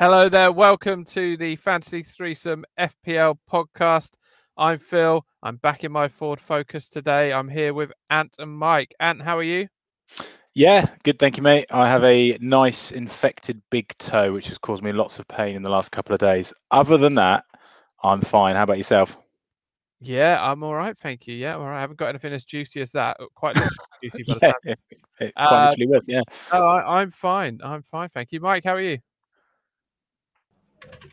Hello 0.00 0.30
there. 0.30 0.50
Welcome 0.50 1.04
to 1.04 1.36
the 1.36 1.56
Fantasy 1.56 2.02
Threesome 2.02 2.64
FPL 2.78 3.36
podcast. 3.52 4.12
I'm 4.56 4.78
Phil. 4.78 5.26
I'm 5.42 5.56
back 5.56 5.84
in 5.84 5.92
my 5.92 6.08
Ford 6.08 6.40
Focus 6.40 6.88
today. 6.88 7.34
I'm 7.34 7.50
here 7.50 7.74
with 7.74 7.92
Ant 8.08 8.36
and 8.38 8.50
Mike. 8.50 8.94
Ant, 8.98 9.20
how 9.20 9.36
are 9.36 9.42
you? 9.42 9.68
Yeah, 10.54 10.86
good. 11.04 11.18
Thank 11.18 11.36
you, 11.36 11.42
mate. 11.42 11.66
I 11.70 11.86
have 11.86 12.02
a 12.02 12.38
nice 12.40 12.92
infected 12.92 13.60
big 13.70 13.94
toe, 13.98 14.32
which 14.32 14.48
has 14.48 14.56
caused 14.56 14.82
me 14.82 14.90
lots 14.90 15.18
of 15.18 15.28
pain 15.28 15.54
in 15.54 15.62
the 15.62 15.68
last 15.68 15.92
couple 15.92 16.14
of 16.14 16.18
days. 16.18 16.50
Other 16.70 16.96
than 16.96 17.16
that, 17.16 17.44
I'm 18.02 18.22
fine. 18.22 18.56
How 18.56 18.62
about 18.62 18.78
yourself? 18.78 19.18
Yeah, 20.00 20.38
I'm 20.42 20.62
all 20.62 20.74
right. 20.74 20.96
Thank 20.96 21.26
you. 21.26 21.34
Yeah, 21.34 21.56
all 21.56 21.66
right. 21.66 21.76
I 21.76 21.82
haven't 21.82 21.98
got 21.98 22.08
anything 22.08 22.32
as 22.32 22.44
juicy 22.44 22.80
as 22.80 22.92
that. 22.92 23.18
Quite 23.34 23.56
literally 23.56 23.76
juicy, 24.02 24.24
but 24.40 24.54
yeah, 24.64 24.74
it 25.20 25.34
quite 25.34 25.46
uh, 25.46 25.68
literally 25.68 25.92
was. 25.92 26.08
Yeah. 26.08 26.22
Oh, 26.52 26.66
I, 26.66 27.02
I'm 27.02 27.10
fine. 27.10 27.60
I'm 27.62 27.82
fine. 27.82 28.08
Thank 28.08 28.32
you, 28.32 28.40
Mike. 28.40 28.64
How 28.64 28.76
are 28.76 28.80
you? 28.80 28.96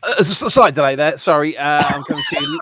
Uh, 0.02 0.14
a 0.18 0.24
slight 0.24 0.74
delay 0.74 0.94
there. 0.94 1.16
Sorry, 1.16 1.56
uh, 1.56 1.82
I'm 1.84 2.04
coming 2.04 2.24
to 2.30 2.40
you. 2.40 2.60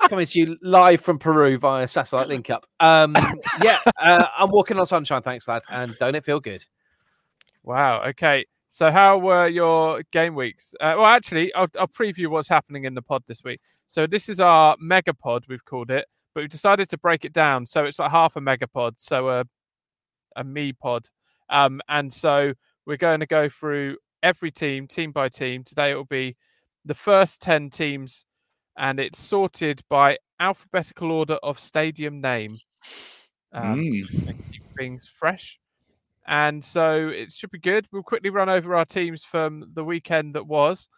coming 0.08 0.26
to 0.26 0.38
you 0.38 0.56
live 0.62 1.00
from 1.00 1.18
Peru 1.18 1.58
via 1.58 1.88
satellite 1.88 2.28
link 2.28 2.50
up. 2.50 2.66
Um, 2.80 3.16
yeah, 3.62 3.78
uh, 4.02 4.26
I'm 4.38 4.50
walking 4.50 4.78
on 4.78 4.86
sunshine. 4.86 5.22
Thanks, 5.22 5.48
lad. 5.48 5.62
And 5.70 5.96
don't 5.98 6.14
it 6.14 6.24
feel 6.24 6.40
good? 6.40 6.64
Wow. 7.62 8.02
Okay. 8.08 8.44
So, 8.68 8.90
how 8.90 9.18
were 9.18 9.46
your 9.46 10.02
game 10.10 10.34
weeks? 10.34 10.74
Uh, 10.80 10.94
well, 10.96 11.06
actually, 11.06 11.54
I'll, 11.54 11.68
I'll, 11.78 11.86
preview 11.86 12.26
what's 12.26 12.48
happening 12.48 12.84
in 12.84 12.94
the 12.94 13.02
pod 13.02 13.22
this 13.28 13.44
week. 13.44 13.60
So, 13.86 14.06
this 14.06 14.28
is 14.28 14.40
our 14.40 14.76
megapod, 14.78 15.42
we've 15.48 15.64
called 15.64 15.92
it, 15.92 16.06
but 16.34 16.42
we've 16.42 16.50
decided 16.50 16.88
to 16.88 16.98
break 16.98 17.24
it 17.24 17.32
down. 17.32 17.66
So, 17.66 17.84
it's 17.84 18.00
like 18.00 18.10
half 18.10 18.34
a 18.34 18.40
megapod, 18.40 18.94
so 18.96 19.28
a, 19.28 19.44
a 20.34 20.42
me 20.42 20.72
pod. 20.72 21.08
Um, 21.48 21.80
and 21.88 22.12
so, 22.12 22.54
we're 22.84 22.96
going 22.96 23.20
to 23.20 23.26
go 23.26 23.48
through 23.48 23.98
every 24.24 24.50
team, 24.50 24.88
team 24.88 25.12
by 25.12 25.28
team. 25.28 25.62
Today, 25.62 25.92
it 25.92 25.94
will 25.94 26.04
be 26.04 26.36
the 26.84 26.94
first 26.94 27.40
10 27.42 27.70
teams, 27.70 28.24
and 28.76 28.98
it's 28.98 29.20
sorted 29.20 29.82
by 29.88 30.16
alphabetical 30.40 31.12
order 31.12 31.34
of 31.34 31.60
stadium 31.60 32.20
name. 32.20 32.58
Um, 33.52 33.76
mm. 33.76 34.34
things 34.76 35.06
fresh. 35.06 35.60
And 36.26 36.64
so 36.64 37.08
it 37.08 37.30
should 37.30 37.50
be 37.50 37.58
good. 37.58 37.86
We'll 37.92 38.02
quickly 38.02 38.30
run 38.30 38.48
over 38.48 38.74
our 38.74 38.86
teams 38.86 39.24
from 39.24 39.70
the 39.74 39.84
weekend 39.84 40.34
that 40.34 40.46
was, 40.46 40.88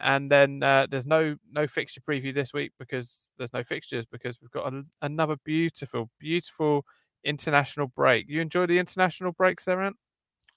and 0.00 0.30
then 0.30 0.62
uh, 0.62 0.86
there's 0.88 1.06
no 1.06 1.36
no 1.50 1.66
fixture 1.66 2.00
preview 2.00 2.32
this 2.32 2.52
week 2.52 2.72
because 2.78 3.28
there's 3.36 3.52
no 3.52 3.64
fixtures 3.64 4.06
because 4.06 4.38
we've 4.40 4.50
got 4.50 4.72
a, 4.72 4.82
another 5.02 5.36
beautiful, 5.44 6.08
beautiful 6.20 6.84
international 7.24 7.88
break. 7.88 8.26
You 8.28 8.40
enjoy 8.40 8.66
the 8.66 8.78
international 8.78 9.32
breaks 9.32 9.64
there, 9.64 9.82
Ant? 9.82 9.96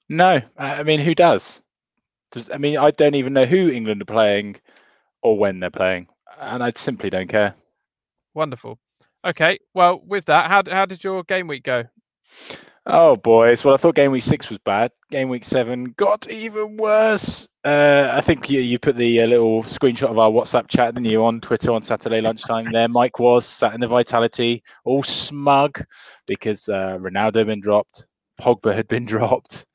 No, 0.10 0.42
I 0.58 0.84
mean 0.84 1.00
who 1.00 1.16
does? 1.16 1.64
Does? 2.32 2.50
I 2.50 2.58
mean 2.58 2.78
I 2.78 2.92
don't 2.92 3.16
even 3.16 3.34
know 3.34 3.46
who 3.46 3.70
England 3.70 4.02
are 4.02 4.06
playing 4.06 4.58
or 5.22 5.38
when 5.38 5.60
they're 5.60 5.70
playing, 5.70 6.08
and 6.40 6.64
I 6.64 6.72
simply 6.76 7.10
don't 7.10 7.30
care. 7.30 7.56
Wonderful. 8.34 8.80
Okay, 9.26 9.60
well 9.74 10.02
with 10.06 10.26
that, 10.26 10.50
how 10.50 10.64
how 10.70 10.86
did 10.86 11.04
your 11.04 11.24
game 11.24 11.48
week 11.48 11.64
go? 11.64 11.86
Oh 12.86 13.16
boys, 13.18 13.64
well 13.64 13.74
I 13.74 13.78
thought 13.78 13.96
game 13.96 14.12
week 14.12 14.24
six 14.24 14.50
was 14.50 14.60
bad. 14.60 14.92
Game 15.12 15.30
week 15.30 15.44
seven 15.44 15.94
got 15.98 16.30
even 16.30 16.78
worse. 16.78 17.50
Uh, 17.64 18.10
I 18.14 18.22
think 18.22 18.50
you, 18.50 18.62
you 18.62 18.80
put 18.80 18.96
the 18.96 19.22
uh, 19.22 19.28
little 19.28 19.64
screenshot 19.64 20.10
of 20.10 20.18
our 20.18 20.30
WhatsApp 20.30 20.70
chat, 20.70 20.96
didn't 20.96 21.10
you, 21.10 21.26
on 21.26 21.42
Twitter 21.42 21.72
on 21.72 21.82
Saturday 21.82 22.22
lunchtime. 22.22 22.72
There, 22.72 22.88
Mike 22.88 23.20
was 23.20 23.46
sat 23.46 23.74
in 23.74 23.82
the 23.82 23.88
Vitality, 23.88 24.64
all 24.86 25.04
smug 25.04 25.84
because 26.26 26.70
uh, 26.70 26.98
Ronaldo 26.98 27.36
had 27.36 27.48
been 27.48 27.60
dropped, 27.60 28.08
Pogba 28.40 28.74
had 28.74 28.88
been 28.88 29.06
dropped, 29.14 29.66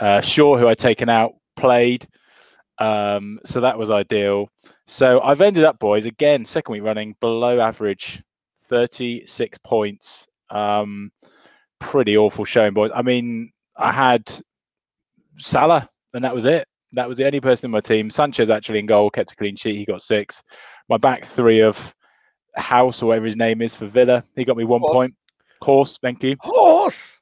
uh, 0.00 0.22
Shaw, 0.22 0.56
who 0.56 0.68
I'd 0.68 0.78
taken 0.78 1.10
out, 1.10 1.34
played. 1.64 2.06
Um, 2.78 3.40
so 3.44 3.60
that 3.62 3.78
was 3.78 3.90
ideal. 3.90 4.50
So 4.86 5.20
I've 5.22 5.40
ended 5.40 5.64
up, 5.64 5.78
boys, 5.78 6.04
again, 6.04 6.44
second 6.44 6.72
week 6.72 6.82
running 6.82 7.16
below 7.20 7.58
average, 7.60 8.22
36 8.68 9.58
points. 9.64 10.26
Um, 10.50 11.10
pretty 11.80 12.18
awful 12.18 12.44
showing, 12.44 12.74
boys. 12.74 12.90
I 12.94 13.00
mean, 13.00 13.50
I 13.76 13.92
had 13.92 14.30
Salah, 15.38 15.88
and 16.12 16.22
that 16.22 16.34
was 16.34 16.44
it. 16.44 16.68
That 16.92 17.08
was 17.08 17.16
the 17.16 17.24
only 17.26 17.40
person 17.40 17.66
in 17.66 17.70
my 17.70 17.80
team. 17.80 18.10
Sanchez 18.10 18.50
actually 18.50 18.78
in 18.80 18.86
goal, 18.86 19.10
kept 19.10 19.32
a 19.32 19.36
clean 19.36 19.56
sheet. 19.56 19.76
He 19.76 19.84
got 19.86 20.02
six. 20.02 20.42
My 20.88 20.98
back 20.98 21.24
three 21.24 21.60
of 21.60 21.94
House 22.56 23.02
or 23.02 23.06
whatever 23.06 23.24
his 23.24 23.36
name 23.36 23.62
is 23.62 23.74
for 23.74 23.86
Villa, 23.86 24.22
he 24.36 24.44
got 24.44 24.56
me 24.56 24.64
one 24.64 24.80
Horse. 24.80 24.92
point. 24.92 25.14
Horse, 25.62 25.98
thank 26.02 26.22
you. 26.22 26.36
Horse. 26.40 27.20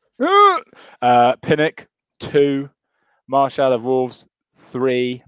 Uh, 1.01 1.37
Pinnock 1.43 1.87
two. 2.19 2.69
Marshall 3.29 3.73
of 3.73 3.83
Wolves 3.83 4.27
three. 4.73 5.23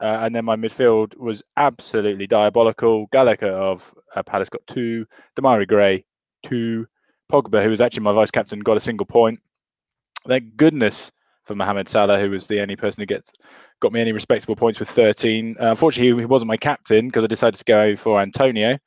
Uh, 0.00 0.20
and 0.22 0.34
then 0.34 0.44
my 0.44 0.56
midfield 0.56 1.16
was 1.18 1.42
absolutely 1.56 2.26
diabolical. 2.26 3.06
Gallagher 3.12 3.52
of 3.52 3.92
uh, 4.14 4.22
Palace 4.22 4.48
got 4.48 4.66
two. 4.66 5.06
Demarai 5.38 5.66
Gray 5.66 6.04
two. 6.46 6.86
Pogba, 7.30 7.62
who 7.62 7.70
was 7.70 7.80
actually 7.80 8.02
my 8.02 8.12
vice 8.12 8.30
captain, 8.30 8.60
got 8.60 8.76
a 8.76 8.80
single 8.80 9.06
point. 9.06 9.38
Thank 10.26 10.56
goodness 10.56 11.12
for 11.44 11.54
Mohamed 11.54 11.88
Salah, 11.88 12.18
who 12.18 12.30
was 12.30 12.46
the 12.46 12.60
only 12.60 12.76
person 12.76 13.00
who 13.00 13.06
gets 13.06 13.30
got 13.80 13.92
me 13.92 14.00
any 14.00 14.12
respectable 14.12 14.56
points 14.56 14.78
with 14.78 14.90
13. 14.90 15.56
Uh, 15.58 15.70
unfortunately, 15.70 16.20
he 16.20 16.26
wasn't 16.26 16.48
my 16.48 16.56
captain 16.56 17.06
because 17.06 17.24
I 17.24 17.28
decided 17.28 17.58
to 17.58 17.64
go 17.64 17.96
for 17.96 18.20
Antonio. 18.20 18.78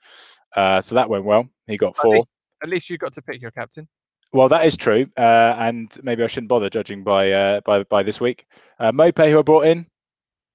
Uh, 0.56 0.82
so 0.82 0.96
that 0.96 1.10
went 1.10 1.26
well. 1.26 1.48
He 1.68 1.78
got 1.78 1.96
four. 1.96 2.14
At 2.14 2.18
least, 2.18 2.34
at 2.64 2.70
least, 2.70 2.90
you 2.90 2.98
got 2.98 3.14
to 3.14 3.22
pick 3.22 3.42
your 3.42 3.52
captain. 3.52 3.88
Well, 4.34 4.50
that 4.50 4.66
is 4.66 4.76
true, 4.76 5.08
uh, 5.18 5.56
and 5.58 5.96
maybe 6.02 6.24
I 6.24 6.28
shouldn't 6.28 6.50
bother 6.50 6.70
judging 6.70 7.04
by 7.04 7.32
uh, 7.32 7.62
by 7.66 7.84
by 7.84 8.02
this 8.02 8.20
week. 8.20 8.46
Uh, 8.80 8.92
Maupay, 8.92 9.30
who 9.30 9.40
I 9.40 9.44
brought 9.44 9.66
in, 9.66 9.86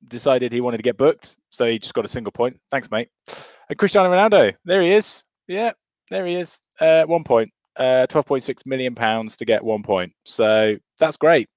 decided 0.06 0.52
he 0.52 0.60
wanted 0.60 0.78
to 0.78 0.82
get 0.82 0.96
booked, 0.96 1.36
so 1.50 1.66
he 1.66 1.78
just 1.78 1.94
got 1.94 2.04
a 2.04 2.08
single 2.08 2.32
point. 2.32 2.58
Thanks, 2.70 2.90
mate. 2.90 3.08
And 3.68 3.78
Cristiano 3.78 4.10
Ronaldo, 4.10 4.54
there 4.64 4.82
he 4.82 4.92
is. 4.92 5.24
Yeah, 5.46 5.72
there 6.10 6.26
he 6.26 6.36
is. 6.36 6.60
Uh, 6.80 7.04
one 7.04 7.24
point 7.24 7.50
uh, 7.78 8.06
12.6 8.08 8.66
million 8.66 8.94
pounds 8.94 9.36
to 9.36 9.44
get 9.44 9.62
one 9.62 9.82
point. 9.82 10.12
So 10.24 10.76
that's 10.98 11.16
great. 11.16 11.48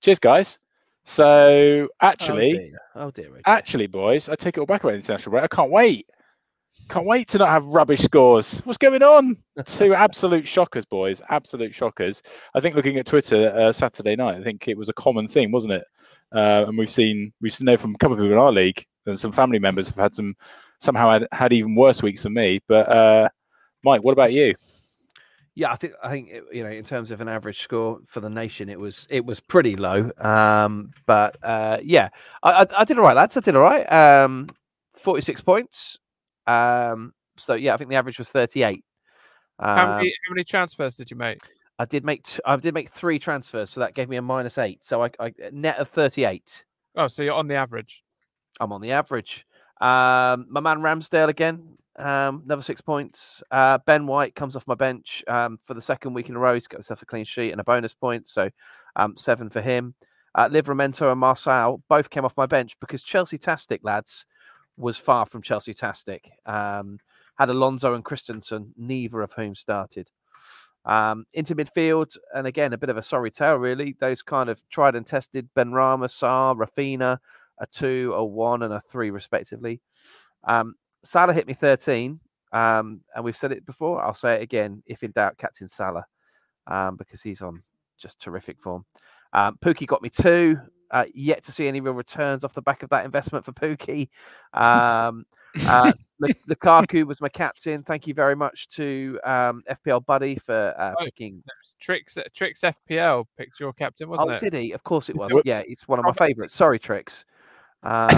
Cheers, 0.00 0.18
guys. 0.18 0.58
So 1.04 1.88
actually, 2.00 2.72
oh 2.94 3.10
dear, 3.10 3.28
oh 3.28 3.32
dear 3.34 3.40
actually, 3.44 3.86
boys, 3.86 4.30
I 4.30 4.36
take 4.36 4.56
it 4.56 4.60
all 4.60 4.66
back 4.66 4.84
about 4.84 4.94
international 4.94 5.32
break. 5.32 5.44
I 5.44 5.54
can't 5.54 5.70
wait. 5.70 6.06
Can't 6.88 7.06
wait 7.06 7.28
to 7.28 7.38
not 7.38 7.50
have 7.50 7.66
rubbish 7.66 8.00
scores. 8.00 8.60
What's 8.60 8.78
going 8.78 9.02
on? 9.02 9.36
Two 9.66 9.94
absolute 9.94 10.48
shockers, 10.48 10.86
boys. 10.86 11.20
Absolute 11.28 11.74
shockers. 11.74 12.22
I 12.54 12.60
think 12.60 12.74
looking 12.74 12.96
at 12.96 13.06
Twitter 13.06 13.54
uh, 13.54 13.72
Saturday 13.72 14.16
night, 14.16 14.38
I 14.38 14.42
think 14.42 14.66
it 14.66 14.78
was 14.78 14.88
a 14.88 14.94
common 14.94 15.28
theme, 15.28 15.50
wasn't 15.52 15.74
it? 15.74 15.84
Uh, 16.34 16.64
and 16.66 16.76
we've 16.76 16.90
seen 16.90 17.32
we've 17.40 17.54
seen 17.54 17.66
know 17.66 17.76
from 17.76 17.94
a 17.94 17.98
couple 17.98 18.14
of 18.14 18.18
people 18.18 18.32
in 18.32 18.38
our 18.38 18.52
league, 18.52 18.84
and 19.06 19.18
some 19.18 19.32
family 19.32 19.58
members 19.58 19.86
have 19.88 19.96
had 19.96 20.14
some 20.14 20.34
somehow 20.80 21.10
had, 21.10 21.28
had 21.32 21.52
even 21.52 21.74
worse 21.74 22.02
weeks 22.02 22.24
than 22.24 22.34
me. 22.34 22.60
But 22.66 22.94
uh, 22.94 23.28
Mike, 23.84 24.02
what 24.02 24.12
about 24.12 24.32
you? 24.32 24.54
Yeah, 25.54 25.70
I 25.70 25.76
think 25.76 25.92
I 26.02 26.10
think 26.10 26.30
you 26.52 26.64
know 26.64 26.70
in 26.70 26.82
terms 26.82 27.12
of 27.12 27.20
an 27.20 27.28
average 27.28 27.62
score 27.62 28.00
for 28.06 28.20
the 28.20 28.28
nation, 28.28 28.68
it 28.68 28.78
was 28.78 29.06
it 29.08 29.24
was 29.24 29.38
pretty 29.38 29.76
low. 29.76 30.10
Um, 30.18 30.90
but 31.06 31.36
uh, 31.44 31.78
yeah, 31.82 32.08
I, 32.42 32.50
I, 32.50 32.66
I, 32.78 32.84
did 32.84 32.98
all 32.98 33.04
right, 33.04 33.14
lads. 33.14 33.36
I 33.36 33.40
did 33.40 33.54
all 33.54 33.62
right. 33.62 33.84
Um, 33.92 34.48
Forty 34.94 35.20
six 35.20 35.40
points. 35.40 35.98
Um, 36.46 37.12
so 37.36 37.54
yeah, 37.54 37.74
I 37.74 37.76
think 37.76 37.90
the 37.90 37.96
average 37.96 38.18
was 38.18 38.28
thirty 38.28 38.64
eight. 38.64 38.84
Um, 39.60 39.78
how, 39.78 39.96
many, 39.96 40.14
how 40.26 40.34
many 40.34 40.44
transfers 40.44 40.96
did 40.96 41.10
you 41.10 41.16
make? 41.16 41.38
I 41.78 41.84
did 41.84 42.04
make 42.04 42.22
t- 42.24 42.40
I 42.44 42.56
did 42.56 42.74
make 42.74 42.90
three 42.90 43.18
transfers, 43.18 43.70
so 43.70 43.80
that 43.80 43.94
gave 43.94 44.08
me 44.08 44.16
a 44.16 44.22
minus 44.22 44.58
eight. 44.58 44.84
So 44.84 45.04
I, 45.04 45.10
I 45.18 45.32
net 45.52 45.78
of 45.78 45.88
thirty 45.88 46.24
eight. 46.24 46.64
Oh, 46.96 47.08
so 47.08 47.22
you're 47.22 47.34
on 47.34 47.48
the 47.48 47.56
average. 47.56 48.02
I'm 48.60 48.72
on 48.72 48.80
the 48.80 48.92
average. 48.92 49.46
Um, 49.80 50.46
my 50.48 50.60
man 50.60 50.78
Ramsdale 50.78 51.28
again 51.28 51.76
um, 51.98 52.42
another 52.44 52.62
six 52.62 52.80
points. 52.80 53.42
Uh, 53.50 53.78
ben 53.86 54.06
White 54.06 54.34
comes 54.34 54.56
off 54.56 54.66
my 54.66 54.74
bench 54.74 55.22
um, 55.28 55.58
for 55.64 55.74
the 55.74 55.82
second 55.82 56.14
week 56.14 56.28
in 56.28 56.36
a 56.36 56.38
row. 56.38 56.54
He's 56.54 56.66
got 56.66 56.78
himself 56.78 57.02
a 57.02 57.06
clean 57.06 57.24
sheet 57.24 57.52
and 57.52 57.60
a 57.60 57.64
bonus 57.64 57.94
point, 57.94 58.28
so 58.28 58.50
um, 58.96 59.16
seven 59.16 59.50
for 59.50 59.60
him. 59.60 59.94
Uh, 60.34 60.48
Livramento 60.48 61.10
and 61.10 61.20
Marcel 61.20 61.82
both 61.88 62.10
came 62.10 62.24
off 62.24 62.36
my 62.36 62.46
bench 62.46 62.76
because 62.80 63.02
Chelsea 63.02 63.38
Tastic, 63.38 63.80
lads, 63.84 64.26
was 64.76 64.96
far 64.96 65.26
from 65.26 65.42
Chelsea 65.42 65.74
Tastic. 65.74 66.30
Um, 66.46 66.98
had 67.38 67.50
Alonso 67.50 67.94
and 67.94 68.04
Christensen, 68.04 68.72
neither 68.76 69.22
of 69.22 69.32
whom 69.32 69.54
started. 69.54 70.10
Um, 70.86 71.24
into 71.32 71.54
midfield, 71.54 72.16
and 72.34 72.46
again, 72.46 72.74
a 72.74 72.78
bit 72.78 72.90
of 72.90 72.96
a 72.96 73.02
sorry 73.02 73.30
tale, 73.30 73.54
really. 73.56 73.96
Those 74.00 74.22
kind 74.22 74.50
of 74.50 74.60
tried 74.68 74.94
and 74.94 75.06
tested 75.06 75.48
Benrahma, 75.56 76.08
Sarr, 76.08 76.56
Raphinha, 76.56 77.18
a 77.58 77.66
two, 77.66 78.12
a 78.14 78.24
one, 78.24 78.62
and 78.62 78.74
a 78.74 78.82
three, 78.90 79.10
respectively. 79.10 79.80
Um, 80.44 80.74
Salah 81.02 81.32
hit 81.32 81.46
me 81.46 81.54
13, 81.54 82.20
um, 82.52 83.00
and 83.14 83.24
we've 83.24 83.36
said 83.36 83.52
it 83.52 83.64
before. 83.64 84.02
I'll 84.02 84.14
say 84.14 84.34
it 84.34 84.42
again. 84.42 84.82
If 84.86 85.02
in 85.02 85.12
doubt, 85.12 85.38
Captain 85.38 85.68
Salah, 85.68 86.04
um, 86.66 86.96
because 86.96 87.22
he's 87.22 87.40
on 87.40 87.62
just 87.98 88.20
terrific 88.20 88.60
form. 88.60 88.84
Um, 89.32 89.58
Pukki 89.62 89.86
got 89.86 90.02
me 90.02 90.10
two. 90.10 90.58
Uh, 90.90 91.06
yet 91.12 91.42
to 91.42 91.50
see 91.50 91.66
any 91.66 91.80
real 91.80 91.94
returns 91.94 92.44
off 92.44 92.54
the 92.54 92.62
back 92.62 92.84
of 92.84 92.90
that 92.90 93.04
investment 93.04 93.44
for 93.44 93.52
Pukki. 93.52 94.08
Um, 94.52 95.24
uh, 95.66 95.92
Lukaku 96.48 97.06
was 97.06 97.20
my 97.20 97.28
captain. 97.28 97.82
Thank 97.82 98.06
you 98.06 98.14
very 98.14 98.36
much 98.36 98.68
to 98.70 99.18
um, 99.24 99.62
FPL 99.70 100.04
Buddy 100.06 100.36
for 100.36 100.74
uh, 100.78 100.94
oh, 100.98 101.04
picking. 101.04 101.42
Tricks 101.80 102.18
Tricks 102.34 102.62
FPL 102.62 103.24
picked 103.36 103.60
your 103.60 103.72
captain, 103.72 104.08
wasn't 104.08 104.30
oh, 104.30 104.34
it? 104.34 104.40
did 104.40 104.52
he? 104.52 104.72
Of 104.72 104.82
course 104.84 105.08
it 105.08 105.16
was. 105.16 105.30
Yeah, 105.44 105.60
it's 105.66 105.86
one 105.88 105.98
of 105.98 106.04
my 106.04 106.12
favourites. 106.12 106.54
Sorry, 106.54 106.78
Tricks. 106.78 107.24
Um, 107.82 108.08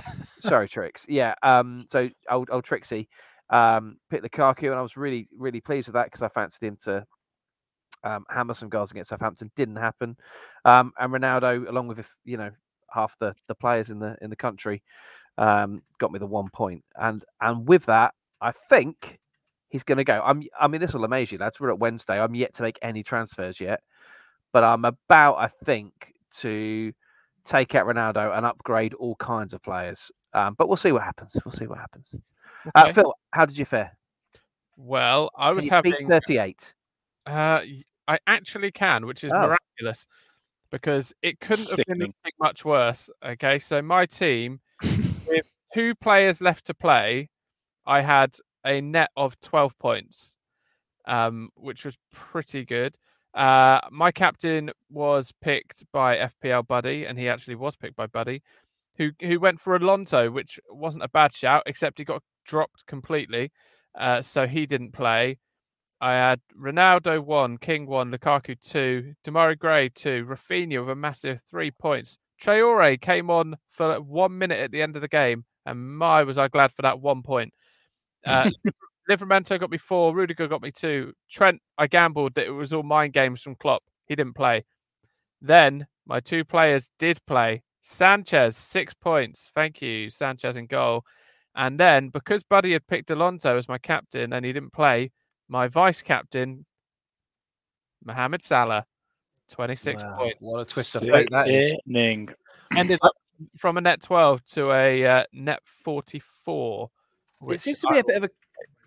sorry, 0.40 0.68
Tricks. 0.68 1.06
Yeah. 1.08 1.34
Um, 1.42 1.86
so 1.90 2.08
old 2.30 2.50
old 2.50 2.64
Trixie 2.64 3.08
um, 3.50 3.98
picked 4.10 4.24
Lukaku, 4.24 4.70
and 4.70 4.78
I 4.78 4.82
was 4.82 4.96
really 4.96 5.28
really 5.36 5.60
pleased 5.60 5.88
with 5.88 5.94
that 5.94 6.06
because 6.06 6.22
I 6.22 6.28
fancied 6.28 6.66
him 6.66 6.78
to 6.82 7.06
um, 8.02 8.24
hammer 8.28 8.54
some 8.54 8.68
goals 8.68 8.90
against 8.90 9.10
Southampton. 9.10 9.50
Didn't 9.56 9.76
happen. 9.76 10.16
Um, 10.64 10.92
and 10.98 11.12
Ronaldo, 11.12 11.68
along 11.68 11.88
with 11.88 12.06
you 12.24 12.36
know 12.36 12.50
half 12.92 13.16
the 13.18 13.34
the 13.48 13.54
players 13.54 13.90
in 13.90 13.98
the 13.98 14.16
in 14.22 14.30
the 14.30 14.36
country, 14.36 14.82
um, 15.38 15.82
got 15.98 16.12
me 16.12 16.18
the 16.18 16.26
one 16.26 16.48
point. 16.52 16.84
And 16.96 17.24
and 17.40 17.66
with 17.68 17.86
that, 17.86 18.14
I 18.40 18.52
think 18.68 19.18
he's 19.68 19.82
going 19.82 19.98
to 19.98 20.04
go. 20.04 20.20
I'm. 20.24 20.42
I 20.58 20.68
mean, 20.68 20.80
this 20.80 20.94
will 20.94 21.04
amaze 21.04 21.32
you, 21.32 21.38
lads. 21.38 21.60
We're 21.60 21.70
at 21.70 21.78
Wednesday. 21.78 22.20
I'm 22.20 22.34
yet 22.34 22.54
to 22.54 22.62
make 22.62 22.78
any 22.82 23.02
transfers 23.02 23.60
yet, 23.60 23.80
but 24.52 24.64
I'm 24.64 24.84
about, 24.84 25.36
I 25.36 25.48
think, 25.64 26.12
to 26.38 26.92
take 27.44 27.74
out 27.74 27.86
Ronaldo 27.86 28.36
and 28.36 28.46
upgrade 28.46 28.94
all 28.94 29.16
kinds 29.16 29.54
of 29.54 29.62
players. 29.62 30.10
Um, 30.32 30.54
but 30.58 30.68
we'll 30.68 30.76
see 30.76 30.92
what 30.92 31.02
happens. 31.02 31.36
We'll 31.44 31.52
see 31.52 31.66
what 31.66 31.78
happens. 31.78 32.14
Uh, 32.74 32.92
Phil, 32.92 33.14
how 33.32 33.46
did 33.46 33.56
you 33.58 33.64
fare? 33.64 33.96
Well, 34.76 35.30
I 35.36 35.50
was 35.52 35.68
having. 35.68 36.08
38. 36.08 36.74
Uh, 37.26 37.60
I 38.08 38.18
actually 38.26 38.70
can, 38.72 39.06
which 39.06 39.24
is 39.24 39.32
Oh. 39.32 39.40
miraculous 39.40 40.06
because 40.70 41.12
it 41.22 41.38
couldn't 41.40 41.68
have 41.68 41.98
been 41.98 42.12
much 42.40 42.64
worse. 42.64 43.08
Okay, 43.24 43.58
so 43.58 43.80
my 43.80 44.06
team, 44.06 44.60
two 45.74 45.94
players 45.94 46.40
left 46.40 46.66
to 46.66 46.74
play, 46.74 47.28
I 47.84 48.02
had 48.02 48.36
a 48.64 48.80
net 48.80 49.10
of 49.16 49.38
12 49.40 49.76
points, 49.78 50.38
um, 51.06 51.50
which 51.56 51.84
was 51.84 51.96
pretty 52.12 52.64
good. 52.64 52.96
Uh, 53.34 53.80
my 53.90 54.12
captain 54.12 54.70
was 54.88 55.32
picked 55.42 55.82
by 55.92 56.16
FPL 56.16 56.66
Buddy, 56.66 57.04
and 57.04 57.18
he 57.18 57.28
actually 57.28 57.56
was 57.56 57.74
picked 57.74 57.96
by 57.96 58.06
Buddy, 58.06 58.42
who 58.96 59.10
who 59.20 59.40
went 59.40 59.60
for 59.60 59.74
Alonso, 59.74 60.30
which 60.30 60.60
wasn't 60.70 61.02
a 61.02 61.08
bad 61.08 61.34
shout, 61.34 61.64
except 61.66 61.98
he 61.98 62.04
got 62.04 62.22
dropped 62.46 62.86
completely, 62.86 63.50
uh, 63.98 64.22
so 64.22 64.46
he 64.46 64.66
didn't 64.66 64.92
play. 64.92 65.38
I 66.00 66.12
had 66.12 66.40
Ronaldo 66.56 67.24
one, 67.24 67.58
King 67.58 67.86
one, 67.86 68.12
Lukaku 68.12 68.60
two, 68.60 69.14
Demarai 69.26 69.58
Gray 69.58 69.88
two, 69.88 70.24
Raphinha 70.26 70.80
with 70.80 70.90
a 70.90 70.94
massive 70.94 71.42
three 71.50 71.72
points. 71.72 72.18
Traore 72.40 73.00
came 73.00 73.30
on 73.30 73.56
for 73.68 74.00
one 74.00 74.38
minute 74.38 74.60
at 74.60 74.70
the 74.70 74.82
end 74.82 74.94
of 74.94 75.02
the 75.02 75.08
game, 75.08 75.44
and 75.66 75.96
my 75.98 76.22
was 76.22 76.38
I 76.38 76.48
glad 76.48 76.72
for 76.72 76.82
that 76.82 77.00
one 77.00 77.22
point. 77.22 77.52
Uh, 78.26 78.50
Livramento 79.10 79.58
got 79.58 79.70
me 79.70 79.78
four, 79.78 80.14
Rudiger 80.14 80.48
got 80.48 80.62
me 80.62 80.70
two. 80.70 81.12
Trent, 81.30 81.60
I 81.76 81.86
gambled 81.86 82.34
that 82.34 82.46
it 82.46 82.50
was 82.50 82.72
all 82.72 82.82
mind 82.82 83.12
games 83.12 83.42
from 83.42 83.54
Klopp. 83.54 83.82
He 84.06 84.14
didn't 84.14 84.34
play. 84.34 84.64
Then 85.40 85.86
my 86.06 86.20
two 86.20 86.44
players 86.44 86.88
did 86.98 87.18
play. 87.26 87.62
Sanchez, 87.82 88.56
six 88.56 88.94
points. 88.94 89.50
Thank 89.54 89.82
you, 89.82 90.08
Sanchez 90.08 90.56
in 90.56 90.66
goal. 90.66 91.04
And 91.54 91.78
then 91.78 92.08
because 92.08 92.42
Buddy 92.42 92.72
had 92.72 92.86
picked 92.86 93.10
Alonso 93.10 93.56
as 93.56 93.68
my 93.68 93.78
captain 93.78 94.32
and 94.32 94.44
he 94.44 94.52
didn't 94.52 94.72
play, 94.72 95.12
my 95.48 95.68
vice 95.68 96.02
captain, 96.02 96.64
Mohamed 98.02 98.42
Salah, 98.42 98.86
26 99.50 100.02
Wow, 100.02 100.16
points. 100.16 100.36
What 100.40 100.60
a 100.60 100.64
twist 100.64 100.94
of 100.96 101.02
fate 101.02 101.28
that 101.30 101.48
is. 101.48 101.72
Sickening. 101.72 102.30
Ended 102.74 102.98
up 103.02 103.12
from 103.56 103.76
a 103.76 103.80
net 103.80 104.02
12 104.02 104.44
to 104.52 104.72
a 104.72 105.06
uh, 105.06 105.24
net 105.32 105.60
44. 105.64 106.90
It 107.50 107.60
seems 107.60 107.80
to 107.80 107.88
be 107.92 107.98
a 107.98 108.04
bit 108.04 108.16
of 108.16 108.24
a 108.24 108.30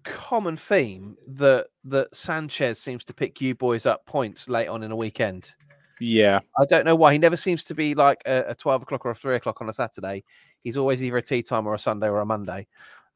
common 0.04 0.58
theme 0.58 1.18
that 1.28 1.68
that 1.84 2.16
Sanchez 2.16 2.80
seems 2.80 3.04
to 3.06 3.14
pick 3.14 3.42
you 3.42 3.54
boys 3.56 3.86
up 3.86 4.06
points 4.06 4.48
late 4.50 4.68
on 4.68 4.84
in 4.84 4.92
a 4.92 4.96
weekend. 4.96 5.54
Yeah. 6.00 6.40
I 6.60 6.66
don't 6.66 6.86
know 6.86 6.96
why. 6.96 7.14
He 7.14 7.20
never 7.20 7.36
seems 7.38 7.64
to 7.66 7.76
be 7.76 7.96
like 7.96 8.22
a, 8.26 8.46
a 8.50 8.56
12 8.56 8.84
o'clock 8.84 9.06
or 9.06 9.12
a 9.12 9.16
3 9.16 9.36
o'clock 9.36 9.62
on 9.62 9.70
a 9.70 9.74
Saturday. 9.74 10.24
He's 10.64 10.78
always 10.78 11.02
either 11.04 11.18
a 11.18 11.22
tea 11.22 11.42
time 11.42 11.66
or 11.68 11.74
a 11.74 11.80
Sunday 11.80 12.08
or 12.08 12.20
a 12.20 12.26
Monday. 12.26 12.68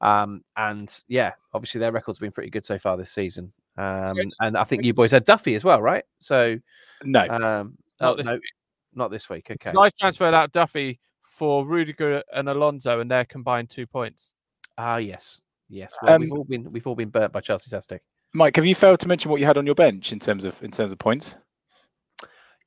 Um, 0.01 0.43
and 0.57 0.93
yeah, 1.07 1.33
obviously 1.53 1.79
their 1.79 1.91
record's 1.91 2.17
been 2.19 2.31
pretty 2.31 2.49
good 2.49 2.65
so 2.65 2.79
far 2.79 2.97
this 2.97 3.11
season. 3.11 3.53
Um, 3.77 4.17
and 4.39 4.57
I 4.57 4.63
think 4.63 4.83
you 4.83 4.93
boys 4.93 5.11
had 5.11 5.25
Duffy 5.25 5.55
as 5.55 5.63
well, 5.63 5.81
right? 5.81 6.03
So, 6.19 6.57
No. 7.03 7.21
um, 7.21 7.77
Not 7.99 8.13
oh, 8.13 8.15
this 8.15 8.25
no, 8.25 8.39
not 8.93 9.11
this 9.11 9.29
week. 9.29 9.49
Okay. 9.49 9.69
'cause 9.69 9.75
I 9.75 9.89
transferred 9.99 10.33
out 10.33 10.51
Duffy 10.51 10.99
for 11.31 11.65
Rudiger 11.65 12.21
and 12.33 12.49
Alonso, 12.49 12.99
and 12.99 13.09
they're 13.09 13.25
combined 13.25 13.69
two 13.69 13.87
points. 13.87 14.35
Ah, 14.77 14.97
yes. 14.97 15.39
Yes. 15.69 15.93
Well, 16.03 16.19
we've 16.19 16.31
Um, 16.31 16.37
all 16.37 16.43
been 16.43 16.71
we've 16.71 16.85
all 16.85 16.95
been 16.95 17.09
burnt 17.09 17.31
by 17.33 17.39
Chelsea 17.41 17.69
Tastic. 17.69 18.01
Mike, 18.33 18.55
have 18.57 18.65
you 18.65 18.75
failed 18.75 18.99
to 18.99 19.07
mention 19.07 19.31
what 19.31 19.39
you 19.39 19.45
had 19.45 19.57
on 19.57 19.65
your 19.65 19.75
bench 19.75 20.11
in 20.11 20.19
terms 20.19 20.45
of 20.45 20.61
in 20.63 20.71
terms 20.71 20.91
of 20.91 20.99
points? 20.99 21.35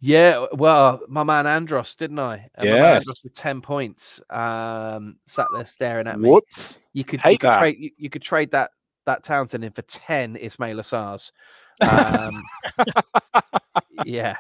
Yeah, 0.01 0.47
well, 0.53 1.01
my 1.09 1.23
man 1.23 1.47
Andros, 1.47 1.95
didn't 1.95 2.19
I? 2.19 2.49
And 2.57 2.69
my 2.69 2.75
man 2.75 2.77
Yes. 2.77 2.95
Andros 3.03 3.21
with 3.25 3.35
ten 3.35 3.61
points. 3.61 4.21
Um, 4.31 5.17
sat 5.27 5.47
there 5.55 5.67
staring 5.67 6.07
at 6.07 6.19
me. 6.19 6.29
Whoops. 6.31 6.81
You 6.93 7.05
could 7.05 7.23
you 7.25 7.39
could 7.39 7.49
that. 7.49 7.59
trade 7.59 7.77
you, 7.79 7.91
you 7.97 8.11
could 8.11 8.23
trade 8.23 8.51
that 8.51 8.71
that 9.07 9.23
Townsend 9.23 9.65
in 9.65 9.73
for 9.73 9.83
ten 9.83 10.37
Ismaila 10.37 10.83
Sarrs. 10.83 11.31
Um, 11.81 12.43
yeah, 14.05 14.37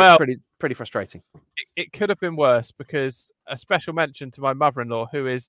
Well- 0.00 0.16
pretty 0.16 0.36
pretty 0.58 0.74
frustrating. 0.74 1.22
it, 1.34 1.66
it 1.76 1.92
could 1.92 2.08
have 2.08 2.20
been 2.20 2.36
worse 2.36 2.72
because 2.72 3.32
a 3.46 3.56
special 3.56 3.92
mention 3.92 4.30
to 4.32 4.40
my 4.40 4.52
mother-in-law 4.52 5.08
who 5.12 5.26
is 5.26 5.48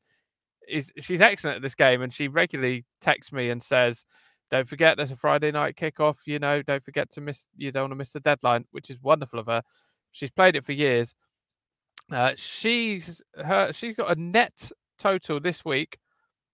is 0.67 0.91
she's 0.99 1.21
excellent 1.21 1.57
at 1.57 1.61
this 1.61 1.75
game 1.75 2.01
and 2.01 2.11
she 2.13 2.27
regularly 2.27 2.85
texts 3.01 3.31
me 3.33 3.49
and 3.49 3.61
says 3.61 4.05
don't 4.49 4.67
forget 4.67 4.95
there's 4.97 5.11
a 5.11 5.15
friday 5.15 5.51
night 5.51 5.75
kickoff 5.75 6.15
you 6.25 6.39
know 6.39 6.61
don't 6.61 6.83
forget 6.85 7.09
to 7.11 7.19
miss 7.21 7.45
you 7.57 7.71
don't 7.71 7.83
want 7.83 7.91
to 7.91 7.95
miss 7.97 8.13
the 8.13 8.19
deadline 8.21 8.65
which 8.71 8.89
is 8.89 8.97
wonderful 9.01 9.39
of 9.39 9.47
her. 9.47 9.61
She's 10.11 10.31
played 10.31 10.55
it 10.55 10.63
for 10.63 10.73
years. 10.73 11.15
Uh, 12.11 12.33
she's 12.35 13.21
her 13.35 13.71
she's 13.73 13.95
got 13.95 14.15
a 14.15 14.19
net 14.19 14.71
total 14.97 15.39
this 15.39 15.65
week 15.65 15.97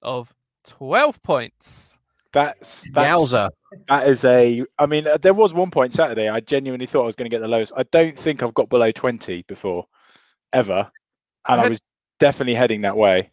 of 0.02 0.34
12 0.66 1.22
points 1.22 1.99
That's 2.34 2.88
that's 2.94 3.12
Yowza! 3.12 3.50
that 3.88 4.08
is 4.08 4.24
a. 4.26 4.64
I 4.78 4.86
mean, 4.86 5.08
uh, 5.08 5.18
there 5.18 5.34
was 5.34 5.54
one 5.54 5.72
point 5.72 5.94
Saturday. 5.94 6.30
I 6.30 6.40
genuinely 6.42 6.86
thought 6.86 7.04
I 7.04 7.06
was 7.08 7.16
going 7.16 7.30
to 7.30 7.36
get 7.36 7.42
the 7.42 7.48
lowest. 7.48 7.74
I 7.76 7.84
don't 7.92 8.18
think 8.18 8.44
I've 8.44 8.54
got 8.54 8.70
below 8.70 8.92
twenty 8.92 9.44
before, 9.48 9.86
ever, 10.54 10.92
and 11.48 11.60
I 11.60 11.64
had- 11.64 11.70
was 11.72 11.82
definitely 12.20 12.54
heading 12.56 12.82
that 12.82 12.98
way. 12.98 13.32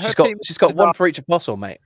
She's 0.00 0.14
got 0.14 0.30
she's 0.44 0.58
got 0.58 0.74
one 0.74 0.90
up- 0.90 0.96
for 0.96 1.06
each 1.06 1.18
apostle, 1.18 1.56
mate. 1.56 1.78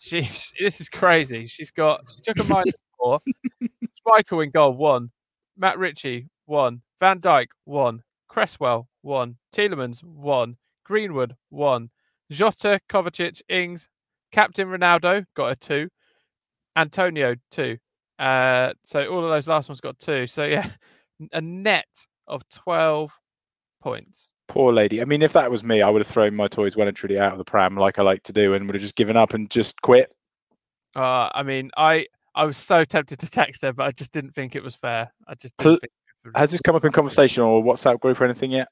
She's 0.00 0.52
this 0.60 0.80
is 0.80 0.88
crazy. 0.88 1.46
She's 1.46 1.70
got 1.70 2.02
she 2.10 2.20
took 2.20 2.38
a 2.38 2.44
minus 2.48 2.74
four. 2.98 3.20
Schmeichel 3.62 4.44
in 4.44 4.50
goal 4.50 4.72
one. 4.72 5.10
Matt 5.56 5.78
Ritchie 5.78 6.28
one. 6.46 6.82
Van 7.00 7.20
Dijk 7.20 7.46
one. 7.64 8.02
Cresswell 8.28 8.88
one. 9.02 9.36
Tielemans 9.54 10.02
one. 10.04 10.56
Greenwood 10.84 11.34
one. 11.50 11.90
Jota, 12.30 12.80
Kovacic, 12.90 13.40
Ings, 13.48 13.88
Captain 14.32 14.68
Ronaldo 14.68 15.24
got 15.34 15.52
a 15.52 15.56
two. 15.56 15.88
Antonio 16.76 17.34
two. 17.50 17.78
Uh, 18.18 18.72
so 18.84 19.06
all 19.08 19.24
of 19.24 19.30
those 19.30 19.48
last 19.48 19.68
ones 19.68 19.80
got 19.80 19.98
two. 19.98 20.26
So 20.26 20.44
yeah, 20.44 20.70
a 21.32 21.40
net 21.40 21.86
of 22.26 22.42
twelve 22.48 23.12
points. 23.82 24.32
Poor 24.48 24.72
lady. 24.72 25.02
I 25.02 25.04
mean, 25.04 25.22
if 25.22 25.34
that 25.34 25.50
was 25.50 25.62
me, 25.62 25.82
I 25.82 25.90
would 25.90 26.00
have 26.00 26.06
thrown 26.06 26.34
my 26.34 26.48
toys 26.48 26.76
well 26.76 26.88
and 26.88 26.96
truly 26.96 27.18
out 27.18 27.32
of 27.32 27.38
the 27.38 27.44
pram, 27.44 27.76
like 27.76 27.98
I 27.98 28.02
like 28.02 28.22
to 28.24 28.32
do, 28.32 28.54
and 28.54 28.66
would 28.66 28.74
have 28.74 28.82
just 28.82 28.96
given 28.96 29.16
up 29.16 29.34
and 29.34 29.50
just 29.50 29.80
quit. 29.82 30.10
Uh, 30.96 31.28
I 31.34 31.42
mean, 31.42 31.70
I 31.76 32.06
I 32.34 32.44
was 32.44 32.56
so 32.56 32.84
tempted 32.84 33.18
to 33.20 33.30
text 33.30 33.62
her, 33.62 33.72
but 33.72 33.86
I 33.86 33.90
just 33.92 34.12
didn't 34.12 34.34
think 34.34 34.56
it 34.56 34.62
was 34.62 34.74
fair. 34.74 35.12
I 35.26 35.34
just 35.34 35.56
Pl- 35.58 35.72
didn't 35.72 35.80
think 35.80 35.92
it 36.24 36.28
was 36.28 36.40
Has 36.40 36.50
this 36.50 36.60
come 36.60 36.76
up 36.76 36.84
in 36.84 36.92
conversation 36.92 37.42
or 37.42 37.62
WhatsApp 37.62 38.00
group 38.00 38.20
or 38.20 38.24
anything 38.24 38.50
yet? 38.50 38.68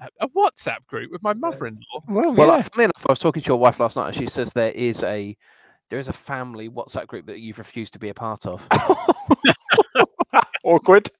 A- 0.00 0.08
a 0.24 0.28
WhatsApp 0.28 0.86
group 0.86 1.10
with 1.10 1.22
my 1.22 1.32
mother-in-law. 1.34 2.02
Well, 2.08 2.32
Well, 2.32 2.50
uh, 2.50 2.62
funnily 2.62 2.84
enough, 2.84 3.06
I 3.08 3.12
was 3.12 3.18
talking 3.18 3.42
to 3.42 3.48
your 3.48 3.58
wife 3.58 3.78
last 3.80 3.96
night, 3.96 4.08
and 4.08 4.16
she 4.16 4.26
says 4.26 4.52
there 4.52 4.72
is 4.72 5.02
a 5.02 5.36
there 5.90 5.98
is 5.98 6.08
a 6.08 6.12
family 6.12 6.70
WhatsApp 6.70 7.06
group 7.06 7.26
that 7.26 7.40
you've 7.40 7.58
refused 7.58 7.92
to 7.92 7.98
be 7.98 8.08
a 8.08 8.14
part 8.14 8.46
of. 8.46 8.62
awkward. 10.64 11.10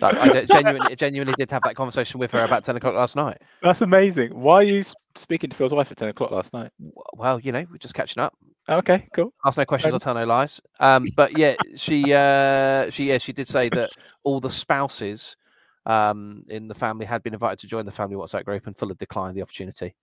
Like, 0.00 0.16
I 0.16 0.44
genuinely 0.46 0.96
genuinely 0.96 1.34
did 1.36 1.48
have 1.52 1.62
that 1.62 1.76
conversation 1.76 2.18
with 2.18 2.32
her 2.32 2.44
about 2.44 2.64
ten 2.64 2.74
o'clock 2.76 2.94
last 2.94 3.14
night. 3.14 3.38
That's 3.62 3.82
amazing. 3.82 4.34
Why 4.38 4.54
are 4.56 4.62
you 4.64 4.82
speaking 5.14 5.48
to 5.50 5.56
Phil's 5.56 5.72
wife 5.72 5.92
at 5.92 5.96
ten 5.96 6.08
o'clock 6.08 6.32
last 6.32 6.52
night? 6.52 6.72
Well, 7.12 7.38
you 7.38 7.52
know, 7.52 7.64
we're 7.70 7.76
just 7.78 7.94
catching 7.94 8.20
up. 8.20 8.34
Okay, 8.68 9.06
cool. 9.14 9.32
Ask 9.44 9.58
no 9.58 9.64
questions, 9.64 9.94
I'll 9.94 10.00
tell 10.00 10.14
no 10.14 10.24
lies. 10.24 10.60
Um, 10.80 11.06
but 11.14 11.38
yeah, 11.38 11.54
she 11.76 12.12
uh, 12.12 12.90
she 12.90 13.04
yeah 13.10 13.18
she 13.18 13.32
did 13.32 13.46
say 13.46 13.68
that 13.68 13.90
all 14.24 14.40
the 14.40 14.50
spouses 14.50 15.36
um, 15.86 16.44
in 16.48 16.68
the 16.68 16.74
family 16.74 17.06
had 17.06 17.22
been 17.22 17.32
invited 17.32 17.58
to 17.60 17.66
join 17.66 17.86
the 17.86 17.92
family 17.92 18.16
WhatsApp 18.16 18.44
group, 18.44 18.66
and 18.66 18.76
had 18.78 18.98
declined 18.98 19.36
the 19.36 19.42
opportunity. 19.42 19.94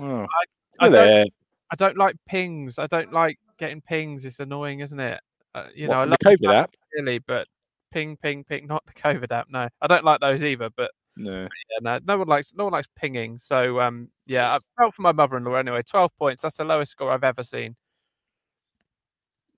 Oh, 0.00 0.22
I 0.22 0.26
hello 0.80 0.92
don't, 0.92 0.92
there. 0.92 1.24
I 1.70 1.76
don't 1.76 1.96
like 1.96 2.16
pings. 2.26 2.78
I 2.78 2.86
don't 2.86 3.12
like 3.12 3.38
getting 3.58 3.80
pings. 3.80 4.24
It's 4.24 4.40
annoying, 4.40 4.80
isn't 4.80 4.98
it? 4.98 5.20
Uh, 5.54 5.66
you 5.74 5.88
What, 5.88 5.94
know, 5.94 6.00
I 6.00 6.04
love 6.04 6.16
the 6.20 6.36
COVID 6.36 6.54
app. 6.54 6.70
really, 6.94 7.18
but 7.18 7.46
ping, 7.90 8.16
ping, 8.16 8.44
ping. 8.44 8.66
Not 8.66 8.84
the 8.86 8.92
COVID 8.92 9.30
app. 9.32 9.48
No, 9.50 9.68
I 9.80 9.86
don't 9.86 10.04
like 10.04 10.20
those 10.20 10.42
either. 10.44 10.70
But 10.76 10.90
No. 11.16 11.42
yeah, 11.42 11.78
no, 11.80 11.98
no 12.04 12.18
one 12.18 12.28
likes 12.28 12.54
no 12.54 12.64
one 12.64 12.72
likes 12.72 12.88
pinging. 12.96 13.38
So 13.38 13.80
um, 13.80 14.08
yeah, 14.26 14.54
I 14.54 14.58
felt 14.80 14.94
for 14.94 15.02
my 15.02 15.12
mother-in-law 15.12 15.54
anyway. 15.54 15.82
Twelve 15.82 16.10
points. 16.18 16.42
That's 16.42 16.56
the 16.56 16.64
lowest 16.64 16.92
score 16.92 17.10
I've 17.10 17.24
ever 17.24 17.42
seen. 17.42 17.76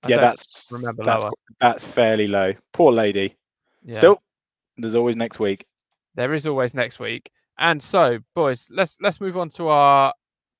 I 0.03 0.09
Yeah, 0.09 0.17
that's 0.17 0.69
remember 0.71 1.03
that's, 1.03 1.23
lower. 1.23 1.31
that's 1.59 1.83
fairly 1.83 2.27
low. 2.27 2.53
Poor 2.73 2.91
lady. 2.91 3.37
yeah. 3.83 3.97
Still, 3.97 4.21
there's 4.81 4.95
always 4.95 5.15
next 5.15 5.39
week. 5.39 5.65
there 6.15 6.33
is 6.33 6.45
always 6.47 6.73
next 6.73 6.99
week. 6.99 7.31
And 7.57 7.81
so, 7.81 8.19
boys, 8.35 8.67
let's 8.71 8.97
let's 9.01 9.21
move 9.21 9.37
on 9.37 9.49
to 9.49 9.67
our. 9.67 10.13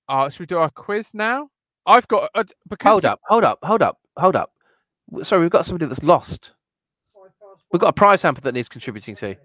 our 0.07 0.29
should 0.29 0.41
we 0.41 0.45
do 0.45 0.57
our 0.57 0.69
quiz 0.69 1.13
now? 1.13 1.49
I've 1.85 2.07
got 2.07 2.29
uh, 2.35 2.43
because 2.69 2.91
Hold 2.91 3.05
up, 3.05 3.19
hold 3.27 3.43
up, 3.43 3.59
hold 3.63 3.81
up, 3.81 3.97
hold 4.17 4.35
up. 4.35 4.51
Sorry, 5.23 5.41
we've 5.41 5.49
got 5.51 5.65
somebody 5.65 5.87
that's 5.87 6.03
lost. 6.03 6.51
We've 7.71 7.79
got 7.81 7.87
a 7.87 7.93
prize 7.93 8.21
hamper 8.21 8.41
that 8.41 8.53
needs 8.53 8.69
contributing 8.69 9.15
to. 9.15 9.35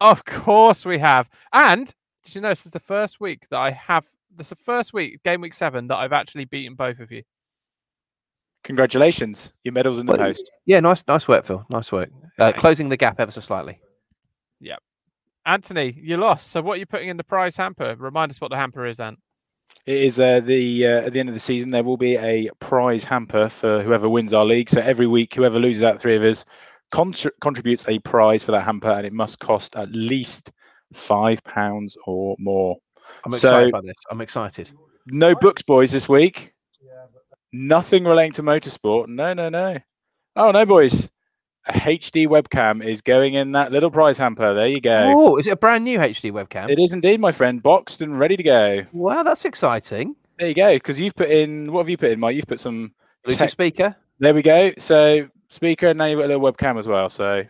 Of 0.00 0.24
course 0.24 0.84
we 0.84 0.98
have. 0.98 1.28
And 1.52 1.92
did 2.24 2.34
you 2.34 2.40
know 2.40 2.48
this 2.48 2.66
is 2.66 2.72
the 2.72 2.80
first 2.80 3.20
week 3.20 3.46
that 3.50 3.58
I 3.60 3.70
have? 3.70 4.06
This 4.34 4.46
is 4.46 4.50
the 4.50 4.56
first 4.56 4.92
week, 4.92 5.22
game 5.22 5.40
week 5.42 5.54
seven, 5.54 5.86
that 5.88 5.96
I've 5.96 6.12
actually 6.12 6.44
beaten 6.46 6.74
both 6.74 6.98
of 7.00 7.12
you. 7.12 7.22
Congratulations, 8.64 9.52
your 9.62 9.72
medal's 9.72 9.98
in 9.98 10.06
the 10.06 10.12
Well, 10.12 10.18
post. 10.18 10.50
Yeah, 10.64 10.80
nice, 10.80 11.04
nice 11.06 11.28
work, 11.28 11.44
Phil. 11.44 11.64
Nice 11.70 11.92
work. 11.92 12.10
Uh, 12.38 12.52
closing 12.52 12.88
the 12.88 12.96
gap 12.96 13.20
ever 13.20 13.30
so 13.30 13.40
slightly. 13.40 13.78
Anthony, 15.44 15.96
you 16.02 16.16
lost. 16.16 16.50
So 16.50 16.60
what 16.60 16.74
are 16.74 16.78
you 16.78 16.86
putting 16.86 17.08
in 17.08 17.16
the 17.16 17.24
prize 17.24 17.56
hamper? 17.56 17.94
Remind 17.96 18.30
us 18.32 18.40
what 18.40 18.50
the 18.50 18.56
hamper 18.56 18.84
is, 18.84 18.98
Ant. 18.98 19.18
It 19.86 19.98
is 19.98 20.18
uh, 20.18 20.40
the 20.40 20.84
uh, 20.86 21.00
at 21.02 21.12
the 21.12 21.20
end 21.20 21.28
of 21.28 21.34
the 21.36 21.40
season 21.40 21.70
there 21.70 21.84
will 21.84 21.96
be 21.96 22.16
a 22.16 22.50
prize 22.58 23.04
hamper 23.04 23.48
for 23.48 23.82
whoever 23.82 24.08
wins 24.08 24.32
our 24.32 24.44
league. 24.44 24.68
So 24.68 24.80
every 24.80 25.06
week, 25.06 25.34
whoever 25.34 25.60
loses 25.60 25.84
out 25.84 26.00
three 26.00 26.16
of 26.16 26.24
us 26.24 26.44
contr- 26.92 27.30
contributes 27.40 27.88
a 27.88 28.00
prize 28.00 28.42
for 28.42 28.50
that 28.52 28.62
hamper, 28.62 28.90
and 28.90 29.06
it 29.06 29.12
must 29.12 29.38
cost 29.38 29.76
at 29.76 29.88
least 29.92 30.50
five 30.92 31.42
pounds 31.44 31.96
or 32.06 32.34
more. 32.40 32.76
I'm 33.24 33.30
So- 33.30 33.36
excited 33.36 33.72
by 33.72 33.80
this. 33.82 33.96
I'm 34.10 34.20
excited. 34.20 34.70
No 35.06 35.36
books, 35.36 35.62
boys, 35.62 35.92
this 35.92 36.08
week. 36.08 36.52
Nothing 37.52 38.04
relating 38.04 38.32
to 38.32 38.42
motorsport. 38.42 39.06
No, 39.06 39.32
no, 39.32 39.48
no. 39.48 39.78
Oh 40.34 40.50
no, 40.50 40.66
boys. 40.66 41.08
A 41.68 41.72
HD 41.72 42.28
webcam 42.28 42.84
is 42.84 43.00
going 43.00 43.34
in 43.34 43.50
that 43.52 43.72
little 43.72 43.90
prize 43.90 44.16
hamper. 44.16 44.54
There 44.54 44.68
you 44.68 44.80
go. 44.80 45.12
Oh, 45.16 45.36
is 45.36 45.46
it 45.48 45.50
a 45.50 45.56
brand 45.56 45.82
new 45.84 45.98
HD 45.98 46.30
webcam? 46.32 46.70
It 46.70 46.78
is 46.78 46.92
indeed, 46.92 47.18
my 47.20 47.32
friend, 47.32 47.60
boxed 47.62 48.02
and 48.02 48.18
ready 48.20 48.36
to 48.36 48.42
go. 48.42 48.82
Wow, 48.92 49.24
that's 49.24 49.44
exciting. 49.44 50.14
There 50.38 50.46
you 50.48 50.54
go. 50.54 50.74
Because 50.74 51.00
you've 51.00 51.16
put 51.16 51.28
in 51.30 51.72
what 51.72 51.80
have 51.80 51.88
you 51.88 51.96
put 51.96 52.12
in, 52.12 52.20
Mike? 52.20 52.36
You've 52.36 52.46
put 52.46 52.60
some. 52.60 52.92
Bluetooth 53.26 53.38
Tech- 53.38 53.50
speaker. 53.50 53.96
There 54.20 54.32
we 54.32 54.42
go. 54.42 54.72
So 54.78 55.26
speaker, 55.48 55.88
and 55.88 55.98
now 55.98 56.04
you've 56.04 56.18
got 56.20 56.26
a 56.26 56.36
little 56.36 56.52
webcam 56.52 56.78
as 56.78 56.86
well. 56.86 57.08
So 57.08 57.42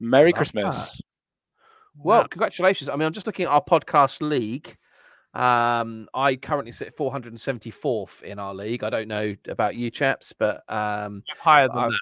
Merry 0.00 0.32
Love 0.32 0.36
Christmas. 0.36 1.00
Well, 1.96 2.20
Wow. 2.22 2.26
congratulations. 2.26 2.88
I 2.90 2.96
mean, 2.96 3.06
I'm 3.06 3.12
just 3.14 3.26
looking 3.26 3.46
at 3.46 3.50
our 3.52 3.64
podcast 3.64 4.20
league. 4.20 4.76
Um, 5.34 6.08
I 6.12 6.36
currently 6.36 6.72
sit 6.72 6.94
474th 6.96 8.22
in 8.22 8.38
our 8.38 8.54
league. 8.54 8.84
I 8.84 8.90
don't 8.90 9.08
know 9.08 9.34
about 9.48 9.76
you 9.76 9.90
chaps, 9.90 10.34
but 10.38 10.62
um, 10.68 11.22
higher 11.38 11.68
than 11.68 11.78
I- 11.78 11.88
that. 11.88 11.98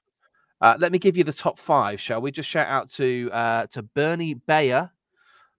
Uh, 0.60 0.76
let 0.78 0.92
me 0.92 0.98
give 0.98 1.16
you 1.16 1.24
the 1.24 1.32
top 1.32 1.58
five, 1.58 2.00
shall 2.00 2.20
we? 2.20 2.30
Just 2.30 2.48
shout 2.48 2.68
out 2.68 2.90
to 2.92 3.30
uh, 3.32 3.66
to 3.68 3.82
Bernie 3.82 4.34
Bayer 4.34 4.90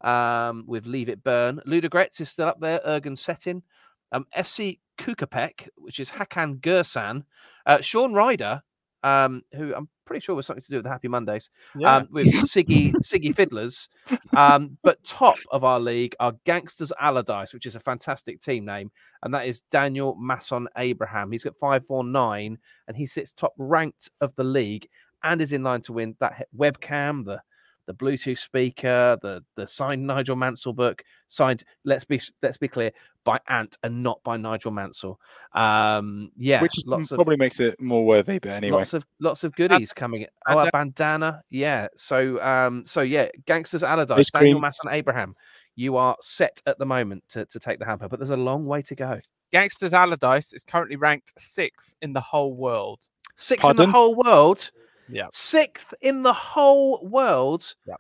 um, 0.02 0.64
with 0.68 0.86
Leave 0.86 1.10
It 1.10 1.24
Burn. 1.24 1.60
Ludogretz 1.68 2.22
is 2.22 2.30
still 2.30 2.48
up 2.48 2.60
there. 2.60 2.80
Ergen 2.86 3.18
Settin. 3.18 3.64
Um, 4.12 4.26
FC 4.38 4.80
Kukapek, 4.98 5.70
which 5.76 6.00
is 6.00 6.10
Hakan 6.10 6.60
Gersan. 6.60 7.24
Uh, 7.66 7.80
Sean 7.82 8.14
Ryder, 8.14 8.62
um, 9.04 9.42
who 9.54 9.74
I'm 9.74 9.88
pretty 10.12 10.24
sure 10.26 10.36
was 10.36 10.46
something 10.46 10.62
to 10.62 10.70
do 10.70 10.76
with 10.76 10.84
the 10.84 10.90
Happy 10.90 11.08
Mondays 11.08 11.50
Yeah. 11.78 11.96
um, 11.96 12.08
with 12.12 12.28
Siggy 12.28 12.92
Siggy 13.02 13.34
Fiddlers. 13.34 13.88
Um, 14.36 14.78
but 14.84 15.02
top 15.06 15.38
of 15.52 15.64
our 15.64 15.80
league 15.80 16.16
are 16.20 16.34
Gangsters 16.44 16.92
Allardyce, 17.00 17.54
which 17.54 17.66
is 17.66 17.78
a 17.78 17.80
fantastic 17.80 18.42
team 18.42 18.66
name, 18.66 18.92
and 19.24 19.34
that 19.34 19.48
is 19.48 19.62
Daniel 19.72 20.16
Masson 20.16 20.68
Abraham. 20.78 21.32
He's 21.32 21.46
got 21.46 21.56
five 21.58 21.86
four 21.86 22.04
nine, 22.04 22.58
and 22.90 22.98
he 22.98 23.06
sits 23.06 23.32
top 23.32 23.54
ranked 23.58 24.10
of 24.20 24.36
the 24.36 24.44
league 24.44 24.86
and 25.24 25.42
is 25.42 25.54
in 25.54 25.64
line 25.64 25.82
to 25.84 25.94
win 25.94 26.16
that 26.20 26.46
webcam, 26.58 27.24
the 27.24 27.42
the 27.88 27.94
Bluetooth 27.94 28.38
speaker, 28.38 29.18
the 29.22 29.44
the 29.56 29.68
signed 29.68 30.06
Nigel 30.06 30.36
Mansell 30.36 30.74
book, 30.74 31.04
signed. 31.28 31.64
Let's 31.84 32.06
be 32.06 32.22
let's 32.42 32.58
be 32.58 32.68
clear 32.68 32.92
by 33.24 33.40
Ant 33.48 33.78
and 33.84 34.02
not 34.02 34.20
by 34.24 34.38
Nigel 34.38 34.72
Mansell. 34.72 35.20
Um, 35.54 36.32
yeah, 36.38 36.62
Which 36.62 36.78
is- 36.78 36.86
lots 36.88 37.12
of 37.12 37.18
probably 37.18 37.38
makes 37.38 37.60
it 37.60 37.80
more 37.80 38.06
worthy, 38.06 38.40
but 38.40 38.52
anyway. 38.52 38.78
Lots 38.80 38.94
of 38.94 39.04
lots 39.20 39.44
of 39.44 39.56
goodies 39.56 39.94
coming. 39.94 40.24
in. 40.24 40.28
Oh, 40.48 40.60
a 40.60 40.70
bandana, 40.72 41.44
yeah. 41.50 41.88
So 41.98 42.42
um, 42.42 42.84
so 42.86 43.02
yeah, 43.02 43.28
gangsters 43.46 43.84
Allardyce, 43.84 44.20
Ice 44.20 44.32
Daniel 44.32 44.54
cream. 44.56 44.62
Masson 44.62 44.90
Abraham. 44.92 45.36
You 45.76 45.96
are 45.96 46.18
set 46.20 46.62
at 46.66 46.78
the 46.80 46.86
moment 46.86 47.24
to, 47.30 47.46
to 47.46 47.60
take 47.60 47.80
the 47.80 47.86
hamper, 47.86 48.10
but 48.10 48.20
there's 48.20 48.30
a 48.30 48.38
long 48.38 48.66
way 48.66 48.82
to 48.84 48.94
go. 48.96 49.20
Gangsters 49.52 49.94
Allardyce 49.94 50.54
is 50.54 50.64
currently 50.64 50.96
ranked 50.98 51.40
sixth 51.40 51.96
in 52.02 52.14
the 52.14 52.22
whole 52.22 52.54
world. 52.54 53.00
Sixth 53.38 53.66
in 53.66 53.76
the 53.78 53.88
whole 53.88 54.16
world. 54.16 54.70
Yeah. 55.12 55.28
Sixth 55.34 55.94
in 56.02 56.24
the 56.24 56.34
whole 56.34 57.06
world. 57.08 57.76
Yeah. 57.88 57.96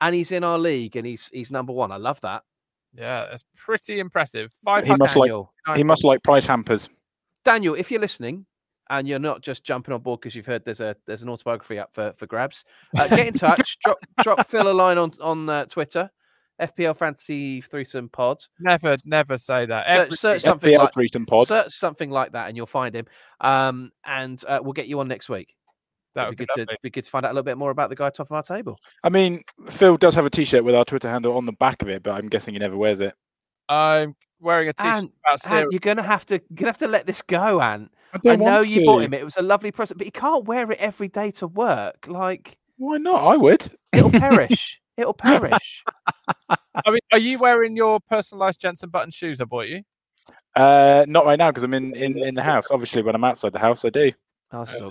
And 0.00 0.14
he's 0.14 0.32
in 0.32 0.44
our 0.44 0.58
league, 0.58 0.96
and 0.96 1.06
he's 1.06 1.28
he's 1.32 1.50
number 1.50 1.72
one. 1.72 1.92
I 1.92 1.96
love 1.96 2.20
that. 2.22 2.42
Yeah, 2.94 3.26
that's 3.30 3.44
pretty 3.56 3.98
impressive. 4.00 4.50
Five 4.64 4.84
He 4.86 4.94
must 4.96 5.14
like- 5.16 5.30
He 5.76 5.84
must 5.84 6.04
like 6.04 6.22
prize 6.22 6.46
hampers. 6.46 6.88
Daniel, 7.44 7.74
if 7.74 7.90
you're 7.90 8.00
listening 8.00 8.46
and 8.88 9.06
you're 9.06 9.18
not 9.20 9.42
just 9.42 9.62
jumping 9.62 9.94
on 9.94 10.00
board 10.00 10.20
because 10.20 10.34
you've 10.34 10.46
heard 10.46 10.64
there's 10.64 10.80
a 10.80 10.96
there's 11.06 11.22
an 11.22 11.28
autobiography 11.28 11.78
up 11.78 11.90
for 11.94 12.12
for 12.16 12.26
grabs, 12.26 12.64
uh, 12.98 13.08
get 13.08 13.26
in 13.28 13.34
touch. 13.46 13.78
drop 13.84 13.98
drop 14.22 14.48
Phil 14.48 14.68
a 14.68 14.72
line 14.72 14.98
on 14.98 15.12
on 15.20 15.48
uh, 15.48 15.64
Twitter, 15.66 16.10
FPL 16.60 16.96
Fantasy 16.96 17.60
Threesome 17.60 18.08
Pod. 18.08 18.42
Never, 18.58 18.96
never 19.04 19.38
say 19.38 19.66
that. 19.66 19.86
Search, 19.86 20.18
search 20.18 20.42
something 20.42 20.72
FPL 20.72 20.78
like 20.78 20.92
threesome 20.94 21.26
pod. 21.26 21.46
search 21.48 21.72
something 21.72 22.10
like 22.10 22.32
that, 22.32 22.48
and 22.48 22.56
you'll 22.56 22.66
find 22.66 22.94
him. 22.96 23.06
Um, 23.40 23.92
and 24.04 24.42
uh, 24.48 24.58
we'll 24.62 24.72
get 24.72 24.88
you 24.88 24.98
on 25.00 25.08
next 25.08 25.28
week. 25.28 25.54
That 26.14 26.24
It'd 26.28 26.38
be 26.38 26.44
be 26.44 26.46
good 26.46 26.54
to 26.54 26.60
lovely. 26.62 26.76
be 26.82 26.90
good 26.90 27.04
to 27.04 27.10
find 27.10 27.24
out 27.24 27.30
a 27.30 27.34
little 27.34 27.44
bit 27.44 27.58
more 27.58 27.70
about 27.70 27.88
the 27.90 27.96
guy 27.96 28.10
top 28.10 28.28
of 28.28 28.32
our 28.32 28.42
table. 28.42 28.78
I 29.04 29.08
mean, 29.08 29.42
Phil 29.70 29.96
does 29.96 30.14
have 30.14 30.26
a 30.26 30.30
T-shirt 30.30 30.64
with 30.64 30.74
our 30.74 30.84
Twitter 30.84 31.08
handle 31.08 31.36
on 31.36 31.46
the 31.46 31.52
back 31.52 31.82
of 31.82 31.88
it, 31.88 32.02
but 32.02 32.12
I'm 32.12 32.28
guessing 32.28 32.54
he 32.54 32.60
never 32.60 32.76
wears 32.76 33.00
it. 33.00 33.14
I'm 33.68 34.16
wearing 34.40 34.68
a 34.68 34.72
t-shirt 34.72 34.94
Ant, 34.94 35.12
about 35.28 35.52
Ant, 35.52 35.72
you're 35.72 35.78
gonna 35.80 36.02
have 36.02 36.26
to 36.26 36.34
you're 36.34 36.56
gonna 36.56 36.70
have 36.70 36.78
to 36.78 36.88
let 36.88 37.06
this 37.06 37.22
go, 37.22 37.60
Ant. 37.60 37.90
I, 38.12 38.16
I 38.16 38.20
don't 38.36 38.38
know 38.40 38.44
want 38.56 38.68
you 38.68 38.84
bought 38.84 39.02
him 39.02 39.14
it. 39.14 39.20
It 39.20 39.24
was 39.24 39.36
a 39.36 39.42
lovely 39.42 39.70
present, 39.70 39.98
but 39.98 40.04
he 40.06 40.10
can't 40.10 40.44
wear 40.44 40.70
it 40.72 40.78
every 40.78 41.08
day 41.08 41.30
to 41.32 41.46
work. 41.46 42.06
Like 42.08 42.58
Why 42.78 42.96
not? 42.96 43.22
I 43.22 43.36
would. 43.36 43.70
it'll 43.92 44.10
perish. 44.10 44.80
it'll 44.96 45.14
perish. 45.14 45.84
I 46.48 46.90
mean, 46.90 47.00
are 47.12 47.18
you 47.18 47.38
wearing 47.38 47.76
your 47.76 48.00
personalised 48.10 48.58
Jensen 48.58 48.90
button 48.90 49.10
shoes 49.12 49.40
I 49.40 49.44
bought 49.44 49.68
you? 49.68 49.82
Uh, 50.56 51.04
not 51.06 51.24
right 51.26 51.38
now 51.38 51.50
because 51.50 51.62
I'm 51.62 51.74
in, 51.74 51.94
in 51.94 52.18
in 52.18 52.34
the 52.34 52.42
house. 52.42 52.66
Obviously, 52.72 53.02
when 53.02 53.14
I'm 53.14 53.22
outside 53.22 53.52
the 53.52 53.60
house, 53.60 53.84
I 53.84 53.90
do. 53.90 54.10
Oh, 54.52 54.64
this 54.64 54.74
is 54.74 54.82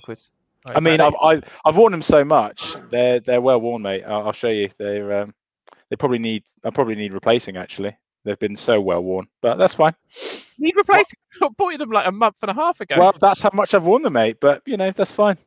awkward. 0.66 0.78
I 0.78 0.80
mean, 0.80 1.02
I've, 1.02 1.14
I've 1.22 1.44
I've 1.66 1.78
worn 1.78 1.92
them 1.92 2.02
so 2.02 2.24
much. 2.24 2.76
They're 2.92 3.20
they're 3.20 3.42
well 3.42 3.60
worn, 3.60 3.82
mate. 3.82 4.04
I'll, 4.04 4.28
I'll 4.28 4.34
show 4.34 4.50
you. 4.50 4.70
They're 4.78 5.22
um, 5.22 5.34
they 5.90 5.96
probably 5.96 6.20
need 6.20 6.44
I 6.64 6.70
probably 6.70 6.96
need 6.96 7.14
replacing. 7.14 7.58
Actually, 7.58 7.96
they've 8.24 8.40
been 8.40 8.56
so 8.56 8.80
well 8.80 9.04
worn, 9.04 9.28
but 9.42 9.56
that's 9.56 9.74
fine. 9.74 9.94
need 10.58 10.76
replacing. 10.76 11.18
I 11.42 11.48
bought 11.50 11.70
you 11.70 11.78
them 11.78 11.92
like 11.92 12.08
a 12.08 12.12
month 12.12 12.38
and 12.42 12.52
a 12.52 12.54
half 12.54 12.80
ago. 12.82 12.96
Well, 12.98 13.14
that's 13.20 13.42
how 13.42 13.52
much 13.54 13.74
I've 13.74 13.84
worn 13.84 14.04
them, 14.04 14.14
mate. 14.14 14.38
But 14.40 14.62
you 14.66 14.78
know, 14.78 14.92
that's 14.92 15.12
fine. 15.12 15.38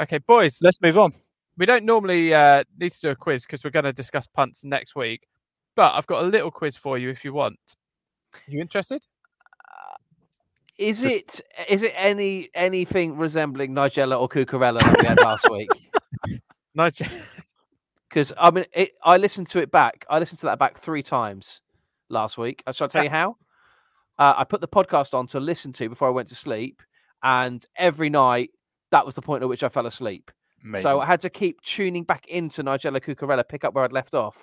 okay, 0.00 0.18
boys, 0.18 0.58
Let's 0.62 0.80
move 0.82 0.98
on. 0.98 1.12
we 1.56 1.66
don't 1.66 1.84
normally 1.84 2.34
uh, 2.34 2.64
need 2.78 2.92
to 2.92 3.00
do 3.00 3.10
a 3.10 3.16
quiz 3.16 3.44
because 3.44 3.64
we're 3.64 3.70
going 3.70 3.84
to 3.84 3.92
discuss 3.92 4.26
punts 4.26 4.64
next 4.64 4.94
week. 4.94 5.26
But 5.76 5.94
I've 5.94 6.06
got 6.06 6.24
a 6.24 6.26
little 6.26 6.50
quiz 6.50 6.76
for 6.76 6.98
you 6.98 7.08
if 7.10 7.24
you 7.24 7.32
want. 7.32 7.58
You 8.46 8.60
interested? 8.60 9.02
Is 10.78 11.00
Just- 11.00 11.14
it 11.14 11.40
is 11.68 11.82
it 11.82 11.92
any 11.96 12.50
anything 12.54 13.16
resembling 13.16 13.74
Nigella 13.74 14.18
or 14.20 14.28
Cucurella 14.28 14.78
that 14.78 14.98
we 15.00 15.06
had 15.06 15.18
last 15.20 15.50
week? 15.50 15.68
Because 18.08 18.32
I 18.38 18.50
mean, 18.50 18.64
it, 18.72 18.92
I 19.02 19.16
listened 19.16 19.48
to 19.48 19.58
it 19.60 19.70
back. 19.72 20.06
I 20.08 20.18
listened 20.18 20.38
to 20.40 20.46
that 20.46 20.58
back 20.58 20.78
three 20.78 21.02
times 21.02 21.60
last 22.08 22.38
week. 22.38 22.62
Uh, 22.66 22.72
Shall 22.72 22.84
I 22.86 22.88
tell 22.88 23.04
you 23.04 23.10
how? 23.10 23.36
Uh, 24.18 24.34
I 24.38 24.44
put 24.44 24.60
the 24.60 24.68
podcast 24.68 25.14
on 25.14 25.26
to 25.28 25.40
listen 25.40 25.72
to 25.74 25.88
before 25.88 26.08
I 26.08 26.12
went 26.12 26.28
to 26.28 26.34
sleep, 26.34 26.80
and 27.22 27.64
every 27.76 28.10
night 28.10 28.50
that 28.90 29.04
was 29.04 29.14
the 29.14 29.22
point 29.22 29.42
at 29.42 29.48
which 29.48 29.62
I 29.64 29.68
fell 29.68 29.86
asleep. 29.86 30.30
Amazing. 30.64 30.82
So 30.82 31.00
I 31.00 31.06
had 31.06 31.20
to 31.20 31.30
keep 31.30 31.60
tuning 31.62 32.04
back 32.04 32.26
into 32.28 32.62
Nigella 32.64 33.00
Cucurella, 33.00 33.46
pick 33.48 33.64
up 33.64 33.74
where 33.74 33.84
I'd 33.84 33.92
left 33.92 34.14
off. 34.14 34.36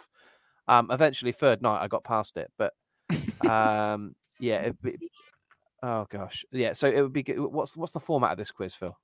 Um, 0.68 0.89
eventually, 0.92 1.32
third 1.32 1.62
night, 1.62 1.82
I 1.82 1.88
got 1.88 2.04
past 2.04 2.38
it, 2.38 2.51
but 2.58 2.74
um, 3.50 4.15
yeah. 4.39 4.62
It- 4.62 4.75
oh 5.84 6.05
gosh, 6.10 6.46
yeah. 6.51 6.74
So 6.74 6.88
it 6.88 7.01
would 7.01 7.13
be. 7.13 7.24
good- 7.24 7.39
What's 7.39 7.75
what's 7.77 7.91
the 7.91 8.00
format 8.00 8.32
of 8.32 8.38
this 8.38 8.51
quiz, 8.51 8.75
Phil? 8.75 8.98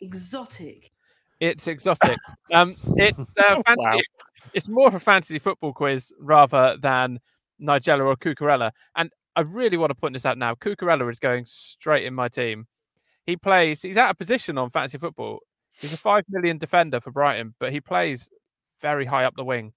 exotic. 0.00 0.90
It's 1.40 1.66
exotic. 1.66 2.16
Um, 2.52 2.76
it's 2.96 3.36
uh, 3.38 3.56
Wow. 3.56 3.62
fantasy. 3.66 4.04
It's 4.54 4.68
more 4.68 4.88
of 4.88 4.94
a 4.94 5.00
fantasy 5.00 5.38
football 5.38 5.72
quiz 5.72 6.12
rather 6.20 6.76
than 6.80 7.18
Nigella 7.60 8.06
or 8.06 8.16
Cucurella. 8.16 8.70
And 8.96 9.10
I 9.36 9.40
really 9.42 9.76
want 9.76 9.90
to 9.90 9.94
point 9.94 10.14
this 10.14 10.26
out 10.26 10.38
now. 10.38 10.54
Cucurella 10.54 11.10
is 11.10 11.18
going 11.18 11.44
straight 11.46 12.04
in 12.04 12.14
my 12.14 12.28
team. 12.28 12.66
He 13.26 13.36
plays. 13.36 13.82
He's 13.82 13.96
out 13.96 14.10
of 14.10 14.18
position 14.18 14.58
on 14.58 14.70
fantasy 14.70 14.98
football. 14.98 15.40
He's 15.80 15.92
a 15.92 15.96
five 15.98 16.24
million 16.28 16.58
defender 16.58 17.00
for 17.00 17.10
Brighton, 17.10 17.54
but 17.58 17.72
he 17.72 17.80
plays 17.80 18.28
very 18.80 19.06
high 19.06 19.24
up 19.24 19.34
the 19.36 19.44
wing. 19.44 19.72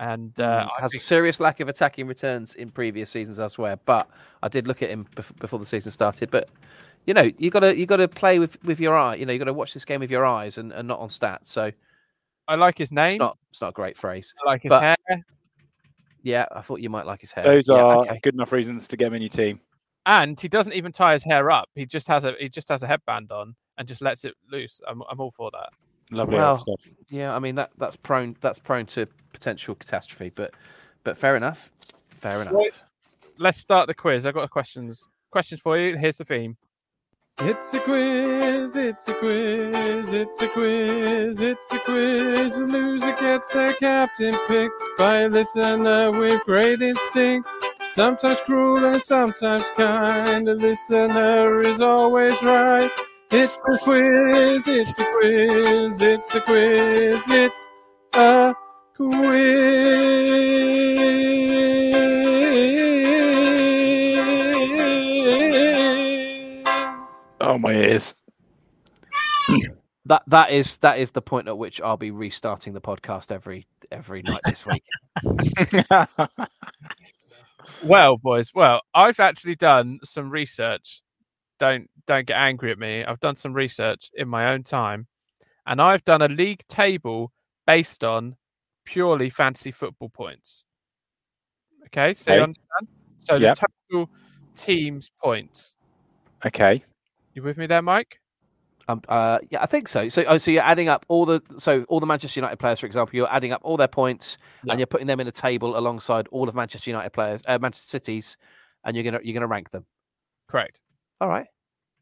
And 0.00 0.38
uh, 0.40 0.66
I 0.76 0.80
has 0.80 0.94
a 0.94 0.98
serious 0.98 1.40
lack 1.40 1.60
of 1.60 1.68
attacking 1.68 2.06
returns 2.06 2.54
in 2.54 2.70
previous 2.70 3.10
seasons 3.10 3.38
elsewhere. 3.38 3.76
But 3.84 4.08
I 4.42 4.48
did 4.48 4.66
look 4.66 4.82
at 4.82 4.88
him 4.90 5.06
bef- 5.14 5.36
before 5.38 5.58
the 5.58 5.66
season 5.66 5.92
started. 5.92 6.30
But 6.30 6.48
you 7.06 7.12
know, 7.12 7.30
you 7.38 7.50
gotta 7.50 7.76
you 7.78 7.84
gotta 7.86 8.08
play 8.08 8.38
with 8.38 8.56
with 8.64 8.80
your 8.80 8.96
eye. 8.96 9.16
You 9.16 9.26
know, 9.26 9.32
you 9.34 9.38
gotta 9.38 9.52
watch 9.52 9.74
this 9.74 9.84
game 9.84 10.00
with 10.00 10.10
your 10.10 10.24
eyes 10.24 10.56
and, 10.56 10.72
and 10.72 10.88
not 10.88 11.00
on 11.00 11.08
stats. 11.08 11.48
So 11.48 11.70
I 12.48 12.54
like 12.54 12.78
his 12.78 12.86
it's 12.86 12.92
name. 12.92 13.18
not 13.18 13.36
it's 13.50 13.60
not 13.60 13.68
a 13.68 13.72
great 13.72 13.96
phrase. 13.98 14.32
I 14.42 14.48
like 14.48 14.62
his 14.62 14.70
but- 14.70 14.82
hair. 14.82 14.96
Yeah, 16.22 16.46
I 16.54 16.60
thought 16.62 16.80
you 16.80 16.90
might 16.90 17.06
like 17.06 17.20
his 17.20 17.32
hair. 17.32 17.44
Those 17.44 17.68
Yeah, 17.68 17.74
are 17.76 17.96
okay. 18.06 18.20
good 18.22 18.34
enough 18.34 18.52
reasons 18.52 18.86
to 18.88 18.96
get 18.96 19.08
him 19.08 19.14
in 19.14 19.22
your 19.22 19.28
team. 19.30 19.60
And 20.06 20.38
he 20.40 20.48
doesn't 20.48 20.72
even 20.72 20.92
tie 20.92 21.12
his 21.14 21.24
hair 21.24 21.50
up. 21.50 21.68
He 21.74 21.84
just 21.86 22.08
has 22.08 22.24
a 22.24 22.34
he 22.40 22.48
just 22.48 22.68
has 22.70 22.82
a 22.82 22.86
headband 22.86 23.30
on 23.32 23.54
and 23.76 23.86
just 23.86 24.00
lets 24.00 24.24
it 24.24 24.34
loose. 24.50 24.80
I'm 24.88 25.02
I'm 25.10 25.20
all 25.20 25.30
for 25.30 25.50
that. 25.52 25.70
Lovely 26.10 26.36
Well, 26.36 26.56
stuff. 26.56 26.80
Yeah, 27.08 27.34
I 27.34 27.38
mean 27.38 27.54
that 27.56 27.70
that's 27.78 27.96
prone 27.96 28.36
that's 28.40 28.58
prone 28.58 28.86
to 28.86 29.06
potential 29.32 29.74
catastrophe, 29.74 30.30
but 30.34 30.52
but 31.04 31.16
fair 31.16 31.36
enough. 31.36 31.70
Fair 32.08 32.40
enough. 32.42 32.52
Boys, 32.52 32.94
let's 33.38 33.58
start 33.60 33.86
the 33.86 33.94
quiz. 33.94 34.26
I've 34.26 34.34
got 34.34 34.50
questions 34.50 35.08
questions 35.30 35.60
for 35.60 35.78
you. 35.78 35.96
Here's 35.96 36.16
the 36.16 36.24
theme. 36.24 36.56
It's 37.42 37.72
a 37.72 37.80
quiz, 37.80 38.76
it's 38.76 39.08
a 39.08 39.14
quiz, 39.14 40.12
it's 40.12 40.42
a 40.42 40.48
quiz, 40.48 41.40
it's 41.40 41.72
a 41.72 41.78
quiz. 41.78 42.56
The 42.56 42.66
loser 42.66 43.12
gets 43.12 43.50
their 43.54 43.72
captain 43.72 44.34
picked 44.46 44.84
by 44.98 45.20
a 45.20 45.28
listener 45.28 46.10
with 46.10 46.42
great 46.44 46.82
instinct. 46.82 47.48
Sometimes 47.88 48.40
cruel 48.42 48.84
and 48.84 49.00
sometimes 49.00 49.64
kind. 49.74 50.46
The 50.46 50.54
listener 50.54 51.62
is 51.62 51.80
always 51.80 52.40
right. 52.42 52.90
It's 53.32 53.62
a 53.68 53.78
quiz, 53.78 54.66
it's 54.66 54.98
a 54.98 55.04
quiz, 55.04 56.02
it's 56.02 56.34
a 56.34 56.40
quiz, 56.40 57.24
it's 57.28 57.68
a 58.14 58.54
quiz. 58.96 60.30
Oh 67.40 67.56
my 67.58 67.72
ears. 67.72 68.14
That 70.06 70.22
that 70.26 70.50
is 70.50 70.78
that 70.78 70.98
is 70.98 71.12
the 71.12 71.22
point 71.22 71.46
at 71.46 71.56
which 71.56 71.80
I'll 71.80 71.96
be 71.96 72.10
restarting 72.10 72.72
the 72.72 72.80
podcast 72.80 73.30
every 73.30 73.66
every 73.92 74.22
night 74.22 74.40
this 74.44 74.66
week. 74.66 74.82
Well, 77.82 78.18
boys, 78.18 78.52
well, 78.54 78.82
I've 78.94 79.20
actually 79.20 79.54
done 79.54 80.00
some 80.04 80.30
research. 80.30 81.02
Don't 81.60 81.88
don't 82.06 82.26
get 82.26 82.36
angry 82.38 82.72
at 82.72 82.78
me. 82.78 83.04
I've 83.04 83.20
done 83.20 83.36
some 83.36 83.52
research 83.52 84.10
in 84.14 84.26
my 84.28 84.52
own 84.52 84.64
time, 84.64 85.06
and 85.66 85.80
I've 85.80 86.04
done 86.04 86.22
a 86.22 86.28
league 86.28 86.66
table 86.68 87.30
based 87.66 88.02
on 88.02 88.34
purely 88.84 89.30
fantasy 89.30 89.70
football 89.70 90.08
points. 90.08 90.64
Okay, 91.86 92.14
so 92.14 92.34
you 92.34 92.40
understand? 92.42 92.88
So 93.20 93.36
Yep. 93.36 93.58
the 93.58 93.66
total 93.90 94.10
teams 94.56 95.10
points. 95.22 95.76
okay. 96.44 96.82
You 97.34 97.42
with 97.44 97.56
me 97.58 97.66
there, 97.66 97.82
Mike? 97.82 98.18
Um, 98.88 99.02
uh, 99.08 99.38
yeah, 99.50 99.62
I 99.62 99.66
think 99.66 99.86
so. 99.86 100.08
So, 100.08 100.24
oh, 100.26 100.36
so 100.38 100.50
you're 100.50 100.64
adding 100.64 100.88
up 100.88 101.04
all 101.06 101.24
the 101.24 101.40
so 101.58 101.84
all 101.84 102.00
the 102.00 102.06
Manchester 102.06 102.40
United 102.40 102.56
players, 102.56 102.80
for 102.80 102.86
example, 102.86 103.14
you're 103.14 103.30
adding 103.32 103.52
up 103.52 103.60
all 103.62 103.76
their 103.76 103.86
points 103.86 104.36
Yeah. 104.64 104.72
and 104.72 104.80
you're 104.80 104.86
putting 104.88 105.06
them 105.06 105.20
in 105.20 105.28
a 105.28 105.32
table 105.32 105.78
alongside 105.78 106.26
all 106.32 106.48
of 106.48 106.54
Manchester 106.56 106.90
United 106.90 107.10
players, 107.10 107.42
uh, 107.46 107.58
Manchester 107.60 107.88
City's, 107.88 108.36
and 108.84 108.96
you're 108.96 109.04
gonna 109.04 109.20
you're 109.22 109.34
gonna 109.34 109.46
rank 109.46 109.70
them. 109.70 109.86
Correct. 110.48 110.80
All 111.20 111.28
right. 111.28 111.46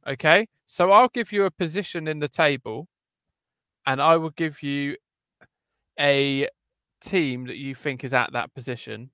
Okay, 0.06 0.46
so 0.66 0.90
I'll 0.92 1.08
give 1.08 1.32
you 1.32 1.44
a 1.44 1.50
position 1.50 2.08
in 2.08 2.18
the 2.20 2.28
table, 2.28 2.88
and 3.87 4.00
I 4.00 4.16
will 4.16 4.30
give 4.30 4.62
you 4.62 4.96
a 5.98 6.48
team 7.00 7.46
that 7.46 7.56
you 7.56 7.75
think 7.75 8.04
is 8.04 8.14
at 8.14 8.32
that 8.32 8.54
position, 8.54 9.10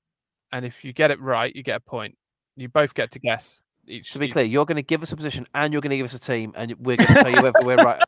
and 0.52 0.64
if 0.64 0.84
you 0.84 0.92
get 0.92 1.10
it 1.10 1.20
right, 1.20 1.54
you 1.54 1.62
get 1.62 1.76
a 1.76 1.80
point. 1.80 2.16
You 2.56 2.68
both 2.68 2.94
get 2.94 3.10
to 3.12 3.18
guess 3.18 3.62
each. 3.88 4.12
To 4.12 4.18
be 4.18 4.28
clear, 4.28 4.44
you're 4.44 4.66
going 4.66 4.76
to 4.76 4.82
give 4.82 5.02
us 5.02 5.10
a 5.10 5.16
position 5.16 5.46
and 5.54 5.72
you're 5.72 5.82
going 5.82 5.90
to 5.90 5.96
give 5.96 6.06
us 6.06 6.14
a 6.14 6.20
team, 6.20 6.52
and 6.54 6.74
we're 6.78 6.96
going 6.96 7.08
to 7.08 7.14
tell 7.14 7.30
you 7.30 7.42
whether 7.42 7.60
we're 7.64 7.76
right. 7.76 8.02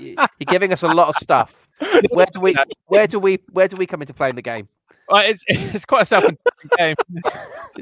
You're 0.00 0.16
giving 0.46 0.72
us 0.72 0.82
a 0.82 0.88
lot 0.88 1.08
of 1.08 1.16
stuff. 1.16 1.68
Where 2.10 2.26
do 2.32 2.40
we 2.40 2.54
where 2.86 3.06
do 3.06 3.18
we 3.18 3.40
where 3.52 3.68
do 3.68 3.76
we 3.76 3.86
come 3.86 4.00
into 4.00 4.14
playing 4.14 4.36
the 4.36 4.42
game? 4.42 4.68
Well, 5.08 5.22
it's 5.28 5.44
it's 5.48 5.84
quite 5.84 6.02
a 6.02 6.06
self-interesting 6.06 6.70
game. 6.78 6.96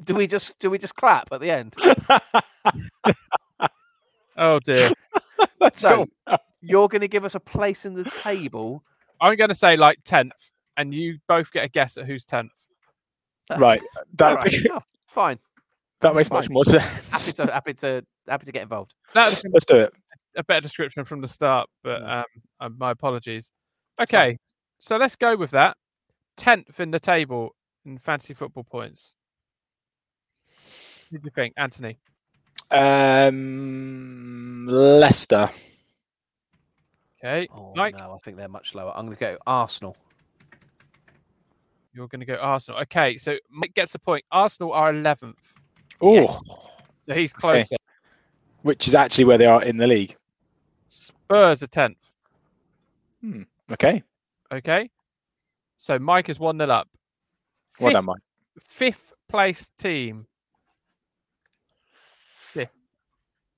Do 0.04 0.14
we 0.14 0.26
just 0.26 0.58
do 0.58 0.70
we 0.70 0.78
just 0.78 0.96
clap 0.96 1.30
at 1.32 1.40
the 1.40 1.50
end? 1.50 1.74
Oh 4.40 4.58
dear, 4.58 4.90
So 5.74 6.06
you're 6.62 6.88
going 6.88 7.02
to 7.02 7.08
give 7.08 7.24
us 7.24 7.34
a 7.34 7.40
place 7.40 7.84
in 7.84 7.94
the 7.94 8.04
table. 8.04 8.82
I'm 9.20 9.36
going 9.36 9.50
to 9.50 9.54
say 9.54 9.76
like 9.76 9.98
tenth, 10.04 10.32
and 10.76 10.92
you 10.94 11.18
both 11.28 11.52
get 11.52 11.64
a 11.64 11.68
guess 11.68 11.96
at 11.98 12.06
who's 12.06 12.24
tenth. 12.24 12.50
right. 13.58 13.80
All 13.80 14.04
That, 14.16 14.36
right. 14.36 14.54
Oh, 14.72 14.80
fine. 15.06 15.38
that 16.00 16.14
makes 16.14 16.30
much 16.30 16.46
fine. 16.46 16.54
more 16.54 16.64
Happy 16.66 16.78
sense. 16.78 17.32
to 17.34 17.46
happy 17.52 17.74
to 17.74 18.02
happy 18.26 18.46
to 18.46 18.52
get 18.52 18.62
involved. 18.62 18.94
That's 19.12 19.42
Let's 19.52 19.66
do 19.66 19.76
it. 19.76 19.92
a 20.36 20.42
better 20.44 20.62
description 20.62 21.04
from 21.04 21.20
the 21.20 21.28
start, 21.28 21.68
but 21.84 22.00
Yeah. 22.00 22.20
um, 22.20 22.24
uh, 22.60 22.68
my 22.78 22.90
apologies. 22.92 23.50
Okay, 24.00 24.38
so 24.78 24.96
let's 24.96 25.16
go 25.16 25.36
with 25.36 25.50
that. 25.50 25.76
Tenth 26.38 26.80
in 26.80 26.90
the 26.92 27.00
table 27.00 27.54
in 27.84 27.98
fantasy 27.98 28.32
football 28.32 28.64
points. 28.64 29.14
What 31.10 31.20
do 31.20 31.26
you 31.26 31.30
think, 31.30 31.52
Anthony? 31.58 31.98
Um, 32.70 34.66
Leicester. 34.68 35.50
Okay, 37.22 37.48
Oh 37.52 37.72
Mike? 37.76 37.96
no, 37.98 38.14
I 38.14 38.18
think 38.24 38.36
they're 38.36 38.48
much 38.48 38.74
lower. 38.74 38.92
I'm 38.96 39.06
going 39.06 39.16
to 39.16 39.20
go 39.20 39.36
Arsenal. 39.46 39.96
you're 41.92 42.08
going 42.08 42.20
to 42.20 42.26
go 42.26 42.36
Arsenal. 42.36 42.80
Okay, 42.82 43.16
so 43.18 43.36
Mike 43.50 43.74
gets 43.74 43.94
a 43.94 43.98
point. 43.98 44.24
Arsenal 44.30 44.72
are 44.72 44.90
eleventh, 44.90 45.36
Oh, 46.00 46.14
Yes. 46.14 46.40
so 47.06 47.14
he's 47.14 47.32
Okay. 47.34 47.40
closer. 47.40 47.76
which 48.62 48.86
is 48.88 48.94
actually 48.94 49.24
where 49.24 49.38
they 49.38 49.46
are 49.46 49.62
in 49.64 49.76
the 49.78 49.86
league. 49.86 50.14
Spurs 50.90 51.62
are 51.62 51.66
tenth. 51.66 51.96
Hmm. 53.22 53.42
Okay. 53.72 54.02
Okay, 54.52 54.90
so 55.78 55.98
Mike 55.98 56.28
is 56.28 56.38
one 56.38 56.56
nil 56.58 56.70
up. 56.72 56.88
Well 57.80 57.92
done, 57.92 58.04
Mike. 58.06 58.20
fifth 58.60 59.12
place 59.28 59.70
team. 59.78 60.26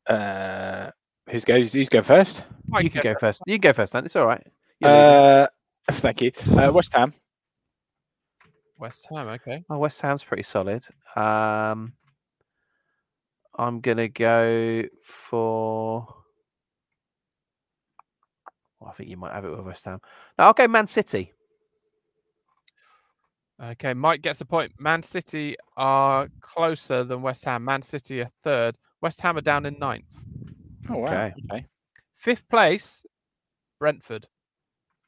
Uh, 0.07 0.91
who's 1.29 1.45
goes? 1.45 1.73
Who's 1.73 1.89
going 1.89 2.05
first? 2.05 2.43
Mike 2.67 2.85
you 2.85 2.91
can 2.91 3.03
go 3.03 3.13
go 3.13 3.19
first. 3.19 3.43
You 3.47 3.55
can 3.55 3.61
go 3.61 3.73
first, 3.73 3.93
then. 3.93 4.05
It's 4.05 4.17
all 4.17 4.27
right. 4.27 4.47
Uh, 4.83 5.47
thank 5.91 6.21
you. 6.21 6.33
Uh, 6.57 6.73
West 6.73 6.93
Ham. 6.95 7.15
West 8.79 9.07
Ham. 9.11 9.29
Okay. 9.29 9.65
Oh, 9.71 9.79
West 9.79 10.01
Ham's 10.01 10.25
pretty 10.25 10.43
solid. 10.43 10.85
Um, 11.15 11.93
I'm 13.57 13.81
gonna 13.81 14.09
go 14.09 14.83
for. 15.05 16.07
Well, 18.81 18.91
I 18.91 18.95
think 18.95 19.09
you 19.09 19.17
might 19.17 19.33
have 19.33 19.45
it 19.45 19.51
with 19.51 19.67
West 19.67 19.85
Ham. 19.85 20.01
No, 20.39 20.47
I'll 20.47 20.53
go 20.53 20.67
Man 20.67 20.89
City. 20.89 21.33
Okay, 23.63 23.95
Mike 23.95 24.23
gets 24.23 24.41
a 24.41 24.45
point. 24.45 24.73
Man 24.81 25.05
City 25.05 25.55
are 25.77 26.29
closer 26.41 27.05
than 27.05 27.23
West 27.23 27.45
Ham. 27.45 27.65
Man 27.65 27.83
City 27.83 28.23
are 28.23 28.31
third. 28.43 28.77
West 29.03 29.21
Ham 29.21 29.37
are 29.37 29.41
down 29.43 29.67
in 29.67 29.79
ninth. 29.79 30.07
Oh 30.89 30.99
wow. 30.99 31.07
Okay. 31.07 31.35
Okay. 31.51 31.67
Fifth 32.17 32.49
place, 32.49 33.05
Brentford. 33.79 34.29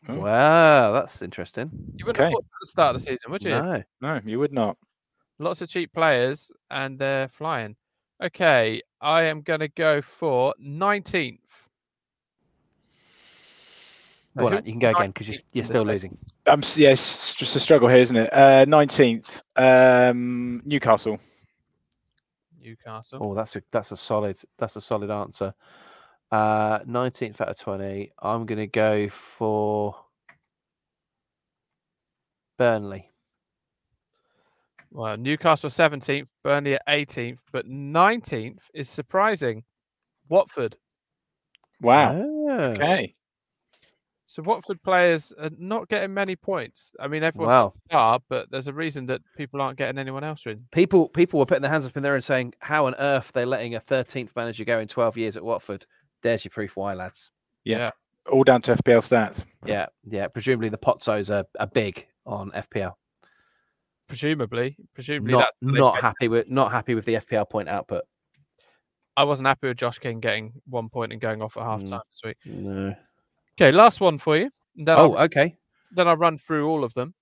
Oh. 0.09 0.17
Wow, 0.21 0.93
that's 0.93 1.23
interesting. 1.23 1.71
You 1.97 2.05
wouldn't 2.05 2.19
have 2.23 2.27
Okay. 2.27 2.33
thought 2.35 2.45
at 2.45 2.61
the 2.61 2.67
start 2.67 2.95
of 2.97 3.01
the 3.01 3.07
season, 3.11 3.31
would 3.31 3.43
you? 3.43 3.51
No. 3.51 3.83
No, 4.03 4.21
you 4.27 4.39
would 4.39 4.53
not. 4.53 4.77
Lots 5.39 5.63
of 5.63 5.69
cheap 5.71 5.93
players, 5.95 6.53
and 6.71 6.99
they're 6.99 7.29
flying. 7.29 7.77
Okay, 8.23 8.83
I 9.01 9.23
am 9.23 9.41
going 9.43 9.61
to 9.61 9.69
go 9.69 10.03
for 10.03 10.55
19th. 10.63 11.39
Go 14.37 14.47
on, 14.49 14.65
you 14.67 14.73
can 14.73 14.79
go 14.81 14.91
again 14.91 15.11
because 15.11 15.29
you're, 15.29 15.39
you're 15.53 15.65
still 15.65 15.85
losing. 15.85 16.17
Um, 16.47 16.61
s- 16.61 16.77
yeah, 16.77 16.91
it's 16.91 17.35
just 17.35 17.55
a 17.55 17.61
struggle 17.61 17.89
here, 17.89 17.99
isn't 17.99 18.17
it? 18.17 18.33
Uh, 18.33 18.65
nineteenth. 18.67 19.43
Um, 19.57 20.61
Newcastle. 20.65 21.21
Newcastle. 22.65 23.19
Oh, 23.23 23.35
that's 23.35 23.55
a 23.57 23.63
that's 23.71 23.93
a 23.93 23.97
solid 23.97 24.41
that's 24.59 24.77
a 24.77 24.81
solid 24.81 25.11
answer. 25.11 25.55
Uh, 26.33 26.81
19th 26.81 27.41
out 27.41 27.49
of 27.49 27.59
20. 27.59 28.11
I'm 28.21 28.47
gonna 28.47 28.67
go 28.67 29.09
for 29.09 29.95
Burnley. 32.59 33.11
Well, 34.91 35.17
Newcastle 35.17 35.71
17th, 35.71 36.29
Burnley 36.43 36.75
at 36.75 36.83
18th, 36.89 37.41
but 37.53 37.67
19th 37.69 38.71
is 38.73 38.89
surprising. 38.89 39.65
Watford. 40.29 40.77
Wow. 41.81 42.15
Oh, 42.15 42.51
Okay. 42.71 43.15
So 44.27 44.43
Watford 44.43 44.83
players 44.83 45.33
are 45.39 45.51
not 45.59 45.89
getting 45.89 46.15
many 46.15 46.35
points. 46.35 46.93
I 46.99 47.09
mean, 47.09 47.23
everyone's 47.23 47.51
Wow. 47.51 47.75
are, 47.91 48.21
but 48.29 48.51
there's 48.51 48.69
a 48.69 48.73
reason 48.73 49.05
that 49.07 49.21
people 49.37 49.61
aren't 49.61 49.77
getting 49.77 49.99
anyone 49.99 50.25
else 50.25 50.47
in. 50.47 50.67
People 50.73 51.09
people 51.11 51.39
were 51.39 51.47
putting 51.47 51.61
their 51.63 51.71
hands 51.71 51.85
up 51.87 51.97
in 51.97 52.03
there 52.03 52.15
and 52.15 52.25
saying, 52.25 52.55
"How 52.61 52.87
on 52.87 52.95
earth 52.95 53.31
they're 53.35 53.45
letting 53.45 53.75
a 53.75 53.81
13th 53.81 54.35
manager 54.35 54.65
go 54.65 54.79
in 54.79 54.89
12 54.89 55.17
years 55.19 55.37
at 55.37 55.45
Watford?" 55.45 55.85
There's 56.23 56.43
your 56.45 56.51
proof 56.53 56.75
why, 56.75 56.95
lads. 56.95 57.31
Yeah. 57.65 57.91
All 58.33 58.45
down 58.45 58.63
to 58.63 58.73
FPL 58.73 59.01
stats. 59.03 59.45
Yeah, 59.67 59.87
yeah. 60.09 60.29
Presumably 60.29 60.71
the 60.71 60.79
Pozzos 60.79 61.29
are, 61.31 61.45
are 61.61 61.67
big 61.67 62.07
on 62.25 62.51
FPL. 62.53 62.95
Presumably, 64.09 64.77
presumably 64.95 65.33
Not 65.33 65.41
that's 65.41 65.57
not 65.61 66.01
happy 66.01 66.29
with 66.29 66.49
not 66.49 66.71
happy 66.73 66.95
with 66.95 67.05
the 67.05 67.15
FPL 67.17 67.49
point 67.49 67.69
output. 67.69 68.05
I 69.17 69.25
wasn't 69.25 69.49
happy 69.49 69.69
with 69.69 69.77
Josh 69.77 69.99
King 69.99 70.21
getting 70.21 70.53
one 70.67 70.89
point 70.89 71.13
and 71.13 71.21
going 71.21 71.41
off 71.43 71.57
at 71.57 71.63
half 71.63 71.83
Mm. 71.83 71.89
time 71.91 72.01
this 72.11 72.21
week. 72.25 72.37
No. 72.47 72.95
Okay, 73.59 73.71
last 73.73 74.01
one 74.01 74.19
for 74.19 74.37
you. 74.37 74.51
Then 74.77 74.99
Oh, 74.99 75.15
I'll, 75.15 75.25
okay. 75.25 75.57
then 75.93 76.09
I'll 76.09 76.17
run 76.17 76.39
through 76.39 76.69
all 76.69 76.83
of 76.85 76.93
them. 76.95 77.15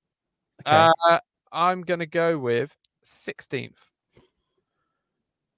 Okay. 0.66 0.88
Uh, 1.08 1.18
I'm 1.52 1.82
going 1.82 2.00
to 2.00 2.06
go 2.06 2.38
with 2.38 2.74
16th. 3.04 3.74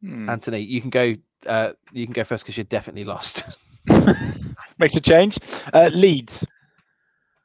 Hmm. 0.03 0.29
Anthony, 0.29 0.61
you 0.61 0.81
can 0.81 0.91
go. 0.91 1.15
Uh, 1.47 1.73
you 1.93 2.07
can 2.07 2.13
go 2.13 2.25
first 2.25 2.43
because 2.45 2.57
you're 2.57 2.65
definitely 2.65 3.05
lost. 3.05 3.45
Makes 4.79 4.97
a 4.97 5.01
change. 5.01 5.39
Uh, 5.73 5.91
Leeds. 5.93 6.45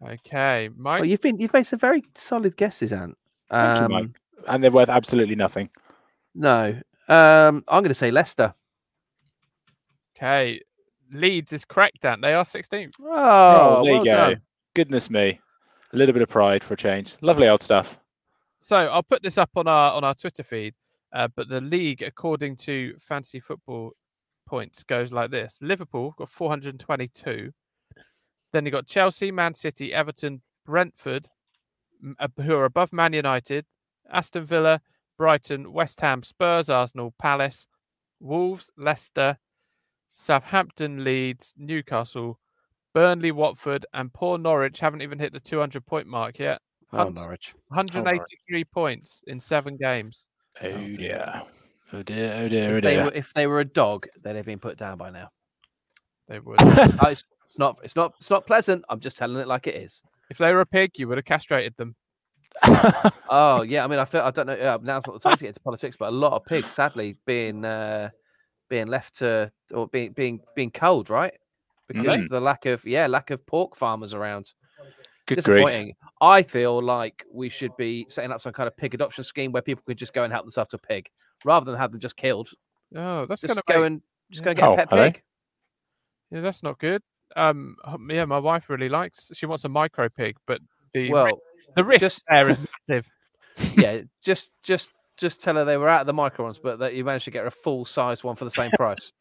Okay, 0.06 0.70
Mike. 0.78 1.02
well, 1.02 1.10
you've 1.10 1.22
been 1.22 1.38
you've 1.40 1.54
made 1.54 1.68
some 1.68 1.80
very 1.80 2.04
solid 2.16 2.56
guesses, 2.58 2.92
Ant. 2.94 3.18
Thank 3.52 3.80
you, 3.80 3.86
Um, 3.86 3.92
Mike. 3.92 4.10
And 4.48 4.64
they're 4.64 4.72
worth 4.72 4.90
absolutely 4.90 5.36
nothing. 5.36 5.70
no, 6.34 6.70
um, 7.10 7.64
I'm 7.68 7.84
going 7.84 7.90
to 7.90 7.94
say 7.94 8.10
Leicester. 8.12 8.54
Okay, 10.16 10.62
Leeds 11.12 11.54
is 11.54 11.66
correct, 11.66 12.02
Dan. 12.02 12.22
They 12.22 12.34
are 12.34 12.44
16th. 12.44 12.94
Oh, 13.02 13.84
there 13.84 13.94
well 13.94 14.06
you 14.06 14.12
go. 14.12 14.30
done. 14.30 14.42
Goodness 14.76 15.10
me. 15.10 15.40
A 15.94 15.98
little 15.98 16.14
bit 16.14 16.22
of 16.22 16.30
pride 16.30 16.64
for 16.64 16.76
a 16.76 16.78
change. 16.78 17.16
Lovely 17.22 17.48
old 17.48 17.64
stuff. 17.64 17.98
So 18.62 18.76
I'll 18.76 19.04
put 19.04 19.24
this 19.24 19.38
up 19.38 19.52
on 19.56 19.68
our 19.68 19.92
on 19.94 20.04
our 20.04 20.14
Twitter 20.14 20.44
feed. 20.44 20.76
Uh, 21.12 21.28
but 21.36 21.50
the 21.50 21.62
league, 21.62 22.04
according 22.04 22.56
to 22.56 22.96
Fantasy 23.00 23.40
Football 23.40 23.94
Points, 24.48 24.84
goes 24.84 25.12
like 25.12 25.32
this: 25.32 25.60
Liverpool 25.62 26.14
got 26.18 26.30
422. 26.30 27.52
Then 28.52 28.66
you 28.66 28.72
got 28.72 28.88
Chelsea, 28.88 29.32
Man 29.32 29.54
City, 29.54 29.94
Everton, 29.94 30.42
Brentford, 30.66 31.30
uh, 32.20 32.28
who 32.38 32.56
are 32.56 32.66
above 32.66 32.94
Man 32.94 33.14
United, 33.14 33.66
Aston 34.12 34.46
Villa, 34.46 34.82
Brighton, 35.18 35.72
West 35.74 36.02
Ham, 36.02 36.24
Spurs, 36.24 36.70
Arsenal, 36.70 37.14
Palace, 37.18 37.68
Wolves, 38.20 38.72
Leicester, 38.78 39.38
Southampton, 40.10 41.04
Leeds, 41.04 41.54
Newcastle, 41.58 42.40
Burnley, 42.94 43.32
Watford, 43.32 43.86
and 43.94 44.12
poor 44.12 44.38
Norwich 44.38 44.80
haven't 44.80 45.02
even 45.02 45.20
hit 45.20 45.32
the 45.34 45.40
200 45.40 45.86
point 45.86 46.08
mark 46.08 46.40
yet. 46.40 46.60
Oh, 46.92 46.98
Hunt- 46.98 47.16
Norwich. 47.16 47.54
183 47.68 48.64
points 48.66 49.24
in 49.28 49.40
seven 49.40 49.78
games. 49.78 50.28
Oh, 50.62 50.68
Oh, 50.68 50.72
dear. 50.72 50.94
dear. 50.94 51.42
Oh 51.92 52.04
dear, 52.04 52.34
oh 52.34 52.48
dear, 52.50 52.74
oh 52.74 52.78
If 52.78 52.84
they, 52.84 52.94
dear. 52.96 53.04
were, 53.06 53.12
if 53.14 53.34
they 53.34 53.48
were 53.48 53.60
a 53.62 53.66
dog, 53.66 54.08
they'd 54.22 54.36
have 54.36 54.46
been 54.46 54.60
put 54.60 54.78
down 54.78 54.98
by 54.98 55.10
now. 55.10 55.30
They 56.28 56.40
would. 56.40 56.60
Oh, 56.62 57.08
it's, 57.10 57.24
it's 57.46 57.58
not. 57.58 57.78
It's 57.84 57.96
not. 57.96 58.14
It's 58.20 58.30
not 58.30 58.46
pleasant. 58.46 58.84
I'm 58.90 59.00
just 59.00 59.18
telling 59.18 59.38
it 59.40 59.48
like 59.48 59.66
it 59.66 59.74
is. 59.76 60.02
if 60.30 60.38
they 60.38 60.54
were 60.54 60.62
a 60.62 60.66
pig, 60.68 60.92
you 60.98 61.08
would 61.08 61.18
have 61.18 61.26
castrated 61.26 61.76
them. 61.78 61.96
Oh 63.32 63.62
yeah. 63.64 63.84
I 63.84 63.88
mean, 63.88 63.98
I 64.00 64.06
feel. 64.06 64.22
I 64.22 64.30
don't 64.32 64.46
know. 64.48 64.54
Uh, 64.54 64.78
now's 64.84 65.08
not 65.08 65.14
the 65.14 65.20
time 65.20 65.38
to 65.38 65.42
get 65.44 65.50
into 65.50 65.60
politics, 65.62 65.96
but 65.98 66.10
a 66.10 66.12
lot 66.16 66.34
of 66.34 66.46
pigs, 66.46 66.68
sadly, 66.68 67.18
being 67.26 67.66
uh, 67.66 68.10
being 68.70 68.88
left 68.88 69.18
to 69.20 69.52
or 69.74 69.88
being 69.88 70.12
being 70.14 70.40
being 70.56 70.72
culled, 70.72 71.10
right? 71.10 71.34
Because 71.88 72.06
Really? 72.06 72.24
of 72.24 72.30
the 72.30 72.40
lack 72.42 72.66
of 72.66 72.86
yeah 72.86 73.08
lack 73.08 73.32
of 73.32 73.46
pork 73.46 73.76
farmers 73.76 74.14
around. 74.14 74.54
Good 75.26 75.44
grief. 75.44 75.66
Disappointing. 75.66 75.96
I 76.22 76.42
feel 76.44 76.82
like 76.82 77.24
we 77.32 77.50
should 77.50 77.76
be 77.78 78.06
setting 78.10 78.32
up 78.32 78.42
some 78.42 78.54
kind 78.54 78.68
of 78.68 78.76
pig 78.78 78.94
adoption 78.96 79.24
scheme 79.24 79.52
where 79.52 79.62
people 79.62 79.84
could 79.86 79.98
just 79.98 80.14
go 80.14 80.24
and 80.24 80.34
help 80.34 80.44
themselves 80.46 80.70
to 80.72 80.78
a 80.78 80.80
pig, 80.80 81.08
rather 81.46 81.70
than 81.70 81.80
have 81.80 81.92
them 81.92 82.00
just 82.00 82.16
killed. 82.18 82.50
Oh, 82.96 83.26
that's 83.28 83.42
Just 83.42 83.50
gonna 83.54 83.62
go 83.68 83.82
make, 83.82 83.88
and 83.88 84.02
just 84.32 84.42
yeah. 84.42 84.46
go 84.46 84.50
and 84.52 84.58
get 84.60 84.68
Oh, 84.70 84.74
a 84.74 84.76
pet 84.78 84.88
are 84.94 84.98
they? 84.98 85.12
pig. 85.12 85.24
yeah, 86.32 86.42
that's 86.42 86.64
not 86.64 86.80
good. 86.80 87.04
Um, 87.36 87.76
yeah, 88.10 88.26
my 88.26 88.40
wife 88.40 88.70
really 88.70 88.90
likes. 88.90 89.30
She 89.34 89.46
wants 89.46 89.64
a 89.66 89.70
micro 89.70 90.10
pig, 90.10 90.36
but 90.48 90.62
the 90.94 91.04
ri- 91.04 91.10
Well, 91.12 91.40
the 91.76 91.84
risk 91.84 92.02
just- 92.02 92.24
there 92.28 92.50
is 92.50 92.58
massive. 92.58 93.08
yeah, 93.78 94.02
just 94.24 94.50
just 94.64 94.90
just 95.20 95.42
tell 95.42 95.56
her 95.56 95.66
they 95.66 95.78
were 95.78 95.90
out 95.90 96.02
of 96.02 96.08
the 96.08 96.14
microns, 96.14 96.60
but 96.62 96.80
that 96.80 96.94
you 96.96 97.04
managed 97.04 97.26
to 97.26 97.32
get 97.32 97.42
her 97.42 97.48
a 97.48 97.52
full 97.52 97.86
size 97.86 98.24
one 98.24 98.36
for 98.36 98.46
the 98.46 98.52
same 98.52 98.72
price. 98.72 99.12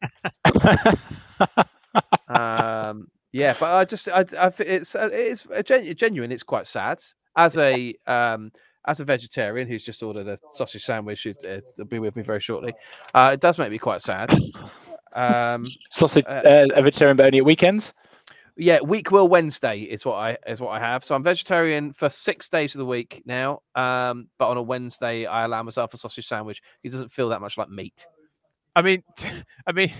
um, 2.27 3.07
yeah, 3.31 3.55
but 3.59 3.71
I 3.71 3.85
just 3.85 4.07
I, 4.07 4.25
I 4.37 4.51
it's 4.59 4.95
uh, 4.95 5.09
it's 5.11 5.45
genu- 5.65 5.93
genuine. 5.93 6.31
It's 6.31 6.43
quite 6.43 6.67
sad 6.67 7.03
as 7.35 7.57
a 7.57 7.93
um 8.07 8.51
as 8.87 8.99
a 8.99 9.05
vegetarian 9.05 9.67
who's 9.67 9.83
just 9.83 10.01
ordered 10.01 10.27
a 10.27 10.37
sausage 10.53 10.85
sandwich. 10.85 11.27
Uh, 11.27 11.59
will 11.77 11.85
be 11.85 11.99
with 11.99 12.15
me 12.15 12.23
very 12.23 12.39
shortly. 12.39 12.73
Uh, 13.13 13.31
it 13.33 13.39
does 13.41 13.57
make 13.57 13.71
me 13.71 13.77
quite 13.77 14.01
sad. 14.01 14.33
Um, 15.13 15.65
Sausage, 15.89 16.25
Uh, 16.27 16.41
uh, 16.45 16.67
a 16.75 16.83
vegetarian, 16.83 17.17
but 17.17 17.25
only 17.25 17.39
at 17.39 17.45
weekends. 17.45 17.95
Yeah, 18.59 18.79
week 18.81 19.11
will 19.11 19.27
Wednesday 19.27 19.81
is 19.81 20.05
what 20.05 20.15
I 20.15 20.37
is 20.45 20.59
what 20.59 20.69
I 20.71 20.79
have. 20.79 21.03
So 21.03 21.15
I'm 21.15 21.23
vegetarian 21.23 21.93
for 21.93 22.09
six 22.09 22.49
days 22.49 22.75
of 22.75 22.79
the 22.79 22.85
week 22.85 23.23
now. 23.25 23.61
Um, 23.75 24.27
but 24.37 24.49
on 24.49 24.57
a 24.57 24.61
Wednesday 24.61 25.25
I 25.25 25.45
allow 25.45 25.63
myself 25.63 25.93
a 25.93 25.97
sausage 25.97 26.27
sandwich. 26.27 26.61
It 26.83 26.91
doesn't 26.91 27.11
feel 27.11 27.29
that 27.29 27.41
much 27.41 27.57
like 27.57 27.69
meat. 27.69 28.05
I 28.75 28.81
mean, 28.81 29.03
I 29.67 29.71
mean, 29.71 29.93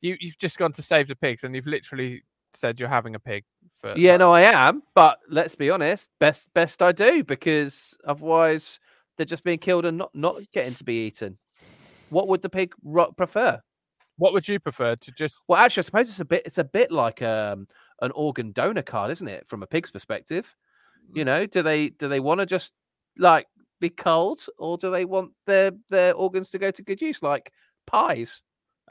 you 0.00 0.16
you've 0.20 0.38
just 0.38 0.58
gone 0.58 0.72
to 0.72 0.82
save 0.82 1.08
the 1.08 1.16
pigs, 1.16 1.44
and 1.44 1.54
you've 1.54 1.66
literally 1.66 2.22
said 2.52 2.78
you're 2.78 2.88
having 2.88 3.14
a 3.14 3.20
pig. 3.20 3.44
For 3.80 3.94
Yeah, 3.96 4.16
no, 4.18 4.32
I 4.32 4.42
am. 4.42 4.82
But 4.94 5.18
let's 5.28 5.54
be 5.54 5.70
honest, 5.70 6.10
best 6.20 6.52
best 6.54 6.82
I 6.82 6.92
do 6.92 7.24
because 7.24 7.96
otherwise 8.06 8.78
they're 9.16 9.26
just 9.26 9.44
being 9.44 9.58
killed 9.58 9.86
and 9.86 9.98
not 9.98 10.10
not 10.14 10.40
getting 10.52 10.74
to 10.74 10.84
be 10.84 11.06
eaten. 11.06 11.38
What 12.10 12.28
would 12.28 12.42
the 12.42 12.50
pig 12.50 12.74
prefer? 13.16 13.60
What 14.18 14.34
would 14.34 14.46
you 14.46 14.60
prefer 14.60 14.96
to 14.96 15.12
just? 15.12 15.40
Well, 15.48 15.58
actually, 15.58 15.82
I 15.82 15.86
suppose 15.86 16.08
it's 16.08 16.20
a 16.20 16.24
bit 16.24 16.42
it's 16.44 16.58
a 16.58 16.64
bit 16.64 16.92
like 16.92 17.22
um, 17.22 17.66
an 18.02 18.10
organ 18.14 18.52
donor 18.52 18.82
card, 18.82 19.10
isn't 19.10 19.28
it? 19.28 19.46
From 19.46 19.62
a 19.62 19.66
pig's 19.66 19.90
perspective, 19.90 20.54
you 21.14 21.22
mm. 21.22 21.26
know, 21.26 21.46
do 21.46 21.62
they 21.62 21.88
do 21.88 22.08
they 22.08 22.20
want 22.20 22.40
to 22.40 22.46
just 22.46 22.72
like 23.16 23.46
be 23.80 23.88
culled, 23.88 24.44
or 24.58 24.76
do 24.76 24.90
they 24.90 25.06
want 25.06 25.30
their 25.46 25.72
their 25.88 26.12
organs 26.14 26.50
to 26.50 26.58
go 26.58 26.70
to 26.70 26.82
good 26.82 27.00
use, 27.00 27.22
like 27.22 27.50
pies? 27.86 28.42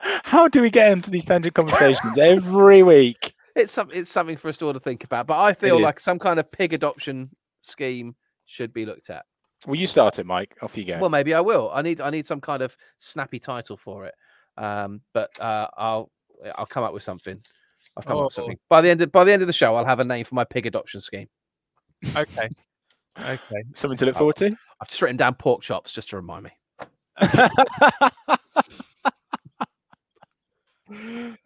How 0.00 0.48
do 0.48 0.60
we 0.60 0.70
get 0.70 0.92
into 0.92 1.10
these 1.10 1.24
tangent 1.24 1.54
conversations 1.54 2.18
every 2.18 2.82
week? 2.82 3.34
It's 3.56 3.72
some 3.72 3.88
it's 3.92 4.10
something 4.10 4.36
for 4.36 4.48
us 4.48 4.60
all 4.60 4.72
to 4.72 4.80
think 4.80 5.04
about. 5.04 5.26
But 5.26 5.38
I 5.38 5.54
feel 5.54 5.80
like 5.80 6.00
some 6.00 6.18
kind 6.18 6.40
of 6.40 6.50
pig 6.50 6.72
adoption 6.72 7.30
scheme 7.62 8.16
should 8.46 8.72
be 8.72 8.84
looked 8.84 9.10
at. 9.10 9.24
Will 9.66 9.76
you 9.76 9.86
start 9.86 10.18
it, 10.18 10.26
Mike? 10.26 10.56
Off 10.60 10.76
you 10.76 10.84
go. 10.84 10.98
Well, 10.98 11.08
maybe 11.08 11.32
I 11.32 11.40
will. 11.40 11.70
I 11.72 11.82
need 11.82 12.00
I 12.00 12.10
need 12.10 12.26
some 12.26 12.40
kind 12.40 12.62
of 12.62 12.76
snappy 12.98 13.38
title 13.38 13.76
for 13.76 14.04
it. 14.04 14.14
Um, 14.56 15.00
but 15.12 15.30
uh, 15.40 15.68
I'll 15.76 16.10
I'll 16.56 16.66
come 16.66 16.84
up 16.84 16.92
with 16.94 17.02
something. 17.02 17.40
I'll 17.96 18.02
come 18.02 18.18
up 18.18 18.24
with 18.24 18.32
Oh. 18.34 18.42
something 18.42 18.58
by 18.68 18.80
the 18.80 18.88
end 18.90 19.00
of 19.02 19.10
by 19.12 19.24
the 19.24 19.32
end 19.32 19.42
of 19.42 19.46
the 19.48 19.52
show. 19.52 19.74
I'll 19.76 19.84
have 19.84 20.00
a 20.00 20.04
name 20.04 20.24
for 20.24 20.34
my 20.34 20.44
pig 20.44 20.66
adoption 20.66 21.00
scheme. 21.00 21.28
okay, 22.16 22.48
okay. 23.20 23.62
Something 23.74 23.96
to 23.98 24.06
look 24.06 24.16
forward 24.16 24.36
to. 24.36 24.56
I've 24.80 24.88
just 24.88 25.00
written 25.02 25.16
down 25.16 25.34
pork 25.34 25.62
chops 25.62 25.92
just 25.92 26.10
to 26.10 26.16
remind 26.16 26.44
me. 26.44 26.50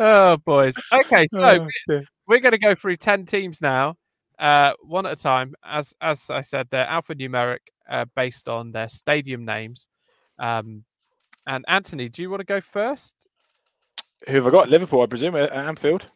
Oh 0.00 0.36
boys. 0.44 0.74
Okay, 0.92 1.26
so 1.30 1.68
Oh, 1.90 2.00
we're 2.26 2.40
going 2.40 2.52
to 2.52 2.58
go 2.58 2.74
through 2.74 2.96
10 2.96 3.24
teams 3.26 3.60
now 3.62 3.94
uh 4.38 4.72
one 4.84 5.04
at 5.04 5.12
a 5.12 5.16
time 5.20 5.52
as 5.64 5.92
as 6.00 6.30
i 6.30 6.40
said 6.40 6.68
they're 6.70 6.86
alphanumeric 6.86 7.58
uh, 7.90 8.04
based 8.14 8.48
on 8.48 8.70
their 8.70 8.88
stadium 8.88 9.44
names 9.44 9.88
um 10.38 10.84
and 11.48 11.64
anthony 11.66 12.08
do 12.08 12.22
you 12.22 12.30
want 12.30 12.40
to 12.40 12.44
go 12.46 12.60
first 12.60 13.16
Who 14.28 14.34
have 14.34 14.46
I 14.46 14.50
got? 14.50 14.68
Liverpool, 14.68 15.02
I 15.02 15.06
presume, 15.06 15.34
at 15.34 15.52
Anfield. 15.52 16.06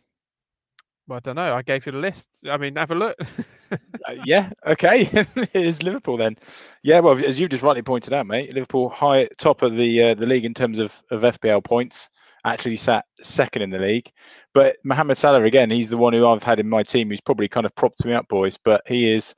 well 1.09 1.17
i 1.17 1.21
don't 1.21 1.37
know 1.37 1.53
i 1.55 1.63
gave 1.63 1.85
you 1.87 1.93
the 1.93 1.99
list 1.99 2.29
i 2.49 2.57
mean 2.57 2.77
have 2.77 2.91
a 2.93 2.95
look 2.95 3.17
Uh, 4.09 4.15
yeah, 4.25 4.51
okay. 4.67 5.09
it 5.13 5.51
is 5.55 5.83
Liverpool 5.83 6.17
then. 6.17 6.37
Yeah, 6.83 6.99
well, 7.01 7.17
as 7.25 7.39
you've 7.39 7.51
just 7.51 7.63
rightly 7.63 7.83
pointed 7.83 8.13
out, 8.13 8.27
mate, 8.27 8.53
Liverpool 8.53 8.89
high 8.89 9.29
top 9.39 9.63
of 9.63 9.77
the 9.77 10.03
uh, 10.03 10.15
the 10.15 10.27
league 10.27 10.45
in 10.45 10.53
terms 10.55 10.79
of, 10.81 10.93
of 11.13 11.23
FPL 11.23 11.63
points. 11.65 12.11
Actually 12.45 12.77
sat 12.77 13.05
second 13.23 13.63
in 13.63 13.71
the 13.71 13.79
league, 13.79 14.11
but 14.55 14.77
Mohamed 14.85 15.17
Salah 15.17 15.45
again. 15.45 15.71
He's 15.71 15.91
the 15.91 15.97
one 15.97 16.13
who 16.13 16.27
I've 16.27 16.43
had 16.43 16.59
in 16.59 16.69
my 16.69 16.83
team. 16.83 17.11
He's 17.11 17.21
probably 17.21 17.49
kind 17.49 17.65
of 17.65 17.75
propped 17.77 18.05
me 18.05 18.13
up, 18.13 18.27
boys. 18.29 18.59
But 18.63 18.83
he 18.87 19.11
is 19.13 19.35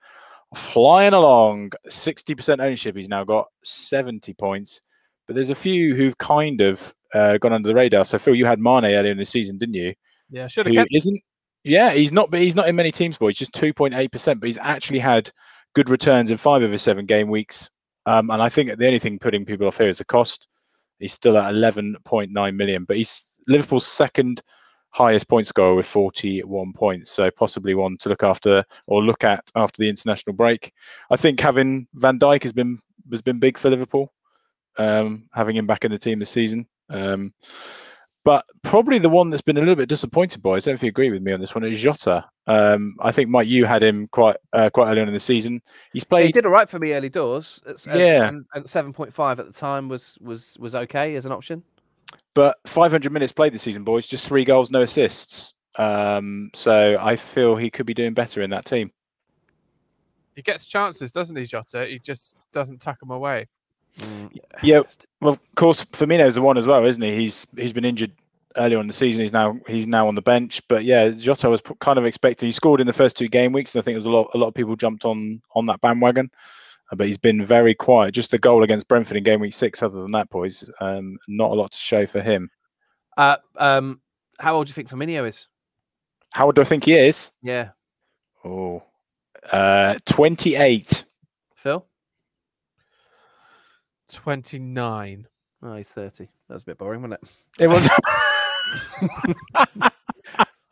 flying 0.56 1.12
along. 1.12 1.72
Sixty 1.90 2.34
percent 2.34 2.62
ownership. 2.62 2.96
He's 2.96 3.08
now 3.10 3.22
got 3.24 3.46
seventy 3.64 4.32
points. 4.32 4.80
But 5.26 5.36
there's 5.36 5.50
a 5.50 5.54
few 5.54 5.94
who've 5.94 6.18
kind 6.18 6.60
of 6.60 6.94
uh, 7.12 7.38
gone 7.38 7.52
under 7.52 7.68
the 7.68 7.74
radar. 7.74 8.04
So 8.04 8.18
Phil, 8.18 8.34
you 8.34 8.46
had 8.46 8.60
Mane 8.60 8.84
earlier 8.84 9.12
in 9.12 9.18
the 9.18 9.24
season, 9.24 9.58
didn't 9.58 9.74
you? 9.74 9.94
yeah 10.30 10.46
should 10.46 10.66
have 10.66 10.74
kept 10.74 10.92
isn't 10.92 11.20
yeah 11.62 11.92
he's 11.92 12.12
not 12.12 12.30
but 12.30 12.40
he's 12.40 12.54
not 12.54 12.68
in 12.68 12.76
many 12.76 12.90
teams 12.90 13.16
boys 13.16 13.36
just 13.36 13.52
2.8% 13.52 14.40
but 14.40 14.46
he's 14.46 14.58
actually 14.58 14.98
had 14.98 15.30
good 15.74 15.88
returns 15.88 16.30
in 16.30 16.38
five 16.38 16.62
of 16.62 16.70
his 16.70 16.82
seven 16.82 17.06
game 17.06 17.28
weeks. 17.28 17.68
Um, 18.06 18.30
and 18.30 18.42
i 18.42 18.48
think 18.48 18.76
the 18.76 18.86
only 18.86 18.98
thing 18.98 19.18
putting 19.18 19.44
people 19.44 19.66
off 19.66 19.78
here 19.78 19.88
is 19.88 19.98
the 19.98 20.04
cost. 20.04 20.48
He's 20.98 21.12
still 21.12 21.36
at 21.38 21.54
11.9 21.54 22.54
million 22.54 22.84
but 22.84 22.96
he's 22.96 23.28
liverpool's 23.48 23.86
second 23.86 24.42
highest 24.90 25.28
point 25.28 25.46
scorer 25.46 25.74
with 25.74 25.86
41 25.86 26.72
points. 26.72 27.10
So 27.10 27.28
possibly 27.28 27.74
one 27.74 27.96
to 27.98 28.08
look 28.08 28.22
after 28.22 28.64
or 28.86 29.02
look 29.02 29.24
at 29.24 29.42
after 29.56 29.82
the 29.82 29.88
international 29.88 30.36
break. 30.36 30.72
I 31.10 31.16
think 31.16 31.40
having 31.40 31.88
van 31.94 32.20
Dijk 32.20 32.44
has 32.44 32.52
been 32.52 32.78
has 33.10 33.20
been 33.20 33.40
big 33.40 33.58
for 33.58 33.70
liverpool 33.70 34.13
um, 34.78 35.24
having 35.32 35.56
him 35.56 35.66
back 35.66 35.84
in 35.84 35.90
the 35.92 35.98
team 35.98 36.18
this 36.18 36.30
season 36.30 36.66
um, 36.90 37.32
but 38.24 38.46
probably 38.62 38.98
the 38.98 39.08
one 39.10 39.28
that's 39.28 39.42
been 39.42 39.58
a 39.58 39.60
little 39.60 39.74
bit 39.74 39.88
disappointed, 39.88 40.42
boys. 40.42 40.66
I 40.66 40.70
don't 40.70 40.74
know 40.74 40.76
if 40.76 40.82
you 40.82 40.88
agree 40.88 41.10
with 41.10 41.20
me 41.22 41.32
on 41.32 41.40
this 41.40 41.54
one. 41.54 41.62
Is 41.62 41.78
Jota? 41.78 42.24
Um, 42.46 42.96
I 43.00 43.12
think 43.12 43.28
Mike, 43.28 43.46
you 43.46 43.66
had 43.66 43.82
him 43.82 44.08
quite 44.08 44.36
uh, 44.54 44.70
quite 44.70 44.88
early 44.90 45.02
on 45.02 45.08
in 45.08 45.12
the 45.14 45.20
season. 45.20 45.60
He's 45.92 46.04
played. 46.04 46.24
He 46.26 46.32
did 46.32 46.46
all 46.46 46.52
right 46.52 46.66
for 46.68 46.78
me 46.78 46.94
early 46.94 47.10
doors. 47.10 47.60
It's, 47.66 47.86
uh, 47.86 47.92
Yeah. 47.98 48.28
and, 48.28 48.46
and 48.54 48.68
seven 48.68 48.94
point 48.94 49.12
five 49.12 49.40
at 49.40 49.46
the 49.46 49.52
time 49.52 49.90
was 49.90 50.16
was 50.22 50.56
was 50.58 50.74
okay 50.74 51.16
as 51.16 51.26
an 51.26 51.32
option. 51.32 51.62
but 52.32 52.56
500 52.66 53.12
minutes 53.12 53.32
played 53.32 53.52
this 53.52 53.60
season, 53.60 53.84
boys. 53.84 54.06
Just 54.06 54.26
three 54.26 54.46
goals, 54.46 54.70
no 54.70 54.80
assists. 54.80 55.52
Um, 55.76 56.50
so 56.54 56.96
I 56.98 57.16
feel 57.16 57.56
he 57.56 57.68
could 57.68 57.84
be 57.84 57.94
doing 57.94 58.14
better 58.14 58.40
in 58.40 58.48
that 58.50 58.64
team. 58.64 58.90
He 60.34 60.40
gets 60.40 60.64
chances, 60.66 61.12
doesn't 61.12 61.36
he, 61.36 61.44
Jota? 61.44 61.86
He 61.86 61.98
just 61.98 62.36
doesn't 62.52 62.80
tuck 62.80 63.00
them 63.00 63.10
away. 63.10 63.48
Mm, 63.98 64.36
Yeah, 64.62 64.82
Well, 65.20 65.34
of 65.34 65.54
course, 65.54 65.84
Firmino's 65.84 66.34
the 66.34 66.42
one 66.42 66.58
as 66.58 66.66
well, 66.66 66.84
isn't 66.84 67.02
he? 67.02 67.14
He's 67.16 67.46
he's 67.56 67.72
been 67.72 67.84
injured 67.84 68.12
earlier 68.56 68.78
on 68.78 68.82
in 68.82 68.88
the 68.88 68.94
season. 68.94 69.22
He's 69.22 69.32
now 69.32 69.58
he's 69.66 69.86
now 69.86 70.08
on 70.08 70.14
the 70.14 70.22
bench. 70.22 70.60
But 70.68 70.84
yeah, 70.84 71.08
Jota 71.10 71.48
was 71.50 71.62
kind 71.80 71.98
of 71.98 72.04
expecting. 72.04 72.46
He 72.48 72.52
scored 72.52 72.80
in 72.80 72.86
the 72.86 72.92
first 72.92 73.16
two 73.16 73.28
game 73.28 73.52
weeks, 73.52 73.74
and 73.74 73.80
I 73.80 73.84
think 73.84 73.94
there's 73.96 74.06
a 74.06 74.10
lot 74.10 74.30
a 74.34 74.38
lot 74.38 74.48
of 74.48 74.54
people 74.54 74.76
jumped 74.76 75.04
on 75.04 75.40
on 75.54 75.66
that 75.66 75.80
bandwagon. 75.80 76.30
Uh, 76.90 76.96
But 76.96 77.06
he's 77.08 77.18
been 77.18 77.44
very 77.44 77.74
quiet. 77.74 78.14
Just 78.14 78.30
the 78.30 78.38
goal 78.38 78.62
against 78.62 78.88
Brentford 78.88 79.16
in 79.16 79.22
game 79.24 79.40
week 79.40 79.54
six. 79.54 79.82
Other 79.82 80.00
than 80.00 80.12
that, 80.12 80.28
boys, 80.30 80.68
um, 80.80 81.18
not 81.28 81.50
a 81.50 81.54
lot 81.54 81.72
to 81.72 81.78
show 81.78 82.06
for 82.06 82.20
him. 82.20 82.50
Uh, 83.16 83.36
um, 83.56 84.00
how 84.40 84.56
old 84.56 84.66
do 84.66 84.70
you 84.70 84.74
think 84.74 84.88
Firmino 84.90 85.26
is? 85.28 85.46
How 86.32 86.46
old 86.46 86.56
do 86.56 86.62
I 86.62 86.64
think 86.64 86.84
he 86.84 86.94
is? 86.94 87.30
Yeah, 87.42 87.68
Oh, 88.44 88.82
uh, 89.52 89.94
28. 90.06 91.04
Phil. 91.54 91.86
29. 94.14 95.26
Oh, 95.62 95.76
he's 95.76 95.88
thirty. 95.88 96.28
That 96.48 96.54
was 96.54 96.62
a 96.62 96.66
bit 96.66 96.78
boring, 96.78 97.02
wasn't 97.02 97.20
it? 97.22 97.28
It 97.64 97.66
was. 97.68 97.88
I 99.76 99.90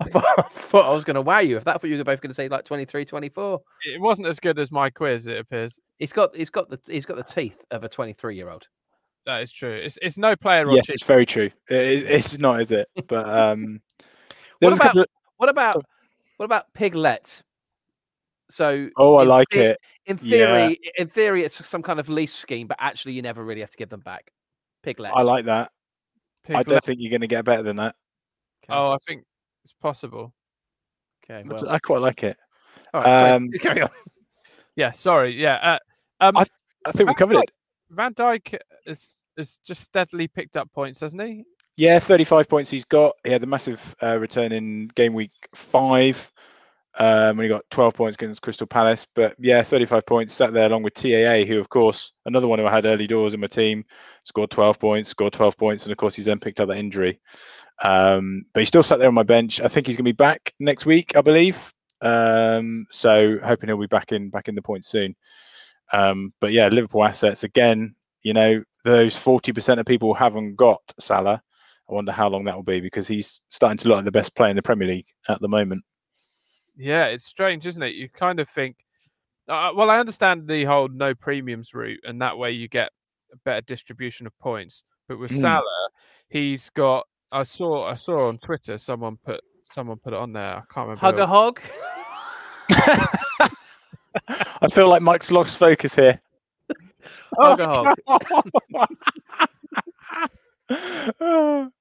thought, 0.04 0.84
I 0.86 0.92
was 0.92 1.04
going 1.04 1.14
to 1.14 1.20
wow 1.22 1.38
you. 1.38 1.56
If 1.56 1.64
that 1.64 1.80
thought 1.80 1.88
you 1.88 1.96
were 1.96 2.04
both 2.04 2.20
going 2.20 2.30
to 2.30 2.34
say 2.34 2.48
like 2.48 2.64
23, 2.64 3.04
24. 3.04 3.60
It 3.94 4.00
wasn't 4.00 4.26
as 4.28 4.40
good 4.40 4.58
as 4.58 4.70
my 4.72 4.90
quiz, 4.90 5.26
it 5.26 5.38
appears. 5.38 5.78
He's 5.98 6.12
got 6.12 6.34
he's 6.34 6.50
got 6.50 6.68
the 6.68 6.78
he's 6.86 7.06
got 7.06 7.16
the 7.16 7.22
teeth 7.22 7.56
of 7.70 7.84
a 7.84 7.88
23 7.88 8.34
year 8.36 8.50
old. 8.50 8.66
That 9.26 9.42
is 9.42 9.52
true. 9.52 9.72
It's 9.74 9.98
it's 10.02 10.18
no 10.18 10.34
player 10.34 10.68
yes, 10.70 10.88
it's 10.88 11.04
very 11.04 11.24
true. 11.24 11.50
It, 11.70 11.76
it- 11.76 12.10
it's 12.10 12.38
not, 12.38 12.60
is 12.62 12.72
it? 12.72 12.88
But 13.06 13.28
um, 13.28 13.80
What 14.58 14.74
about- 14.74 14.96
of- 14.96 15.06
What 15.36 15.48
about 15.48 15.84
what 16.38 16.44
about 16.46 16.72
Piglet? 16.74 17.42
So 18.52 18.88
oh, 18.98 19.16
I 19.16 19.24
like 19.24 19.48
the- 19.50 19.70
it. 19.70 19.78
In 20.06 20.18
Yeah. 20.20 20.46
theory, 20.68 20.80
in 20.98 21.08
theory, 21.08 21.44
it's 21.44 21.64
some 21.66 21.82
kind 21.82 21.98
of 22.00 22.08
lease 22.08 22.34
scheme, 22.34 22.66
but 22.66 22.76
actually, 22.80 23.12
you 23.12 23.22
never 23.22 23.42
really 23.44 23.60
have 23.60 23.70
to 23.70 23.76
give 23.76 23.88
them 23.88 24.00
back. 24.00 24.32
Piglet. 24.82 25.12
I 25.14 25.22
like 25.22 25.44
that. 25.46 25.70
I 26.52 26.62
don't 26.64 26.82
think 26.82 26.98
you're 27.00 27.10
going 27.10 27.20
to 27.20 27.28
get 27.28 27.44
better 27.44 27.62
than 27.62 27.76
that. 27.76 27.94
Okay. 28.64 28.76
Oh, 28.76 28.90
I 28.90 28.96
think 29.06 29.22
it's 29.62 29.72
possible. 29.72 30.34
okay. 31.24 31.40
Well, 31.46 31.68
I 31.68 31.78
quite 31.78 32.00
like 32.02 32.24
it. 32.24 32.36
all 32.92 33.00
right, 33.00 33.30
um, 33.30 33.48
carry 33.60 33.82
on. 33.82 33.90
Yeah, 34.74 34.90
sorry. 34.90 35.40
Yeah. 35.40 35.54
Uh, 36.20 36.24
um, 36.24 36.36
I 36.36 36.44
I 36.84 36.90
think 36.92 37.08
we 37.08 37.14
covered 37.14 37.36
Dijk- 37.36 37.42
it. 37.44 37.50
Van 37.90 38.12
Dijk 38.14 38.58
has, 38.86 39.24
has 39.36 39.58
just 39.64 39.82
steadily 39.82 40.26
picked 40.26 40.56
up 40.56 40.72
points, 40.72 40.98
hasn't 41.00 41.22
he? 41.22 41.44
Yeah, 41.76 42.00
35 42.00 42.48
points 42.48 42.70
he's 42.70 42.84
got. 42.84 43.14
He 43.22 43.30
had 43.30 43.42
a 43.44 43.46
massive 43.46 43.94
uh, 44.02 44.18
return 44.18 44.50
in 44.50 44.88
game 44.96 45.14
week 45.14 45.30
five 45.54 46.31
um, 46.98 47.36
when 47.36 47.44
he 47.44 47.48
got 47.48 47.68
12 47.70 47.94
points 47.94 48.14
against 48.16 48.42
Crystal 48.42 48.66
Palace. 48.66 49.06
But 49.14 49.34
yeah, 49.38 49.62
35 49.62 50.04
points 50.06 50.34
sat 50.34 50.52
there 50.52 50.66
along 50.66 50.82
with 50.82 50.94
TAA, 50.94 51.44
who, 51.44 51.58
of 51.58 51.68
course, 51.68 52.12
another 52.26 52.48
one 52.48 52.58
who 52.58 52.66
I 52.66 52.70
had 52.70 52.86
early 52.86 53.06
doors 53.06 53.34
in 53.34 53.40
my 53.40 53.46
team, 53.46 53.84
scored 54.24 54.50
12 54.50 54.78
points, 54.78 55.10
scored 55.10 55.32
12 55.32 55.56
points. 55.56 55.84
And 55.84 55.92
of 55.92 55.98
course, 55.98 56.14
he's 56.14 56.26
then 56.26 56.40
picked 56.40 56.60
up 56.60 56.68
that 56.68 56.76
injury. 56.76 57.20
Um, 57.82 58.44
but 58.52 58.60
he 58.60 58.66
still 58.66 58.82
sat 58.82 58.98
there 58.98 59.08
on 59.08 59.14
my 59.14 59.22
bench. 59.22 59.60
I 59.60 59.68
think 59.68 59.86
he's 59.86 59.96
going 59.96 60.04
to 60.04 60.12
be 60.12 60.12
back 60.12 60.52
next 60.60 60.86
week, 60.86 61.16
I 61.16 61.20
believe. 61.20 61.72
Um, 62.00 62.86
so 62.90 63.38
hoping 63.42 63.68
he'll 63.68 63.78
be 63.78 63.86
back 63.86 64.12
in 64.12 64.28
back 64.28 64.48
in 64.48 64.54
the 64.54 64.62
points 64.62 64.88
soon. 64.88 65.14
Um, 65.92 66.32
but 66.40 66.52
yeah, 66.52 66.68
Liverpool 66.68 67.04
assets 67.04 67.44
again. 67.44 67.94
You 68.22 68.34
know, 68.34 68.62
those 68.84 69.16
40% 69.16 69.78
of 69.78 69.86
people 69.86 70.14
haven't 70.14 70.56
got 70.56 70.80
Salah. 70.98 71.42
I 71.90 71.94
wonder 71.94 72.12
how 72.12 72.28
long 72.28 72.44
that 72.44 72.56
will 72.56 72.62
be 72.62 72.80
because 72.80 73.08
he's 73.08 73.40
starting 73.50 73.78
to 73.78 73.88
look 73.88 73.96
like 73.96 74.04
the 74.04 74.12
best 74.12 74.34
player 74.34 74.50
in 74.50 74.56
the 74.56 74.62
Premier 74.62 74.88
League 74.88 75.06
at 75.28 75.40
the 75.40 75.48
moment. 75.48 75.84
Yeah, 76.76 77.06
it's 77.06 77.24
strange, 77.24 77.66
isn't 77.66 77.82
it? 77.82 77.94
You 77.94 78.08
kind 78.08 78.40
of 78.40 78.48
think, 78.48 78.76
uh, 79.48 79.70
well, 79.74 79.90
I 79.90 79.98
understand 79.98 80.48
the 80.48 80.64
whole 80.64 80.88
no 80.88 81.14
premiums 81.14 81.74
route, 81.74 82.00
and 82.04 82.20
that 82.22 82.38
way 82.38 82.52
you 82.52 82.68
get 82.68 82.90
a 83.32 83.36
better 83.44 83.60
distribution 83.60 84.26
of 84.26 84.36
points. 84.38 84.84
But 85.08 85.18
with 85.18 85.30
Mm. 85.32 85.40
Salah, 85.40 85.88
he's 86.28 86.70
got. 86.70 87.06
I 87.30 87.42
saw, 87.44 87.84
I 87.86 87.94
saw 87.94 88.28
on 88.28 88.38
Twitter 88.38 88.78
someone 88.78 89.16
put 89.16 89.40
someone 89.64 89.98
put 89.98 90.12
it 90.12 90.18
on 90.18 90.32
there. 90.32 90.56
I 90.56 90.62
can't 90.72 90.88
remember. 90.88 91.00
Hug 91.00 91.18
a 91.18 91.26
hog. 91.26 91.60
I 94.28 94.68
feel 94.72 94.88
like 94.88 95.02
Mike's 95.02 95.30
lost 95.32 95.56
focus 95.58 95.94
here. 95.94 96.20
Hug 97.38 97.60
a 97.60 97.66
hog. 97.66 97.96
Hogs 100.68 101.72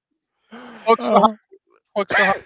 for 0.98 1.04
Oh, 1.04 1.20
Hug- 1.20 1.38
Hogs 1.96 2.16
Hug. 2.16 2.44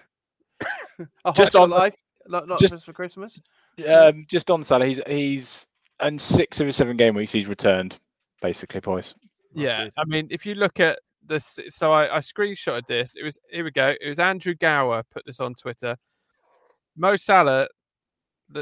Just 1.35 1.55
on 1.55 1.69
life. 1.69 1.95
Not, 2.27 2.47
not 2.47 2.59
just- 2.59 2.73
just 2.73 2.85
for 2.85 2.93
Christmas. 2.93 3.39
um, 3.87 4.25
just 4.27 4.49
on 4.49 4.63
Salah, 4.63 4.85
he's 4.85 5.01
he's 5.07 5.67
in 6.01 6.17
six 6.19 6.59
of 6.59 6.65
his 6.67 6.75
seven 6.75 6.97
game 6.97 7.15
weeks 7.15 7.31
he's 7.31 7.47
returned, 7.47 7.97
basically, 8.41 8.79
boys. 8.81 9.13
That's 9.53 9.63
Yeah, 9.63 9.83
good. 9.85 9.93
I 9.97 10.05
mean, 10.05 10.27
if 10.31 10.45
you 10.45 10.55
look 10.55 10.79
at 10.79 10.99
this, 11.25 11.59
so 11.69 11.91
I, 11.91 12.15
I 12.17 12.19
screenshotted 12.19 12.87
this. 12.87 13.15
It 13.15 13.23
was 13.23 13.37
here 13.49 13.63
we 13.63 13.71
go. 13.71 13.95
It 14.01 14.07
was 14.07 14.19
Andrew 14.19 14.53
Gower 14.55 15.03
put 15.11 15.25
this 15.25 15.39
on 15.39 15.53
Twitter. 15.55 15.97
Mo 16.97 17.15
Salah, 17.15 17.67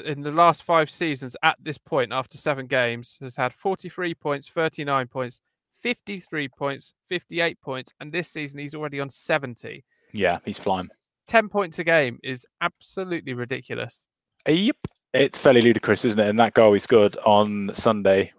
in 0.05 0.21
the 0.21 0.31
last 0.31 0.63
five 0.63 0.89
seasons, 0.89 1.35
at 1.43 1.57
this 1.61 1.77
point 1.77 2.11
after 2.13 2.37
seven 2.37 2.67
games, 2.67 3.17
has 3.21 3.35
had 3.35 3.53
43 3.53 4.15
points, 4.15 4.47
39 4.47 5.07
points, 5.07 5.39
53 5.81 6.47
points, 6.49 6.93
58 7.09 7.61
points, 7.61 7.93
and 7.99 8.11
this 8.11 8.29
season 8.29 8.59
he's 8.59 8.73
already 8.73 8.99
on 8.99 9.09
70. 9.09 9.83
Yeah, 10.13 10.39
he's 10.45 10.57
flying. 10.59 10.89
10 11.27 11.49
points 11.49 11.79
a 11.79 11.83
game 11.83 12.19
is 12.23 12.45
absolutely 12.61 13.33
ridiculous. 13.33 14.07
Yep, 14.47 14.77
it's 15.13 15.39
fairly 15.39 15.61
ludicrous, 15.61 16.05
isn't 16.05 16.19
it? 16.19 16.27
And 16.27 16.39
that 16.39 16.53
goal 16.53 16.73
he 16.73 16.79
scored 16.79 17.15
on 17.25 17.71
Sunday. 17.73 18.33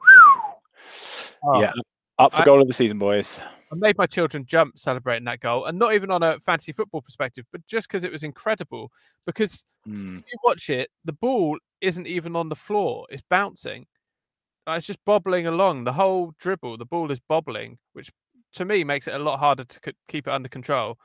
Oh, 1.45 1.61
yeah, 1.61 1.73
up 2.19 2.33
for 2.35 2.43
I- 2.43 2.45
goal 2.45 2.61
of 2.61 2.69
the 2.69 2.75
season, 2.75 2.99
boys. 2.99 3.41
I 3.73 3.77
made 3.77 3.97
my 3.99 4.07
children 4.07 4.45
jump 4.47 4.79
celebrating 4.79 5.25
that 5.25 5.41
goal, 5.41 5.65
and 5.65 5.79
not 5.79 5.95
even 5.95 6.11
on 6.11 6.23
a 6.23 6.39
fancy 6.39 6.71
football 6.73 7.01
perspective, 7.03 7.45
but 7.51 7.67
just 7.67 7.89
because 7.89 8.05
it 8.05 8.13
was 8.13 8.23
incredible. 8.23 8.93
Because 9.27 9.65
Mm. 9.89 10.19
if 10.19 10.25
you 10.33 10.39
watch 10.45 10.71
it, 10.71 10.91
the 11.05 11.13
ball 11.13 11.59
isn't 11.81 12.07
even 12.07 12.37
on 12.37 12.49
the 12.51 12.57
floor; 12.57 13.07
it's 13.11 13.23
bouncing. 13.29 13.87
It's 14.67 14.87
just 14.87 15.05
bobbling 15.05 15.47
along 15.47 15.85
the 15.85 15.93
whole 15.95 16.33
dribble. 16.39 16.77
The 16.79 16.87
ball 16.87 17.11
is 17.11 17.21
bobbling, 17.21 17.79
which 17.95 18.11
to 18.53 18.65
me 18.65 18.85
makes 18.85 19.09
it 19.09 19.15
a 19.15 19.19
lot 19.19 19.41
harder 19.41 19.65
to 19.65 19.95
keep 20.09 20.29
it 20.29 20.33
under 20.33 20.49
control. 20.49 20.97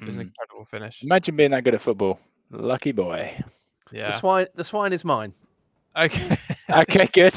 It 0.00 0.04
was 0.06 0.16
an 0.16 0.22
Mm. 0.22 0.26
incredible 0.28 0.64
finish. 0.64 1.02
Imagine 1.02 1.36
being 1.36 1.50
that 1.50 1.64
good 1.64 1.74
at 1.74 1.80
football. 1.80 2.18
Lucky 2.50 2.92
boy. 2.92 3.32
Yeah. 3.36 3.42
The 3.90 3.96
Yeah. 3.98 4.18
swine. 4.18 4.46
The 4.54 4.64
swine 4.64 4.92
is 4.92 5.04
mine. 5.04 5.32
Okay. 5.96 6.36
Okay, 6.70 7.08
good. 7.12 7.34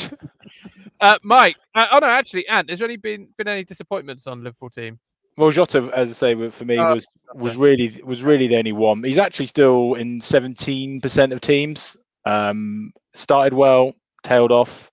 uh, 1.02 1.18
Mike. 1.24 1.58
Uh, 1.74 1.88
oh 1.92 1.98
no, 2.00 2.08
actually, 2.08 2.48
Ant. 2.48 2.70
Has 2.70 2.78
there 2.80 2.88
any 2.88 2.98
been 2.98 3.30
been 3.38 3.48
any 3.48 3.63
disappointments 3.63 4.28
on 4.28 4.44
Liverpool 4.44 4.70
team? 4.70 5.00
Well, 5.38 5.50
Jota, 5.50 5.89
as 5.96 6.12
I 6.12 6.13
say, 6.13 6.50
for 6.52 6.63
me 6.66 6.78
Oh, 6.78 6.94
was 6.94 7.08
was 7.34 7.56
really 7.56 8.00
was 8.04 8.22
really 8.22 8.46
the 8.48 8.58
only 8.58 8.72
one. 8.74 9.04
He's 9.04 9.18
actually 9.18 9.48
still 9.48 9.96
in 9.96 10.22
seventeen 10.22 11.02
percent 11.02 11.34
of 11.34 11.42
teams. 11.42 11.98
Um, 12.26 12.94
started 13.16 13.54
well, 13.56 13.94
tailed 14.22 14.52
off. 14.52 14.92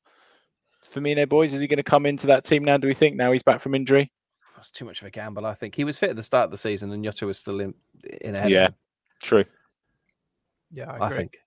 Firmino, 0.90 1.28
boys, 1.28 1.52
is 1.54 1.60
he 1.60 1.66
going 1.68 1.76
to 1.76 1.82
come 1.82 2.06
into 2.06 2.26
that 2.28 2.44
team 2.44 2.64
now? 2.64 2.76
Do 2.78 2.88
we 2.88 2.94
think 2.94 3.14
now 3.16 3.30
he's 3.30 3.42
back 3.42 3.60
from 3.60 3.74
injury? 3.74 4.10
That's 4.60 4.70
too 4.70 4.84
much 4.84 5.00
of 5.00 5.06
a 5.06 5.10
gamble. 5.10 5.46
I 5.46 5.54
think 5.54 5.74
he 5.74 5.84
was 5.84 5.96
fit 5.96 6.10
at 6.10 6.16
the 6.16 6.22
start 6.22 6.44
of 6.44 6.50
the 6.50 6.58
season, 6.58 6.90
and 6.92 7.02
Jota 7.02 7.24
was 7.24 7.38
still 7.38 7.60
in 7.60 7.72
in 8.20 8.34
ahead. 8.34 8.50
Yeah. 8.50 8.68
True. 9.22 9.46
Yeah, 10.70 10.98
I, 11.00 11.08
think. 11.08 11.38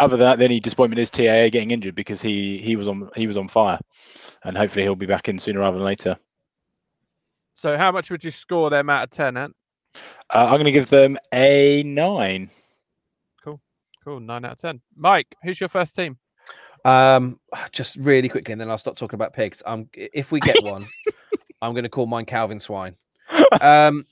Other 0.00 0.16
than 0.16 0.26
that, 0.26 0.40
the 0.40 0.46
only 0.46 0.58
disappointment 0.58 0.98
is 0.98 1.08
TAA 1.08 1.48
getting 1.48 1.70
injured 1.70 1.94
because 1.94 2.20
he 2.20 2.58
he 2.58 2.74
was 2.74 2.88
on 2.88 3.08
he 3.14 3.28
was 3.28 3.36
on 3.36 3.46
fire, 3.46 3.78
and 4.42 4.56
hopefully 4.56 4.82
he'll 4.82 4.96
be 4.96 5.06
back 5.06 5.28
in 5.28 5.38
sooner 5.38 5.60
rather 5.60 5.76
than 5.76 5.86
later. 5.86 6.16
So, 7.54 7.78
how 7.78 7.92
much 7.92 8.10
would 8.10 8.24
you 8.24 8.32
score 8.32 8.68
them 8.68 8.90
out 8.90 9.04
of 9.04 9.10
ten, 9.10 9.36
Ant? 9.36 9.54
Uh, 10.34 10.46
I'm 10.46 10.54
going 10.54 10.64
to 10.64 10.72
give 10.72 10.90
them 10.90 11.16
a 11.32 11.84
nine. 11.84 12.50
Cool, 13.44 13.60
Cool, 14.02 14.18
nine 14.18 14.44
out 14.44 14.52
of 14.52 14.58
ten. 14.58 14.80
Mike, 14.96 15.36
who's 15.44 15.60
your 15.60 15.68
first 15.68 15.94
team? 15.94 16.18
Um, 16.84 17.38
just 17.70 17.94
really 17.94 18.28
quickly, 18.28 18.50
and 18.50 18.60
then 18.60 18.70
I'll 18.70 18.76
stop 18.76 18.96
talking 18.96 19.16
about 19.16 19.34
pigs. 19.34 19.62
Um, 19.64 19.88
if 19.94 20.32
we 20.32 20.40
get 20.40 20.56
one, 20.64 20.84
I'm 21.66 21.72
going 21.74 21.82
to 21.84 21.90
call 21.90 22.06
mine 22.06 22.24
Calvin 22.24 22.60
Swine. 22.60 22.96
Um, 23.60 24.04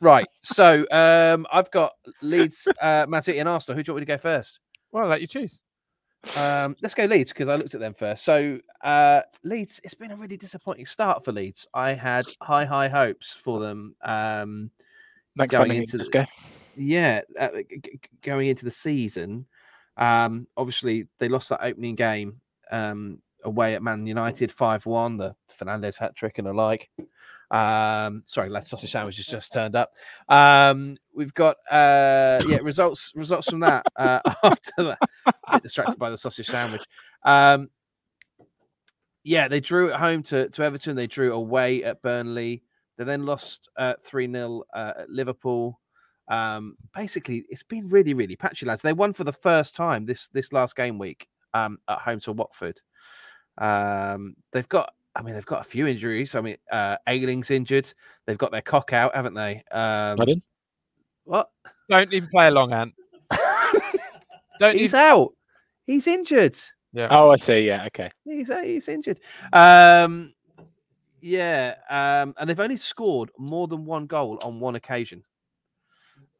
right. 0.00 0.26
So, 0.42 0.86
um, 0.90 1.46
I've 1.52 1.70
got 1.70 1.92
Leeds, 2.22 2.66
uh, 2.80 3.06
Man 3.08 3.22
City, 3.22 3.38
and 3.38 3.48
Arsenal. 3.48 3.76
Who 3.76 3.82
do 3.82 3.90
you 3.90 3.94
want 3.94 4.02
me 4.02 4.06
to 4.06 4.12
go 4.16 4.18
first? 4.18 4.60
Well, 4.92 5.04
I'll 5.04 5.10
let 5.10 5.20
you 5.20 5.26
choose. 5.26 5.62
Um, 6.36 6.74
let's 6.82 6.94
go 6.94 7.04
Leeds 7.04 7.32
because 7.32 7.48
I 7.48 7.54
looked 7.56 7.74
at 7.74 7.80
them 7.80 7.94
first. 7.94 8.24
So, 8.24 8.58
uh, 8.82 9.20
Leeds, 9.44 9.80
it's 9.84 9.94
been 9.94 10.10
a 10.12 10.16
really 10.16 10.36
disappointing 10.36 10.86
start 10.86 11.24
for 11.24 11.32
Leeds. 11.32 11.66
I 11.74 11.92
had 11.94 12.24
high, 12.42 12.64
high 12.64 12.88
hopes 12.88 13.32
for 13.34 13.60
them. 13.60 13.94
Um, 14.02 14.70
Thanks, 15.36 15.52
Going 15.54 15.72
into 15.72 15.96
Let's 15.96 16.08
the- 16.10 16.18
go. 16.20 16.24
yeah, 16.76 17.20
uh, 17.38 17.48
g- 17.68 17.80
g- 17.84 18.00
going 18.22 18.48
into 18.48 18.64
the 18.64 18.70
season, 18.72 19.46
um, 19.96 20.46
obviously 20.56 21.06
they 21.18 21.28
lost 21.28 21.48
that 21.50 21.62
opening 21.64 21.94
game 21.94 22.40
um, 22.72 23.20
away 23.44 23.74
at 23.74 23.82
Man 23.82 24.06
United 24.06 24.52
five 24.52 24.86
one, 24.86 25.16
the 25.16 25.34
Fernandes 25.58 25.98
hat 25.98 26.14
trick 26.14 26.38
and 26.38 26.46
the 26.46 26.52
like. 26.52 26.90
Um, 27.50 28.24
sorry, 28.26 28.50
lad 28.50 28.66
sausage 28.66 28.92
sandwich 28.92 29.16
has 29.16 29.26
just 29.26 29.52
turned 29.52 29.74
up. 29.74 29.92
Um, 30.28 30.96
we've 31.14 31.32
got 31.34 31.56
uh, 31.70 32.40
yeah 32.46 32.58
results 32.62 33.12
results 33.14 33.48
from 33.48 33.60
that 33.60 33.86
uh, 33.96 34.20
after 34.44 34.70
that. 34.78 35.62
Distracted 35.62 35.98
by 35.98 36.10
the 36.10 36.16
sausage 36.16 36.46
sandwich. 36.46 36.82
Um, 37.24 37.70
yeah, 39.24 39.48
they 39.48 39.60
drew 39.60 39.92
at 39.92 40.00
home 40.00 40.22
to, 40.24 40.48
to 40.48 40.62
Everton. 40.62 40.96
They 40.96 41.06
drew 41.06 41.34
away 41.34 41.84
at 41.84 42.00
Burnley. 42.02 42.62
They 42.96 43.04
then 43.04 43.26
lost 43.26 43.68
uh, 43.76 43.94
3 44.04 44.30
0 44.30 44.62
uh, 44.74 44.92
at 45.00 45.10
Liverpool. 45.10 45.78
Um, 46.28 46.76
basically, 46.94 47.44
it's 47.48 47.62
been 47.62 47.88
really, 47.88 48.14
really 48.14 48.36
patchy, 48.36 48.66
lads. 48.66 48.82
They 48.82 48.92
won 48.92 49.12
for 49.12 49.24
the 49.24 49.32
first 49.32 49.74
time 49.74 50.06
this 50.06 50.28
this 50.28 50.52
last 50.52 50.76
game 50.76 50.98
week 50.98 51.28
um, 51.54 51.78
at 51.88 51.98
home 51.98 52.20
to 52.20 52.32
Watford. 52.32 52.80
Um, 53.58 54.34
they've 54.52 54.68
got, 54.68 54.94
I 55.14 55.22
mean, 55.22 55.34
they've 55.34 55.44
got 55.44 55.60
a 55.60 55.64
few 55.64 55.86
injuries. 55.86 56.34
I 56.34 56.40
mean, 56.40 56.56
uh, 56.70 56.96
Ayling's 57.06 57.50
injured. 57.50 57.92
They've 58.26 58.38
got 58.38 58.52
their 58.52 58.62
cock 58.62 58.92
out, 58.92 59.14
haven't 59.14 59.34
they? 59.34 59.62
Um, 59.70 60.16
Pardon? 60.16 60.42
what? 61.24 61.50
Don't 61.90 62.12
even 62.12 62.28
play 62.28 62.48
along, 62.48 62.72
Ant. 62.72 62.94
Don't 64.58 64.76
He's 64.76 64.94
even... 64.94 65.00
out. 65.00 65.32
He's 65.86 66.06
injured. 66.06 66.58
Yeah. 66.92 67.08
Oh, 67.10 67.30
I 67.30 67.36
see. 67.36 67.60
Yeah. 67.60 67.86
Okay. 67.86 68.10
He's 68.24 68.50
uh, 68.50 68.62
he's 68.62 68.88
injured. 68.88 69.20
Um, 69.52 70.32
yeah, 71.20 71.74
um, 71.90 72.34
and 72.38 72.48
they've 72.48 72.60
only 72.60 72.76
scored 72.76 73.30
more 73.38 73.68
than 73.68 73.84
one 73.84 74.06
goal 74.06 74.38
on 74.42 74.60
one 74.60 74.76
occasion. 74.76 75.22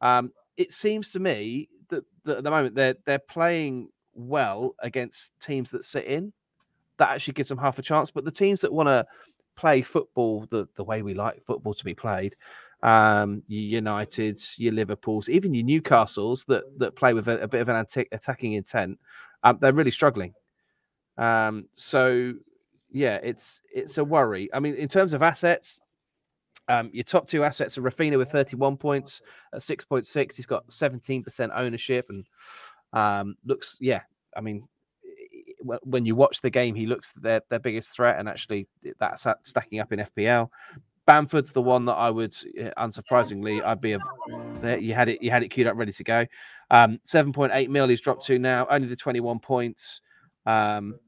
Um, 0.01 0.31
it 0.57 0.71
seems 0.71 1.11
to 1.11 1.19
me 1.19 1.69
that, 1.89 2.03
that 2.25 2.37
at 2.37 2.43
the 2.43 2.51
moment 2.51 2.75
they're 2.75 2.95
they're 3.05 3.19
playing 3.19 3.89
well 4.13 4.75
against 4.79 5.31
teams 5.41 5.69
that 5.71 5.83
sit 5.83 6.05
in. 6.05 6.33
That 6.99 7.09
actually 7.09 7.33
gives 7.33 7.49
them 7.49 7.57
half 7.57 7.79
a 7.79 7.81
chance. 7.81 8.11
But 8.11 8.25
the 8.25 8.31
teams 8.31 8.61
that 8.61 8.71
want 8.71 8.87
to 8.87 9.05
play 9.55 9.81
football 9.81 10.45
the, 10.49 10.67
the 10.75 10.83
way 10.83 11.01
we 11.01 11.13
like 11.13 11.43
football 11.45 11.73
to 11.73 11.83
be 11.83 11.95
played, 11.95 12.35
um, 12.83 13.41
your 13.47 13.81
Uniteds, 13.81 14.53
your 14.57 14.73
Liverpools, 14.73 15.27
even 15.29 15.53
your 15.53 15.65
Newcastles 15.65 16.45
that 16.45 16.63
that 16.77 16.95
play 16.95 17.13
with 17.13 17.27
a, 17.27 17.41
a 17.41 17.47
bit 17.47 17.61
of 17.61 17.69
an 17.69 17.75
anti- 17.75 18.07
attacking 18.11 18.53
intent, 18.53 18.99
um, 19.43 19.57
they're 19.59 19.73
really 19.73 19.91
struggling. 19.91 20.33
Um, 21.17 21.65
so 21.73 22.33
yeah, 22.91 23.19
it's 23.23 23.61
it's 23.73 23.97
a 23.97 24.03
worry. 24.03 24.49
I 24.53 24.59
mean, 24.59 24.75
in 24.75 24.87
terms 24.87 25.13
of 25.13 25.21
assets, 25.21 25.79
um, 26.69 26.91
your 26.93 27.03
top 27.03 27.27
two 27.27 27.43
assets 27.43 27.77
are 27.77 27.81
Raphinha 27.81 28.17
with 28.17 28.31
31 28.31 28.77
points 28.77 29.21
at 29.53 29.61
6.6. 29.61 30.35
He's 30.35 30.45
got 30.45 30.67
17% 30.67 31.49
ownership 31.55 32.09
and 32.09 32.25
um, 32.93 33.35
looks, 33.43 33.77
yeah, 33.81 34.01
I 34.37 34.41
mean, 34.41 34.67
when 35.61 36.05
you 36.05 36.15
watch 36.15 36.41
the 36.41 36.49
game, 36.49 36.75
he 36.75 36.85
looks 36.85 37.11
their 37.13 37.41
their 37.49 37.59
biggest 37.59 37.91
threat, 37.91 38.19
and 38.19 38.29
actually 38.29 38.67
that's 38.99 39.25
stacking 39.43 39.79
up 39.79 39.91
in 39.91 39.99
FPL. 39.99 40.49
Bamford's 41.05 41.51
the 41.51 41.61
one 41.61 41.85
that 41.85 41.93
I 41.93 42.11
would, 42.11 42.35
unsurprisingly, 42.77 43.63
I'd 43.63 43.81
be 43.81 43.93
a. 43.93 43.99
There, 44.61 44.77
you 44.77 44.93
had 44.93 45.09
it, 45.09 45.23
you 45.23 45.31
had 45.31 45.41
it 45.41 45.49
queued 45.49 45.67
up, 45.67 45.75
ready 45.75 45.91
to 45.91 46.03
go. 46.03 46.25
Um, 46.69 46.99
Seven 47.03 47.33
point 47.33 47.51
eight 47.55 47.69
mil. 47.69 47.87
He's 47.87 48.01
dropped 48.01 48.25
to 48.27 48.37
now, 48.37 48.67
only 48.69 48.87
the 48.87 48.95
twenty 48.95 49.19
one 49.19 49.39
points. 49.39 50.01
Um, 50.45 50.99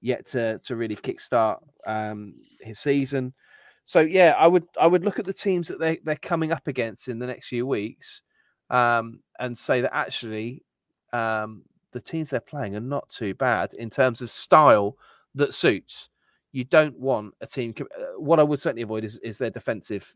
yet 0.00 0.26
to 0.26 0.58
to 0.60 0.76
really 0.76 0.96
kickstart 0.96 1.58
um, 1.86 2.34
his 2.60 2.78
season. 2.78 3.32
So 3.84 4.00
yeah, 4.00 4.34
I 4.38 4.46
would 4.46 4.64
I 4.80 4.86
would 4.86 5.04
look 5.04 5.18
at 5.18 5.26
the 5.26 5.32
teams 5.32 5.68
that 5.68 5.78
they 5.78 6.00
they're 6.04 6.16
coming 6.16 6.52
up 6.52 6.66
against 6.66 7.08
in 7.08 7.18
the 7.18 7.26
next 7.26 7.48
few 7.48 7.66
weeks, 7.66 8.22
um, 8.68 9.20
and 9.38 9.56
say 9.56 9.80
that 9.80 9.94
actually 9.94 10.64
um, 11.12 11.62
the 11.92 12.00
teams 12.00 12.30
they're 12.30 12.40
playing 12.40 12.76
are 12.76 12.80
not 12.80 13.08
too 13.08 13.34
bad 13.34 13.74
in 13.74 13.90
terms 13.90 14.20
of 14.20 14.30
style 14.30 14.96
that 15.34 15.54
suits. 15.54 16.08
You 16.52 16.64
don't 16.64 16.98
want 16.98 17.34
a 17.40 17.46
team. 17.46 17.74
Uh, 17.80 18.18
what 18.18 18.40
I 18.40 18.42
would 18.42 18.60
certainly 18.60 18.82
avoid 18.82 19.04
is 19.04 19.18
is 19.18 19.38
their 19.38 19.50
defensive 19.50 20.12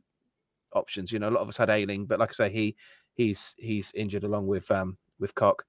options. 0.73 1.13
You 1.13 1.19
know, 1.19 1.29
a 1.29 1.31
lot 1.31 1.41
of 1.41 1.49
us 1.49 1.57
had 1.57 1.71
Ayling, 1.71 2.07
but 2.07 2.19
like 2.19 2.31
I 2.31 2.33
say, 2.33 2.51
he 2.51 2.77
he's 3.15 3.55
he's 3.59 3.93
injured 3.95 4.25
along 4.25 4.47
with 4.47 4.71
um 4.71 4.97
with 5.21 5.35
Koch, 5.35 5.65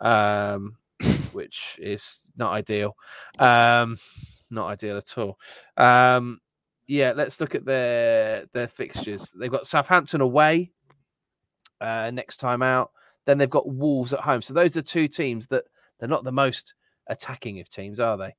um, 0.00 0.76
which 1.32 1.78
is 1.80 2.26
not 2.36 2.52
ideal. 2.52 2.96
Um, 3.38 3.96
not 4.50 4.68
ideal 4.68 4.96
at 4.96 5.18
all. 5.18 5.38
Um, 5.76 6.40
yeah, 6.86 7.12
let's 7.14 7.40
look 7.40 7.54
at 7.54 7.64
their 7.64 8.46
their 8.52 8.68
fixtures. 8.68 9.30
They've 9.38 9.50
got 9.50 9.66
Southampton 9.66 10.20
away 10.20 10.72
uh, 11.80 12.10
next 12.12 12.38
time 12.38 12.62
out. 12.62 12.92
Then 13.26 13.38
they've 13.38 13.50
got 13.50 13.68
Wolves 13.68 14.12
at 14.12 14.20
home. 14.20 14.42
So 14.42 14.54
those 14.54 14.76
are 14.76 14.82
two 14.82 15.08
teams 15.08 15.46
that 15.48 15.64
they're 15.98 16.08
not 16.08 16.24
the 16.24 16.32
most 16.32 16.74
attacking 17.08 17.60
of 17.60 17.68
teams, 17.68 18.00
are 18.00 18.16
they? 18.16 18.34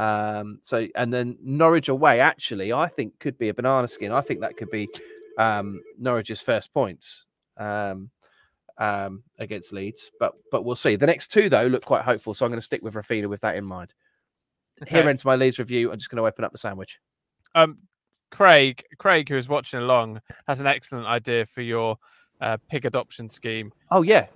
Um, 0.00 0.58
so 0.62 0.86
and 0.94 1.12
then 1.12 1.36
Norwich 1.42 1.88
away, 1.88 2.20
actually, 2.20 2.72
I 2.72 2.88
think 2.88 3.18
could 3.18 3.36
be 3.36 3.48
a 3.48 3.54
banana 3.54 3.88
skin. 3.88 4.12
I 4.12 4.20
think 4.20 4.40
that 4.40 4.56
could 4.56 4.70
be 4.70 4.88
um, 5.38 5.80
Norwich's 5.98 6.40
first 6.40 6.72
points 6.72 7.24
um, 7.56 8.10
um, 8.78 9.24
against 9.38 9.72
Leeds, 9.72 10.10
but 10.20 10.34
but 10.52 10.64
we'll 10.64 10.76
see. 10.76 10.96
The 10.96 11.06
next 11.06 11.28
two 11.28 11.50
though 11.50 11.66
look 11.66 11.84
quite 11.84 12.04
hopeful, 12.04 12.32
so 12.32 12.46
I'm 12.46 12.52
going 12.52 12.60
to 12.60 12.64
stick 12.64 12.82
with 12.82 12.94
Raphinha 12.94 13.28
with 13.28 13.40
that 13.40 13.56
in 13.56 13.64
mind. 13.64 13.92
Okay. 14.82 14.98
Here 14.98 15.08
ends 15.08 15.24
my 15.24 15.34
Leeds 15.34 15.58
review. 15.58 15.90
I'm 15.90 15.98
just 15.98 16.10
going 16.10 16.22
to 16.22 16.28
open 16.28 16.44
up 16.44 16.52
the 16.52 16.58
sandwich. 16.58 17.00
Um, 17.56 17.78
Craig, 18.30 18.84
Craig, 18.98 19.28
who 19.28 19.36
is 19.36 19.48
watching 19.48 19.80
along, 19.80 20.20
has 20.46 20.60
an 20.60 20.66
excellent 20.68 21.06
idea 21.06 21.46
for 21.46 21.62
your 21.62 21.96
uh, 22.40 22.56
pig 22.70 22.86
adoption 22.86 23.28
scheme. 23.28 23.72
Oh 23.90 24.02
yeah, 24.02 24.26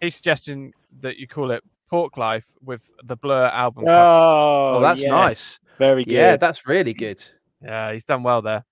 He's 0.00 0.14
suggesting 0.16 0.72
that 1.00 1.16
you 1.18 1.26
call 1.26 1.50
it 1.50 1.62
Pork 1.88 2.16
Life 2.16 2.46
with 2.62 2.90
the 3.04 3.16
Blur 3.16 3.46
album. 3.46 3.84
cover. 3.84 3.96
Oh, 3.96 4.74
oh, 4.76 4.80
that's 4.80 5.00
yes. 5.02 5.10
nice. 5.10 5.60
Very 5.78 6.04
good. 6.04 6.12
Yeah, 6.14 6.36
that's 6.36 6.66
really 6.66 6.94
good. 6.94 7.22
Yeah, 7.62 7.92
he's 7.92 8.04
done 8.04 8.22
well 8.22 8.40
there. 8.42 8.64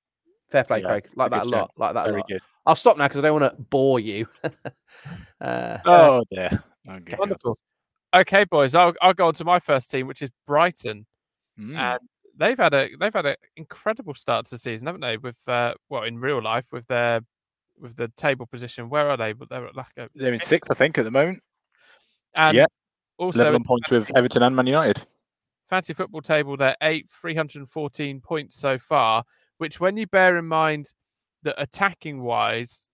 Fair 0.50 0.64
play, 0.64 0.80
Yeah, 0.80 0.88
Craig. 0.88 1.08
Like 1.16 1.30
that 1.32 1.44
a 1.46 1.48
lot. 1.48 1.58
shout. 1.58 1.70
Like 1.76 1.94
that 1.94 2.02
a 2.06 2.10
Very 2.10 2.20
lot. 2.20 2.28
good. 2.28 2.40
I'll 2.66 2.74
stop 2.74 2.96
now 2.98 3.06
because 3.08 3.18
I 3.18 3.22
don't 3.28 3.40
want 3.40 3.56
to 3.56 3.62
bore 3.62 4.00
you. 4.00 4.26
uh, 5.40 5.78
Oh, 5.84 6.24
dear. 6.30 6.62
Okay. 6.88 7.16
Wonderful. 7.18 7.58
Okay, 8.14 8.44
boys, 8.44 8.74
I'll 8.74 8.94
I'll 9.02 9.12
go 9.12 9.26
on 9.28 9.34
to 9.34 9.44
my 9.44 9.58
first 9.58 9.90
team, 9.90 10.06
which 10.06 10.22
is 10.22 10.30
Brighton, 10.46 11.04
Mm. 11.60 11.76
and 11.76 12.00
they've 12.36 12.56
had 12.56 12.72
a 12.72 12.88
they've 12.98 13.12
had 13.12 13.26
an 13.26 13.34
incredible 13.56 14.14
start 14.14 14.46
to 14.46 14.52
the 14.52 14.58
season, 14.58 14.86
haven't 14.86 15.02
they? 15.02 15.16
With 15.18 15.36
uh, 15.46 15.74
well, 15.90 16.04
in 16.04 16.18
real 16.18 16.40
life, 16.42 16.64
with 16.72 16.86
their 16.86 17.20
with 17.80 17.96
the 17.96 18.08
table 18.08 18.46
position, 18.46 18.88
where 18.88 19.08
are 19.10 19.16
they? 19.16 19.32
But 19.32 19.48
they're 19.48 19.66
at 19.66 19.76
like 19.76 19.92
a 19.96 20.08
They're 20.14 20.32
in 20.34 20.40
sixth, 20.40 20.70
I 20.70 20.74
think, 20.74 20.98
at 20.98 21.04
the 21.04 21.10
moment. 21.10 21.42
and 22.36 22.56
Yeah. 22.56 22.66
also 23.18 23.38
Level 23.38 23.54
in 23.56 23.62
on 23.62 23.64
points 23.64 23.90
with 23.90 24.16
Everton 24.16 24.42
and 24.42 24.54
Man 24.56 24.66
United. 24.66 25.06
fancy 25.68 25.92
football 25.94 26.22
table, 26.22 26.56
they're 26.56 26.76
eighth, 26.82 27.10
314 27.20 28.20
points 28.20 28.56
so 28.56 28.78
far, 28.78 29.24
which 29.58 29.80
when 29.80 29.96
you 29.96 30.06
bear 30.06 30.36
in 30.36 30.46
mind 30.46 30.92
that 31.42 31.54
attacking 31.60 32.22
wise, 32.22 32.88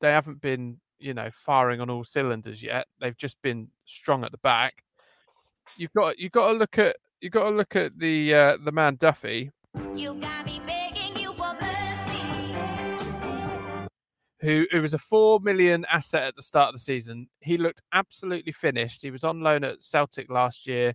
they 0.00 0.10
haven't 0.10 0.40
been, 0.40 0.80
you 0.98 1.14
know, 1.14 1.30
firing 1.32 1.80
on 1.80 1.88
all 1.90 2.04
cylinders 2.04 2.62
yet. 2.62 2.86
They've 3.00 3.16
just 3.16 3.40
been 3.42 3.68
strong 3.84 4.24
at 4.24 4.32
the 4.32 4.38
back. 4.38 4.82
You've 5.76 5.92
got 5.92 6.18
you've 6.18 6.32
got 6.32 6.48
to 6.52 6.58
look 6.58 6.78
at 6.78 6.96
you've 7.20 7.32
got 7.32 7.44
to 7.44 7.50
look 7.50 7.76
at 7.76 7.98
the 7.98 8.34
uh, 8.34 8.56
the 8.64 8.72
man 8.72 8.96
Duffy, 8.96 9.50
You 9.94 10.14
got 10.14 10.39
who 14.40 14.66
who 14.70 14.80
was 14.82 14.94
a 14.94 14.98
four 14.98 15.40
million 15.40 15.84
asset 15.90 16.22
at 16.24 16.36
the 16.36 16.42
start 16.42 16.68
of 16.68 16.74
the 16.74 16.78
season. 16.80 17.28
He 17.40 17.56
looked 17.58 17.82
absolutely 17.92 18.52
finished. 18.52 19.02
He 19.02 19.10
was 19.10 19.24
on 19.24 19.40
loan 19.40 19.64
at 19.64 19.82
Celtic 19.82 20.30
last 20.30 20.66
year. 20.66 20.94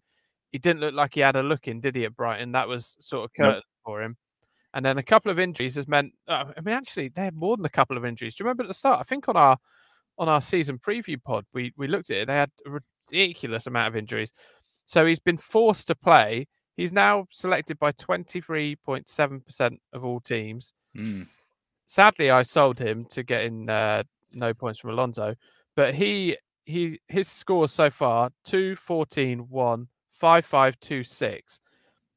He 0.52 0.58
didn't 0.58 0.80
look 0.82 0.94
like 0.94 1.14
he 1.16 1.20
had 1.22 1.36
a 1.36 1.44
look 1.44 1.68
in, 1.68 1.82
did 1.82 1.96
he, 1.96 2.06
at 2.06 2.16
Brighton? 2.16 2.54
That 2.54 2.68
was 2.68 2.98
sort 3.02 3.26
of 3.26 3.32
Nope. 3.38 3.48
curtain 3.48 3.64
for 3.84 4.02
him. 4.02 4.18
And 4.74 4.86
then 4.86 4.98
a 4.98 5.04
couple 5.04 5.32
of 5.32 5.40
injuries 5.40 5.76
has 5.76 5.88
meant. 5.88 6.14
Uh, 6.28 6.46
I 6.58 6.62
mean, 6.62 6.76
actually, 6.76 7.10
they 7.10 7.24
had 7.24 7.36
more 7.36 7.56
than 7.58 7.66
a 7.66 7.70
couple 7.70 7.98
of 7.98 8.06
injuries. 8.06 8.36
Do 8.36 8.44
you 8.44 8.46
remember 8.46 8.64
at 8.64 8.68
the 8.68 8.74
start? 8.74 9.00
I 9.00 9.04
think 9.04 9.28
on 9.30 9.38
our 9.38 9.58
on 10.18 10.30
our 10.30 10.42
season 10.42 10.80
preview 10.80 11.22
pod, 11.22 11.46
we 11.54 11.74
we 11.78 11.88
looked 11.88 12.10
at 12.10 12.18
it. 12.18 12.28
They 12.28 12.36
had 12.36 12.52
a 12.66 12.80
ridiculous 13.12 13.68
amount 13.68 13.90
of 13.90 13.96
injuries. 13.98 14.34
So 14.86 15.06
he's 15.06 15.20
been 15.20 15.38
forced 15.38 15.88
to 15.88 15.96
play. 15.96 16.48
He's 16.78 16.92
now 16.94 17.28
selected 17.32 17.80
by 17.80 17.92
twenty 17.94 18.42
three 18.42 18.76
point 18.76 19.08
seven 19.08 19.40
percent 19.42 19.80
of 19.94 20.04
all 20.06 20.20
teams 20.20 20.74
Mm. 20.98 21.28
Sadly 21.86 22.30
I 22.30 22.42
sold 22.44 22.80
him 22.80 23.06
to 23.12 23.24
get 23.24 23.46
in 23.46 23.70
uh, 23.70 24.04
no 24.34 24.54
points 24.54 24.80
from 24.80 24.92
Alonso, 24.92 25.36
but 25.76 25.96
he 25.96 26.38
he 26.64 27.00
his 27.08 27.28
scores 27.28 27.72
so 27.72 27.90
far 27.90 28.32
2 28.46 28.76
14 28.76 29.40
1 29.50 29.88
5 30.14 30.46
5 30.46 30.80
2 30.80 31.04
6. 31.04 31.60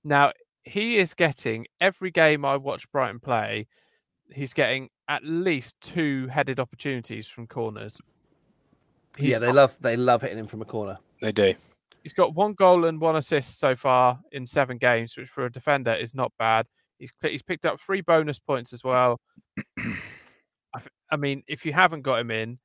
Now 0.04 0.32
he 0.62 0.96
is 0.98 1.14
getting 1.14 1.66
every 1.80 2.10
game 2.10 2.44
I 2.44 2.56
watch 2.56 2.90
Brighton 2.92 3.20
play, 3.20 3.66
he's 4.30 4.52
getting 4.52 4.88
at 5.08 5.24
least 5.24 5.74
two 5.80 6.26
headed 6.28 6.60
opportunities 6.60 7.26
from 7.26 7.46
corners. 7.46 7.98
He's 9.16 9.30
yeah, 9.30 9.38
they 9.38 9.46
got- 9.46 9.54
love 9.54 9.76
they 9.80 9.96
love 9.96 10.22
hitting 10.22 10.38
him 10.38 10.46
from 10.46 10.62
a 10.62 10.66
corner. 10.66 10.98
They 11.20 11.32
do. 11.32 11.52
he's 12.04 12.12
got 12.12 12.34
one 12.34 12.52
goal 12.52 12.84
and 12.84 13.00
one 13.00 13.16
assist 13.16 13.58
so 13.58 13.74
far 13.74 14.20
in 14.30 14.46
seven 14.46 14.78
games, 14.78 15.16
which 15.16 15.28
for 15.28 15.44
a 15.46 15.52
defender 15.52 15.92
is 15.92 16.14
not 16.14 16.32
bad. 16.38 16.66
He's 16.98 17.12
he's 17.22 17.42
picked 17.42 17.66
up 17.66 17.80
three 17.80 18.00
bonus 18.00 18.38
points 18.38 18.72
as 18.72 18.82
well. 18.84 19.20
I 21.10 21.16
mean, 21.16 21.42
if 21.48 21.64
you 21.64 21.72
haven't 21.72 22.02
got 22.02 22.20
him 22.20 22.30
in, 22.30 22.58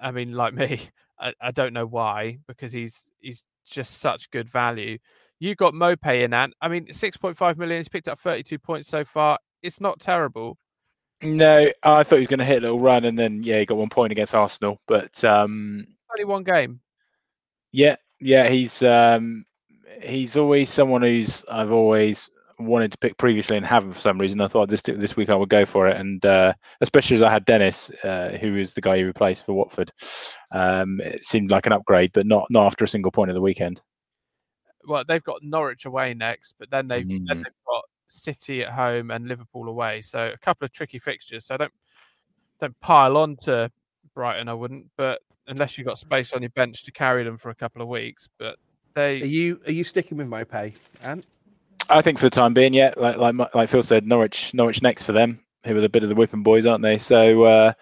I 0.00 0.10
mean, 0.12 0.32
like 0.32 0.54
me, 0.54 0.88
I, 1.18 1.32
I 1.40 1.50
don't 1.50 1.72
know 1.72 1.86
why 1.86 2.38
because 2.46 2.72
he's 2.72 3.10
he's 3.20 3.44
just 3.66 4.00
such 4.00 4.30
good 4.30 4.48
value. 4.48 4.98
You 5.38 5.54
got 5.54 5.74
Maupay 5.74 6.24
in, 6.24 6.32
and 6.32 6.54
I 6.60 6.68
mean, 6.68 6.92
six 6.92 7.16
point 7.16 7.36
five 7.36 7.58
million. 7.58 7.78
He's 7.80 7.88
picked 7.88 8.08
up 8.08 8.18
thirty 8.18 8.42
two 8.42 8.58
points 8.58 8.88
so 8.88 9.04
far. 9.04 9.38
It's 9.62 9.80
not 9.80 10.00
terrible. 10.00 10.58
No, 11.22 11.70
I 11.82 12.02
thought 12.02 12.16
he 12.16 12.20
was 12.20 12.28
going 12.28 12.40
to 12.40 12.44
hit 12.44 12.58
a 12.58 12.60
little 12.60 12.80
run, 12.80 13.04
and 13.04 13.18
then 13.18 13.42
yeah, 13.42 13.58
he 13.58 13.66
got 13.66 13.78
one 13.78 13.88
point 13.88 14.12
against 14.12 14.34
Arsenal. 14.34 14.78
But 14.86 15.22
um, 15.24 15.86
Only 16.10 16.24
one 16.26 16.44
game. 16.44 16.80
yeah, 17.72 17.96
yeah, 18.20 18.48
he's 18.48 18.82
um, 18.82 19.44
he's 20.02 20.36
always 20.36 20.68
someone 20.70 21.02
who's 21.02 21.44
I've 21.50 21.72
always 21.72 22.30
wanted 22.58 22.92
to 22.92 22.98
pick 22.98 23.16
previously 23.18 23.56
and 23.56 23.66
haven't 23.66 23.92
for 23.92 24.00
some 24.00 24.18
reason. 24.18 24.40
I 24.40 24.48
thought 24.48 24.68
this 24.68 24.82
this 24.82 25.16
week 25.16 25.28
I 25.28 25.34
would 25.34 25.48
go 25.48 25.66
for 25.66 25.88
it, 25.88 25.96
and 25.96 26.24
uh, 26.24 26.54
especially 26.80 27.16
as 27.16 27.22
I 27.22 27.30
had 27.30 27.44
Dennis, 27.44 27.90
uh, 28.04 28.36
who 28.40 28.54
was 28.54 28.74
the 28.74 28.80
guy 28.80 28.96
he 28.96 29.04
replaced 29.04 29.44
for 29.44 29.52
Watford. 29.52 29.92
Um, 30.52 31.00
it 31.00 31.24
seemed 31.24 31.50
like 31.50 31.66
an 31.66 31.72
upgrade, 31.72 32.12
but 32.12 32.26
not 32.26 32.46
not 32.50 32.66
after 32.66 32.84
a 32.84 32.88
single 32.88 33.12
point 33.12 33.30
of 33.30 33.34
the 33.34 33.40
weekend. 33.40 33.80
Well, 34.84 35.04
they've 35.06 35.22
got 35.22 35.42
Norwich 35.42 35.84
away 35.84 36.14
next, 36.14 36.54
but 36.58 36.70
then 36.70 36.88
they've 36.88 37.08
then 37.08 37.24
Mm. 37.24 37.44
they've 37.44 37.64
got 37.66 37.84
City 38.08 38.62
at 38.62 38.72
home 38.72 39.10
and 39.10 39.26
Liverpool 39.26 39.68
away. 39.68 40.00
So 40.00 40.30
a 40.32 40.38
couple 40.38 40.64
of 40.64 40.72
tricky 40.72 40.98
fixtures. 40.98 41.46
So 41.46 41.56
don't 41.56 41.72
don't 42.60 42.78
pile 42.80 43.16
on 43.16 43.36
to 43.42 43.70
Brighton. 44.14 44.48
I 44.48 44.54
wouldn't, 44.54 44.86
but 44.96 45.20
unless 45.46 45.76
you've 45.76 45.86
got 45.86 45.98
space 45.98 46.32
on 46.32 46.42
your 46.42 46.50
bench 46.50 46.84
to 46.84 46.92
carry 46.92 47.24
them 47.24 47.36
for 47.36 47.50
a 47.50 47.54
couple 47.54 47.82
of 47.82 47.88
weeks. 47.88 48.28
But 48.38 48.58
They... 48.94 49.20
Are 49.20 49.26
you 49.26 49.60
are 49.66 49.72
you 49.72 49.84
sticking 49.84 50.18
with 50.18 50.28
Maupay? 50.28 50.74
And 51.02 51.26
I 51.88 52.02
think 52.02 52.18
for 52.18 52.24
the 52.26 52.30
time 52.30 52.54
being, 52.54 52.74
yeah, 52.74 52.92
like 52.96 53.16
like 53.16 53.54
like 53.54 53.68
Phil 53.68 53.82
said, 53.82 54.06
Norwich 54.06 54.52
Norwich 54.54 54.82
next 54.82 55.04
for 55.04 55.12
them, 55.12 55.40
who 55.64 55.78
are 55.78 55.84
a 55.84 55.88
bit 55.88 56.02
of 56.02 56.08
the 56.08 56.14
whipping 56.14 56.42
boys, 56.42 56.66
aren't 56.66 56.82
they? 56.82 56.98
So, 56.98 57.44
uh, 57.44 57.72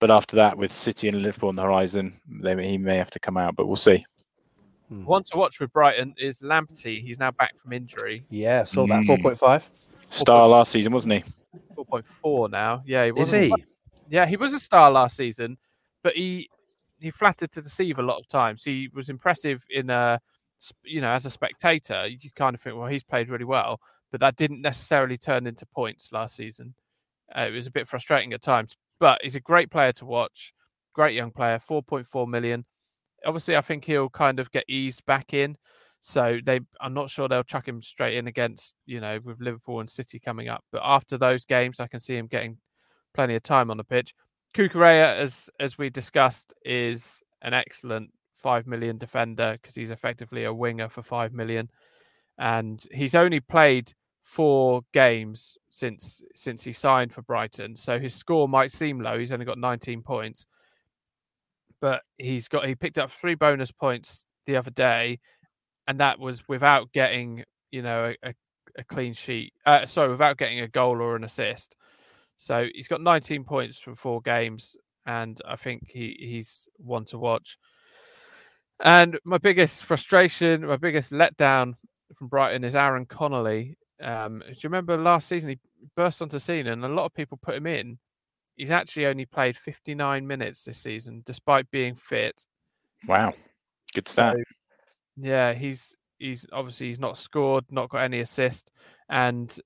but 0.00 0.10
after 0.10 0.36
that, 0.36 0.56
with 0.58 0.72
City 0.72 1.08
and 1.08 1.22
Liverpool 1.22 1.48
on 1.48 1.56
the 1.56 1.62
horizon, 1.62 2.20
they, 2.28 2.68
he 2.68 2.78
may 2.78 2.96
have 2.96 3.10
to 3.10 3.20
come 3.20 3.36
out, 3.36 3.56
but 3.56 3.66
we'll 3.66 3.76
see. 3.76 4.04
one 4.88 5.22
to 5.24 5.36
watch 5.36 5.60
with 5.60 5.72
Brighton 5.72 6.14
is 6.18 6.40
Lamptey. 6.40 7.02
He's 7.02 7.18
now 7.18 7.30
back 7.30 7.58
from 7.58 7.72
injury. 7.72 8.24
yeah, 8.30 8.64
saw 8.64 8.86
that 8.86 9.02
Mm. 9.02 9.06
four 9.06 9.18
point 9.18 9.38
five. 9.38 9.68
Star 10.10 10.48
last 10.48 10.72
season, 10.72 10.92
wasn't 10.92 11.12
he? 11.14 11.24
Four 11.74 11.84
point 11.84 12.06
four 12.06 12.48
now. 12.48 12.82
Yeah, 12.86 13.04
he 13.06 13.12
was. 13.12 13.32
Is 13.32 13.38
he? 13.48 13.54
Yeah, 14.10 14.26
he 14.26 14.36
was 14.36 14.54
a 14.54 14.60
star 14.60 14.90
last 14.90 15.16
season, 15.16 15.58
but 16.02 16.14
he 16.14 16.48
he 17.00 17.10
flattered 17.10 17.52
to 17.52 17.60
deceive 17.62 17.98
a 17.98 18.02
lot 18.02 18.18
of 18.18 18.26
times. 18.28 18.64
He 18.64 18.88
was 18.94 19.08
impressive 19.08 19.64
in 19.70 19.88
a 19.90 20.18
sp- 20.18 20.37
you 20.84 21.00
know 21.00 21.10
as 21.10 21.26
a 21.26 21.30
spectator. 21.30 22.06
You 22.06 22.30
kind 22.36 22.54
of 22.54 22.60
think, 22.60 22.76
well, 22.76 22.88
he's 22.88 23.04
played 23.04 23.28
really 23.28 23.44
well, 23.44 23.80
but 24.10 24.20
that 24.20 24.36
didn't 24.36 24.62
necessarily 24.62 25.16
turn 25.16 25.46
into 25.46 25.66
points 25.66 26.12
last 26.12 26.36
season. 26.36 26.74
Uh, 27.36 27.42
it 27.42 27.52
was 27.52 27.66
a 27.66 27.70
bit 27.70 27.88
frustrating 27.88 28.32
at 28.32 28.42
times, 28.42 28.76
but 28.98 29.20
he's 29.22 29.34
a 29.34 29.40
great 29.40 29.70
player 29.70 29.92
to 29.92 30.06
watch. 30.06 30.52
Great 30.94 31.14
young 31.14 31.30
player, 31.30 31.58
four 31.58 31.82
point 31.82 32.06
four 32.06 32.26
million. 32.26 32.64
Obviously, 33.24 33.56
I 33.56 33.60
think 33.60 33.84
he'll 33.84 34.08
kind 34.08 34.40
of 34.40 34.50
get 34.50 34.64
eased 34.68 35.04
back 35.06 35.34
in. 35.34 35.56
So 36.00 36.38
they, 36.44 36.60
I'm 36.80 36.94
not 36.94 37.10
sure 37.10 37.28
they'll 37.28 37.42
chuck 37.42 37.66
him 37.66 37.82
straight 37.82 38.16
in 38.16 38.28
against, 38.28 38.76
you 38.86 39.00
know, 39.00 39.18
with 39.22 39.40
Liverpool 39.40 39.80
and 39.80 39.90
City 39.90 40.20
coming 40.20 40.48
up. 40.48 40.64
But 40.70 40.82
after 40.84 41.18
those 41.18 41.44
games, 41.44 41.80
I 41.80 41.88
can 41.88 41.98
see 41.98 42.16
him 42.16 42.28
getting 42.28 42.58
plenty 43.14 43.34
of 43.34 43.42
time 43.42 43.70
on 43.70 43.76
the 43.76 43.84
pitch. 43.84 44.14
Cucurella, 44.54 45.18
as 45.18 45.50
as 45.60 45.76
we 45.76 45.90
discussed, 45.90 46.54
is 46.64 47.22
an 47.42 47.52
excellent 47.52 48.10
five 48.38 48.66
million 48.66 48.98
defender 48.98 49.58
because 49.60 49.74
he's 49.74 49.90
effectively 49.90 50.44
a 50.44 50.54
winger 50.54 50.88
for 50.88 51.02
five 51.02 51.32
million, 51.32 51.70
and 52.38 52.84
he's 52.92 53.14
only 53.14 53.40
played 53.40 53.92
four 54.22 54.82
games 54.92 55.56
since 55.70 56.22
since 56.34 56.64
he 56.64 56.72
signed 56.72 57.12
for 57.12 57.22
Brighton. 57.22 57.74
So 57.76 57.98
his 57.98 58.14
score 58.14 58.48
might 58.48 58.72
seem 58.72 59.00
low. 59.00 59.18
He's 59.18 59.32
only 59.32 59.46
got 59.46 59.58
19 59.58 60.02
points, 60.02 60.46
but 61.80 62.02
he's 62.18 62.48
got 62.48 62.66
he 62.66 62.74
picked 62.74 62.98
up 62.98 63.10
three 63.10 63.34
bonus 63.34 63.72
points 63.72 64.24
the 64.46 64.56
other 64.56 64.70
day, 64.70 65.20
and 65.86 65.98
that 66.00 66.18
was 66.18 66.46
without 66.48 66.92
getting 66.92 67.44
you 67.70 67.82
know 67.82 68.14
a, 68.22 68.34
a, 68.76 68.84
clean 68.84 69.14
sheet. 69.14 69.52
Uh, 69.64 69.86
sorry, 69.86 70.10
without 70.10 70.36
getting 70.36 70.60
a 70.60 70.68
goal 70.68 71.00
or 71.00 71.16
an 71.16 71.24
assist. 71.24 71.74
So 72.36 72.68
he's 72.72 72.86
got 72.86 73.00
19 73.00 73.44
points 73.44 73.78
from 73.78 73.96
four 73.96 74.20
games, 74.20 74.76
and 75.06 75.40
I 75.46 75.56
think 75.56 75.88
he, 75.88 76.16
he's 76.20 76.68
one 76.76 77.04
to 77.06 77.18
watch. 77.18 77.58
And 78.80 79.18
my 79.24 79.38
biggest 79.38 79.84
frustration, 79.84 80.66
my 80.66 80.76
biggest 80.76 81.12
letdown 81.12 81.74
from 82.16 82.28
Brighton 82.28 82.64
is 82.64 82.76
Aaron 82.76 83.06
Connolly. 83.06 83.76
Um, 84.00 84.42
do 84.46 84.52
you 84.52 84.60
remember 84.64 84.96
last 84.96 85.28
season 85.28 85.50
he 85.50 85.58
burst 85.96 86.22
onto 86.22 86.38
scene 86.38 86.66
and 86.68 86.84
a 86.84 86.88
lot 86.88 87.06
of 87.06 87.14
people 87.14 87.38
put 87.40 87.56
him 87.56 87.66
in? 87.66 87.98
He's 88.56 88.70
actually 88.70 89.06
only 89.06 89.24
played 89.24 89.56
59 89.56 90.26
minutes 90.26 90.64
this 90.64 90.78
season, 90.78 91.22
despite 91.24 91.70
being 91.70 91.94
fit. 91.94 92.46
Wow, 93.06 93.34
good 93.94 94.08
stat. 94.08 94.34
So, 94.36 94.42
yeah, 95.16 95.52
he's 95.54 95.96
he's 96.18 96.46
obviously 96.52 96.88
he's 96.88 96.98
not 96.98 97.16
scored, 97.16 97.66
not 97.70 97.88
got 97.88 97.98
any 98.02 98.18
assist, 98.18 98.72
and 99.08 99.56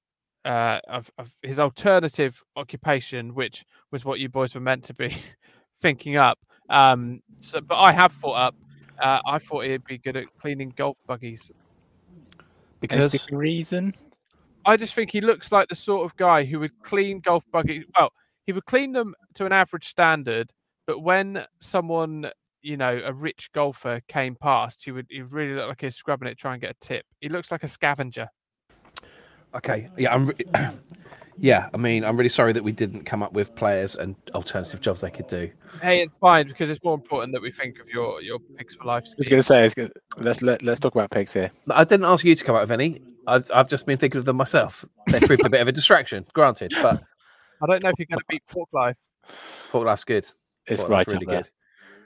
uh, 0.44 0.80
of, 0.88 1.10
of 1.18 1.32
his 1.42 1.58
alternative 1.58 2.42
occupation, 2.56 3.34
which 3.34 3.64
was 3.90 4.04
what 4.04 4.18
you 4.18 4.28
boys 4.28 4.54
were 4.54 4.60
meant 4.60 4.84
to 4.84 4.94
be 4.94 5.16
thinking 5.80 6.16
up. 6.16 6.38
Um, 6.68 7.20
so, 7.40 7.60
but 7.60 7.78
I 7.78 7.92
have 7.92 8.12
thought 8.12 8.34
up. 8.34 8.54
Uh, 9.02 9.20
I 9.26 9.38
thought 9.40 9.64
he'd 9.64 9.84
be 9.84 9.98
good 9.98 10.16
at 10.16 10.26
cleaning 10.40 10.72
golf 10.76 10.96
buggies. 11.06 11.50
Because 12.80 13.12
particular 13.12 13.40
reason? 13.40 13.94
I 14.64 14.76
just 14.76 14.94
think 14.94 15.10
he 15.10 15.20
looks 15.20 15.50
like 15.50 15.68
the 15.68 15.74
sort 15.74 16.04
of 16.04 16.16
guy 16.16 16.44
who 16.44 16.60
would 16.60 16.80
clean 16.82 17.18
golf 17.18 17.44
buggies. 17.50 17.84
Well, 17.98 18.12
he 18.46 18.52
would 18.52 18.64
clean 18.64 18.92
them 18.92 19.14
to 19.34 19.44
an 19.44 19.52
average 19.52 19.88
standard, 19.88 20.52
but 20.86 21.00
when 21.00 21.46
someone, 21.60 22.30
you 22.62 22.76
know, 22.76 23.00
a 23.04 23.12
rich 23.12 23.50
golfer 23.52 24.02
came 24.06 24.36
past, 24.36 24.84
he 24.84 24.92
would 24.92 25.06
he 25.10 25.22
really 25.22 25.54
look 25.54 25.68
like 25.68 25.80
he's 25.80 25.96
scrubbing 25.96 26.28
it, 26.28 26.38
trying 26.38 26.60
to 26.60 26.66
get 26.66 26.76
a 26.76 26.86
tip. 26.86 27.06
He 27.20 27.28
looks 27.28 27.50
like 27.50 27.64
a 27.64 27.68
scavenger. 27.68 28.28
okay, 29.54 29.88
yeah, 29.98 30.14
I'm. 30.14 30.26
Re- 30.26 30.36
yeah, 31.38 31.68
I 31.72 31.76
mean, 31.76 32.04
I'm 32.04 32.16
really 32.16 32.28
sorry 32.28 32.52
that 32.52 32.62
we 32.62 32.72
didn't 32.72 33.04
come 33.04 33.22
up 33.22 33.32
with 33.32 33.54
players 33.54 33.96
and 33.96 34.16
alternative 34.34 34.80
jobs 34.80 35.00
they 35.00 35.10
could 35.10 35.26
do. 35.28 35.50
Hey, 35.80 36.02
it's 36.02 36.14
fine 36.16 36.48
because 36.48 36.70
it's 36.70 36.82
more 36.84 36.94
important 36.94 37.32
that 37.32 37.42
we 37.42 37.50
think 37.50 37.78
of 37.80 37.88
your 37.88 38.20
your 38.22 38.38
picks 38.56 38.74
for 38.74 38.84
life. 38.84 39.04
I 39.06 39.14
was 39.16 39.26
scheme. 39.26 39.30
going 39.30 39.40
to 39.40 39.42
say, 39.42 39.64
it's 39.64 39.74
gonna- 39.74 39.90
let's 40.18 40.42
let, 40.42 40.62
let's 40.62 40.80
talk 40.80 40.94
about 40.94 41.10
picks 41.10 41.32
here. 41.32 41.50
I 41.70 41.84
didn't 41.84 42.06
ask 42.06 42.24
you 42.24 42.34
to 42.34 42.44
come 42.44 42.56
up 42.56 42.62
with 42.62 42.72
any. 42.72 43.00
I've, 43.26 43.50
I've 43.54 43.68
just 43.68 43.86
been 43.86 43.98
thinking 43.98 44.18
of 44.18 44.24
them 44.24 44.36
myself. 44.36 44.84
They 45.08 45.20
proved 45.20 45.44
a 45.46 45.50
bit 45.50 45.60
of 45.60 45.68
a 45.68 45.72
distraction, 45.72 46.24
granted, 46.34 46.72
but 46.82 47.02
I 47.62 47.66
don't 47.66 47.82
know 47.82 47.90
if 47.90 47.98
you're 47.98 48.06
going 48.06 48.18
to 48.18 48.24
beat 48.28 48.42
Pork 48.48 48.68
Life. 48.72 48.96
Pork 49.70 49.86
Life's 49.86 50.04
good. 50.04 50.26
It's 50.66 50.80
Pork 50.80 50.90
right 50.90 51.06
really 51.08 51.26
good. 51.26 51.48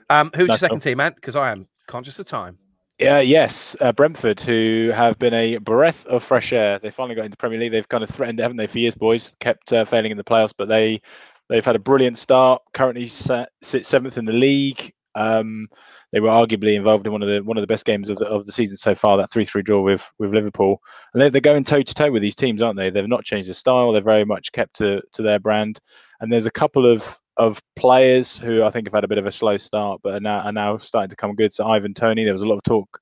Um, 0.09 0.31
who's 0.35 0.47
your 0.47 0.57
second 0.57 0.75
one. 0.75 0.81
team, 0.81 0.97
man? 0.97 1.13
Because 1.15 1.35
I 1.35 1.51
am 1.51 1.67
conscious 1.87 2.17
of 2.19 2.25
time. 2.27 2.57
Yeah, 2.99 3.19
yes, 3.19 3.75
uh, 3.79 3.91
Brentford, 3.91 4.39
who 4.39 4.91
have 4.93 5.19
been 5.19 5.33
a 5.35 5.57
breath 5.57 6.03
of 6.07 6.23
fresh 6.23 6.51
air. 6.51 6.79
They 6.79 6.89
finally 6.89 7.13
got 7.13 7.25
into 7.25 7.37
Premier 7.37 7.59
League. 7.59 7.71
They've 7.71 7.87
kind 7.87 8.03
of 8.03 8.09
threatened, 8.09 8.39
haven't 8.39 8.57
they, 8.57 8.65
for 8.65 8.79
years, 8.79 8.95
boys? 8.95 9.35
Kept 9.39 9.71
uh, 9.71 9.85
failing 9.85 10.09
in 10.09 10.17
the 10.17 10.23
playoffs, 10.23 10.53
but 10.57 10.67
they 10.67 11.01
they've 11.47 11.63
had 11.63 11.75
a 11.75 11.79
brilliant 11.79 12.17
start. 12.17 12.63
Currently 12.73 13.07
sit 13.07 13.85
seventh 13.85 14.17
in 14.17 14.25
the 14.25 14.33
league. 14.33 14.91
Um, 15.13 15.67
they 16.11 16.19
were 16.19 16.29
arguably 16.29 16.75
involved 16.75 17.05
in 17.05 17.13
one 17.13 17.21
of 17.21 17.29
the 17.29 17.41
one 17.41 17.55
of 17.55 17.61
the 17.61 17.67
best 17.67 17.85
games 17.85 18.09
of 18.09 18.17
the 18.17 18.25
of 18.25 18.47
the 18.47 18.51
season 18.51 18.77
so 18.77 18.95
far. 18.95 19.17
That 19.17 19.31
three 19.31 19.45
three 19.45 19.61
draw 19.61 19.81
with 19.83 20.03
with 20.17 20.33
Liverpool, 20.33 20.81
and 21.13 21.21
they're, 21.21 21.29
they're 21.29 21.41
going 21.41 21.65
toe 21.65 21.83
to 21.83 21.93
toe 21.93 22.09
with 22.09 22.23
these 22.23 22.35
teams, 22.35 22.63
aren't 22.63 22.77
they? 22.77 22.89
They've 22.89 23.07
not 23.07 23.25
changed 23.25 23.47
their 23.47 23.53
style. 23.53 23.91
They're 23.91 24.01
very 24.01 24.25
much 24.25 24.51
kept 24.53 24.75
to 24.77 25.03
to 25.13 25.21
their 25.21 25.39
brand. 25.39 25.79
And 26.19 26.33
there's 26.33 26.47
a 26.47 26.51
couple 26.51 26.87
of 26.87 27.19
of 27.37 27.61
players 27.75 28.37
who 28.37 28.63
I 28.63 28.69
think 28.69 28.87
have 28.87 28.93
had 28.93 29.03
a 29.03 29.07
bit 29.07 29.17
of 29.17 29.25
a 29.25 29.31
slow 29.31 29.57
start, 29.57 30.01
but 30.03 30.13
are 30.15 30.19
now 30.19 30.41
are 30.41 30.51
now 30.51 30.77
starting 30.77 31.09
to 31.09 31.15
come 31.15 31.35
good. 31.35 31.53
So 31.53 31.67
Ivan 31.67 31.93
Toney, 31.93 32.23
there 32.23 32.33
was 32.33 32.41
a 32.41 32.47
lot 32.47 32.57
of 32.57 32.63
talk 32.63 32.99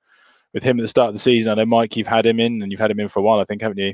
with 0.54 0.64
him 0.64 0.80
at 0.80 0.82
the 0.82 0.88
start 0.88 1.10
of 1.10 1.16
the 1.16 1.20
season. 1.20 1.52
I 1.52 1.56
know 1.56 1.66
Mike, 1.66 1.96
you've 1.96 2.08
had 2.08 2.26
him 2.26 2.40
in, 2.40 2.62
and 2.62 2.72
you've 2.72 2.80
had 2.80 2.92
him 2.92 3.00
in 3.00 3.10
for 3.10 3.20
a 3.20 3.24
while, 3.24 3.40
I 3.40 3.46
think, 3.46 3.62
haven't 3.62 3.78
you? 3.78 3.94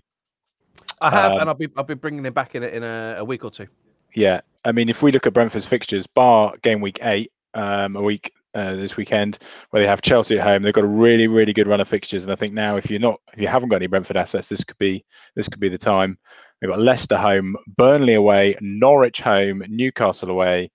I 1.01 1.09
have, 1.09 1.31
Um, 1.33 1.39
and 1.41 1.49
I'll 1.49 1.55
be 1.55 1.67
I'll 1.75 1.83
be 1.83 1.93
bringing 1.93 2.25
him 2.25 2.33
back 2.33 2.55
in 2.55 2.63
a, 2.63 2.67
in 2.67 2.83
a, 2.83 3.15
a 3.19 3.25
week 3.25 3.43
or 3.43 3.51
two. 3.51 3.67
Yeah, 4.13 4.41
I 4.65 4.71
mean, 4.71 4.89
if 4.89 5.01
we 5.01 5.11
look 5.11 5.25
at 5.25 5.33
Brentford's 5.33 5.65
fixtures, 5.65 6.05
bar 6.05 6.55
game 6.61 6.81
week 6.81 6.99
eight, 7.01 7.31
um, 7.53 7.95
a 7.95 8.01
week 8.01 8.31
uh, 8.53 8.75
this 8.75 8.97
weekend 8.97 9.39
where 9.69 9.81
they 9.81 9.87
have 9.87 10.01
Chelsea 10.01 10.37
at 10.37 10.45
home, 10.45 10.61
they've 10.61 10.73
got 10.73 10.83
a 10.83 10.87
really, 10.87 11.27
really 11.27 11.53
good 11.53 11.67
run 11.67 11.79
of 11.79 11.87
fixtures. 11.87 12.23
And 12.23 12.31
I 12.31 12.35
think 12.35 12.53
now, 12.53 12.75
if 12.75 12.89
you're 12.89 12.99
not, 12.99 13.19
if 13.33 13.39
you 13.39 13.47
haven't 13.47 13.69
got 13.69 13.77
any 13.77 13.87
Brentford 13.87 14.17
assets, 14.17 14.49
this 14.49 14.63
could 14.63 14.77
be 14.77 15.05
this 15.35 15.47
could 15.47 15.59
be 15.59 15.69
the 15.69 15.77
time. 15.77 16.17
They've 16.61 16.69
got 16.69 16.79
Leicester 16.79 17.17
home, 17.17 17.55
Burnley 17.75 18.13
away, 18.13 18.55
Norwich 18.61 19.19
home, 19.19 19.63
Newcastle 19.67 20.29
away, 20.29 20.69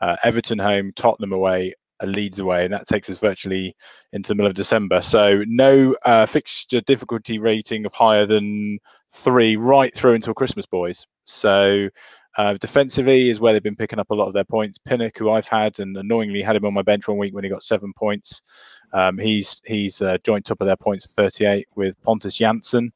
uh, 0.00 0.16
Everton 0.24 0.58
home, 0.58 0.92
Tottenham 0.96 1.32
away, 1.32 1.74
Leeds 2.02 2.38
away, 2.38 2.64
and 2.64 2.72
that 2.72 2.86
takes 2.86 3.08
us 3.08 3.18
virtually 3.18 3.74
into 4.12 4.28
the 4.28 4.34
middle 4.34 4.50
of 4.50 4.56
December. 4.56 5.00
So 5.00 5.42
no 5.46 5.94
uh, 6.04 6.26
fixture 6.26 6.80
difficulty 6.82 7.38
rating 7.38 7.86
of 7.86 7.94
higher 7.94 8.26
than 8.26 8.78
three 9.10 9.56
right 9.56 9.94
through 9.94 10.14
until 10.14 10.34
Christmas, 10.34 10.66
boys. 10.66 11.06
So 11.24 11.88
uh, 12.36 12.54
defensively 12.54 13.30
is 13.30 13.40
where 13.40 13.52
they've 13.52 13.62
been 13.62 13.76
picking 13.76 13.98
up 13.98 14.10
a 14.10 14.14
lot 14.14 14.28
of 14.28 14.34
their 14.34 14.44
points. 14.44 14.78
Pinnock, 14.78 15.16
who 15.16 15.30
I've 15.30 15.48
had 15.48 15.80
and 15.80 15.96
annoyingly 15.96 16.42
had 16.42 16.56
him 16.56 16.66
on 16.66 16.74
my 16.74 16.82
bench 16.82 17.08
one 17.08 17.16
week 17.18 17.34
when 17.34 17.44
he 17.44 17.50
got 17.50 17.62
seven 17.62 17.92
points. 17.94 18.42
Um, 18.92 19.18
he's 19.18 19.60
he's 19.64 20.02
uh, 20.02 20.18
joint 20.22 20.44
top 20.44 20.60
of 20.60 20.66
their 20.66 20.76
points, 20.76 21.06
38 21.06 21.66
with 21.76 22.00
Pontus 22.02 22.38
Jansson. 22.38 22.90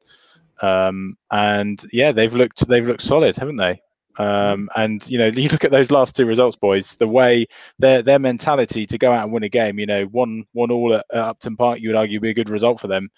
Um, 0.62 1.16
and 1.30 1.82
yeah, 1.92 2.12
they've 2.12 2.34
looked 2.34 2.66
they've 2.68 2.86
looked 2.86 3.02
solid, 3.02 3.36
haven't 3.36 3.56
they? 3.56 3.80
Um, 4.18 4.68
and 4.76 5.08
you 5.08 5.18
know, 5.18 5.26
you 5.34 5.48
look 5.48 5.64
at 5.64 5.70
those 5.70 5.90
last 5.90 6.16
two 6.16 6.26
results, 6.26 6.56
boys. 6.56 6.94
The 6.96 7.08
way 7.08 7.46
their 7.78 8.02
their 8.02 8.18
mentality 8.18 8.86
to 8.86 8.98
go 8.98 9.12
out 9.12 9.24
and 9.24 9.32
win 9.32 9.44
a 9.44 9.48
game. 9.48 9.78
You 9.78 9.86
know, 9.86 10.04
one 10.04 10.44
one 10.52 10.70
all 10.70 10.94
at, 10.94 11.06
at 11.12 11.18
Upton 11.18 11.56
Park, 11.56 11.80
you 11.80 11.88
would 11.88 11.96
argue, 11.96 12.20
be 12.20 12.30
a 12.30 12.34
good 12.34 12.50
result 12.50 12.80
for 12.80 12.88
them. 12.88 13.08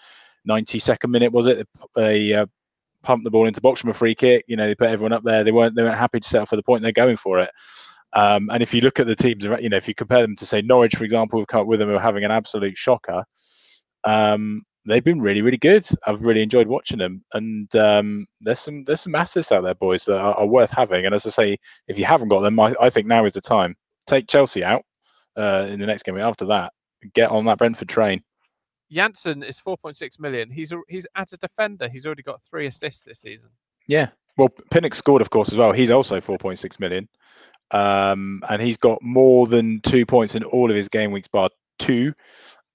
92nd 0.49 1.09
minute 1.09 1.33
was 1.33 1.47
it? 1.47 1.69
They 1.95 2.35
uh, 2.35 2.47
pumped 3.03 3.25
the 3.25 3.31
ball 3.31 3.47
into 3.47 3.61
box 3.61 3.81
from 3.81 3.91
a 3.91 3.95
free 3.95 4.15
kick. 4.15 4.45
You 4.49 4.57
know, 4.57 4.67
they 4.67 4.75
put 4.75 4.91
everyone 4.91 5.13
up 5.13 5.23
there. 5.25 5.45
They 5.45 5.53
weren't 5.53 5.75
they 5.75 5.83
weren't 5.83 5.99
happy 5.99 6.21
to 6.21 6.29
settle 6.29 6.47
for 6.47 6.57
the 6.57 6.63
point. 6.63 6.83
They're 6.83 6.93
going 6.93 7.17
for 7.17 7.41
it. 7.41 7.51
Um, 8.15 8.51
and 8.51 8.63
if 8.63 8.75
you 8.75 8.83
look 8.83 9.01
at 9.01 9.07
the 9.07 9.17
teams, 9.17 9.45
you 9.45 9.69
know, 9.69 9.77
if 9.77 9.89
you 9.89 9.95
compare 9.95 10.21
them 10.21 10.37
to 10.37 10.47
say 10.47 10.61
Norwich, 10.61 10.97
for 10.97 11.05
example, 11.05 11.39
who've 11.39 11.49
come 11.49 11.63
up 11.63 11.67
with 11.67 11.79
them, 11.79 11.89
who 11.89 11.95
are 11.95 12.01
having 12.01 12.25
an 12.25 12.31
absolute 12.31 12.77
shocker. 12.77 13.25
Um, 14.05 14.63
they've 14.87 15.05
been 15.05 15.21
really, 15.21 15.43
really 15.43 15.59
good. 15.59 15.87
I've 16.07 16.23
really 16.23 16.43
enjoyed 16.43 16.67
watching 16.67 16.99
them, 16.99 17.25
and 17.35 17.75
um, 17.77 18.27
there's 18.41 18.59
some 18.61 18.85
there's 18.85 19.01
some 19.01 19.15
assets 19.15 19.53
out 19.53 19.63
there, 19.63 19.75
boys, 19.75 20.05
that 20.05 20.19
are, 20.19 20.35
are 20.35 20.47
worth 20.47 20.71
having. 20.71 21.07
And 21.07 21.15
as 21.15 21.27
I 21.27 21.31
say, 21.31 21.57
if 21.89 21.99
you 21.99 22.05
haven't 22.05 22.29
got 22.29 22.41
them, 22.41 22.59
I, 22.59 22.75
I 22.81 22.91
think 22.91 23.07
now 23.07 23.25
is 23.25 23.35
the 23.35 23.41
time. 23.41 23.77
Take 24.07 24.29
Chelsea 24.29 24.65
out 24.65 24.83
uh, 25.37 25.67
in 25.69 25.81
the 25.81 25.87
next 25.87 26.05
game. 26.05 26.19
After 26.19 26.47
that, 26.47 26.73
get 27.15 27.31
on 27.31 27.45
that 27.47 27.59
Brentford 27.59 27.89
train. 27.89 28.23
Jansson 28.93 29.43
is 29.45 29.59
4.6 29.59 30.21
million. 30.21 30.51
He's 30.51 30.71
a- 30.71 30.83
he's 30.89 31.07
as 31.15 31.33
a 31.33 31.39
defender, 31.39 31.89
he's 31.89 32.05
already 32.05 32.23
got 32.23 32.43
three 32.43 32.67
assists 32.67 33.05
this 33.05 33.21
season. 33.21 33.51
Yeah. 33.87 34.09
Well, 34.37 34.51
Pinnock 34.71 34.95
scored, 34.95 35.23
of 35.23 35.31
course, 35.31 35.51
as 35.51 35.57
well. 35.57 35.73
He's 35.73 35.91
also 35.91 36.21
4.6 36.21 36.81
million. 36.81 37.09
Um, 37.71 38.43
and 38.51 38.61
he's 38.61 38.77
got 38.77 39.03
more 39.03 39.47
than 39.47 39.81
two 39.81 40.05
points 40.05 40.35
in 40.35 40.45
all 40.45 40.71
of 40.71 40.77
his 40.77 40.89
game 40.89 41.11
weeks, 41.11 41.29
bar 41.29 41.49
two. 41.79 42.13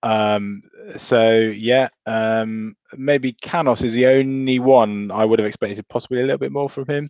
Um, 0.03 0.61
so, 0.95 1.37
yeah, 1.39 1.89
um, 2.05 2.75
maybe 2.95 3.33
Canos 3.33 3.81
is 3.83 3.93
the 3.93 4.07
only 4.07 4.59
one 4.59 5.11
I 5.11 5.25
would 5.25 5.39
have 5.39 5.47
expected 5.47 5.87
possibly 5.89 6.19
a 6.19 6.23
little 6.23 6.37
bit 6.37 6.51
more 6.51 6.69
from 6.69 6.85
him. 6.87 7.09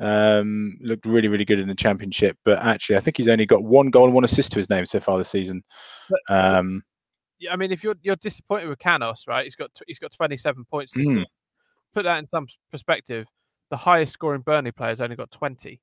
Um, 0.00 0.78
looked 0.80 1.04
really, 1.04 1.28
really 1.28 1.44
good 1.44 1.60
in 1.60 1.68
the 1.68 1.74
championship, 1.74 2.36
but 2.44 2.58
actually, 2.58 2.96
I 2.96 3.00
think 3.00 3.16
he's 3.16 3.28
only 3.28 3.46
got 3.46 3.62
one 3.62 3.90
goal 3.90 4.04
and 4.06 4.14
one 4.14 4.24
assist 4.24 4.52
to 4.52 4.58
his 4.58 4.70
name 4.70 4.86
so 4.86 5.00
far 5.00 5.18
this 5.18 5.28
season. 5.28 5.62
Um, 6.28 6.82
Yeah, 7.38 7.52
I 7.52 7.56
mean, 7.56 7.72
if 7.72 7.82
you're 7.84 7.96
you're 8.02 8.16
disappointed 8.16 8.68
with 8.68 8.78
Canos, 8.78 9.24
right? 9.26 9.44
He's 9.44 9.56
got 9.56 9.74
tw- 9.74 9.82
he's 9.86 9.98
got 9.98 10.12
27 10.12 10.64
points 10.64 10.92
this 10.92 11.06
Mm. 11.08 11.14
season. 11.14 11.26
Put 11.92 12.04
that 12.04 12.18
in 12.18 12.26
some 12.26 12.46
perspective. 12.70 13.26
The 13.70 13.76
highest 13.78 14.12
scoring 14.14 14.42
Burnley 14.42 14.70
player 14.72 14.90
has 14.90 15.00
only 15.00 15.16
got 15.16 15.30
20. 15.30 15.80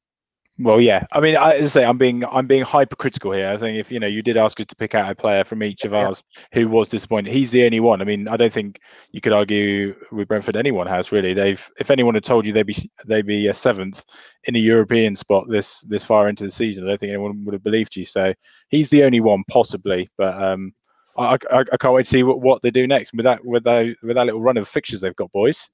Well, 0.62 0.82
yeah. 0.82 1.05
I 1.14 1.22
mean, 1.22 1.38
I, 1.38 1.53
as 1.53 1.66
I 1.68 1.82
say, 1.82 1.86
I'm 1.86 1.97
being 1.97 2.26
I'm 2.26 2.45
being 2.45 2.64
hypercritical 2.64 3.32
here. 3.32 3.49
I 3.49 3.55
think 3.55 3.78
if 3.78 3.89
you 3.89 3.99
know 3.99 4.07
you 4.07 4.22
did 4.22 4.36
ask 4.36 4.60
us 4.60 4.66
to 4.66 4.76
pick 4.76 4.93
out 4.93 5.10
a 5.10 5.16
player 5.16 5.45
from 5.45 5.64
each 5.64 5.86
of 5.86 5.93
Yeah. 5.93 6.07
ours 6.07 6.24
who 6.51 6.68
was 6.68 6.89
disappointed, 6.89 7.32
he's 7.32 7.51
the 7.51 7.64
only 7.66 7.80
one. 7.80 8.01
I 8.01 8.03
mean, 8.05 8.28
I 8.28 8.36
don't 8.36 8.51
think 8.51 8.82
you 9.14 9.22
could 9.22 9.32
argue 9.32 9.95
with 10.12 10.28
Brentford 10.28 10.57
anyone 10.57 10.86
has 10.88 11.14
really. 11.14 11.34
They've 11.34 11.66
if 11.80 11.89
anyone 11.89 12.14
had 12.14 12.26
told 12.26 12.45
you 12.45 12.51
they'd 12.51 12.64
be 12.66 12.76
they'd 13.05 13.26
be 13.26 13.47
a 13.47 13.53
seventh 13.53 14.03
in 14.45 14.55
a 14.57 14.60
European 14.60 15.16
spot 15.16 15.45
this 15.47 15.80
this 15.82 16.03
far 16.03 16.28
into 16.28 16.43
the 16.43 16.51
season, 16.51 16.84
I 16.84 16.88
don't 16.89 16.99
think 16.99 17.12
anyone 17.12 17.45
would 17.45 17.53
have 17.53 17.64
believed 17.64 17.95
you. 17.95 18.03
So 18.03 18.34
he's 18.68 18.89
the 18.89 19.05
only 19.05 19.22
one 19.22 19.45
possibly, 19.49 20.10
but 20.18 20.41
um, 20.43 20.74
I, 21.18 21.38
I, 21.51 21.60
I 21.60 21.78
can't 21.78 21.93
wait 21.93 22.03
to 22.03 22.10
see 22.10 22.24
what, 22.24 22.41
what 22.41 22.62
they 22.62 22.72
do 22.72 22.86
next 22.86 23.14
with 23.14 23.24
that 23.24 23.45
with 23.45 23.64
that 23.64 23.95
with 24.03 24.16
that 24.16 24.26
little 24.26 24.41
run 24.41 24.57
of 24.57 24.68
fixtures 24.68 24.99
they've 24.99 25.16
got, 25.16 25.32
boys. 25.32 25.70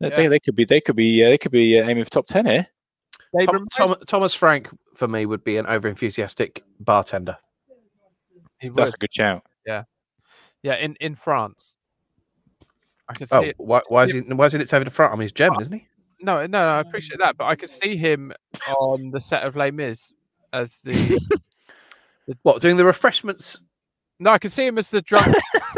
They, 0.00 0.08
Yeah. 0.08 0.28
they 0.30 0.40
could 0.40 0.56
be 0.56 0.64
they 0.64 0.80
could 0.80 0.96
be 0.96 1.22
uh, 1.22 1.28
they 1.28 1.38
could 1.38 1.52
be 1.52 1.78
uh, 1.78 1.86
aiming 1.86 2.04
for 2.04 2.10
top 2.10 2.26
ten 2.26 2.46
here. 2.46 2.66
They 3.34 3.44
Tom, 3.46 3.54
remind- 3.54 3.70
Tom, 3.72 3.96
Thomas 4.06 4.34
Frank 4.34 4.68
for 4.94 5.08
me 5.08 5.26
would 5.26 5.44
be 5.44 5.56
an 5.56 5.66
over 5.66 5.88
enthusiastic 5.88 6.62
bartender. 6.80 7.36
he 8.60 8.68
That's 8.68 8.94
a 8.94 8.98
good 8.98 9.12
shout. 9.14 9.42
Yeah, 9.66 9.82
yeah. 10.62 10.74
in 10.76 10.94
in 11.00 11.14
France. 11.16 11.76
I 13.08 13.14
can 13.14 13.26
see 13.28 13.36
Oh, 13.36 13.40
it. 13.42 13.54
why, 13.58 13.80
why 13.88 14.04
is 14.04 14.12
he 14.12 14.20
why 14.20 14.46
is 14.46 14.52
he 14.52 14.58
nipped 14.58 14.74
over 14.74 14.84
the 14.84 14.90
front? 14.90 15.12
I 15.12 15.16
mean, 15.16 15.22
he's 15.22 15.32
German, 15.32 15.60
isn't 15.60 15.72
he? 15.78 15.86
No, 16.22 16.38
no, 16.38 16.46
no, 16.46 16.58
I 16.68 16.80
appreciate 16.80 17.18
that, 17.18 17.36
but 17.36 17.44
I 17.44 17.54
could 17.54 17.70
see 17.70 17.94
him 17.96 18.32
on 18.78 19.10
the 19.10 19.20
set 19.20 19.42
of 19.44 19.54
Les 19.54 19.70
Mis 19.70 20.12
as 20.52 20.80
the 20.82 21.20
What 22.42 22.60
doing 22.62 22.76
the 22.76 22.84
refreshments? 22.84 23.60
no, 24.18 24.30
I 24.30 24.38
could 24.38 24.50
see 24.50 24.66
him 24.66 24.78
as 24.78 24.88
the 24.90 25.02
drunk, 25.02 25.26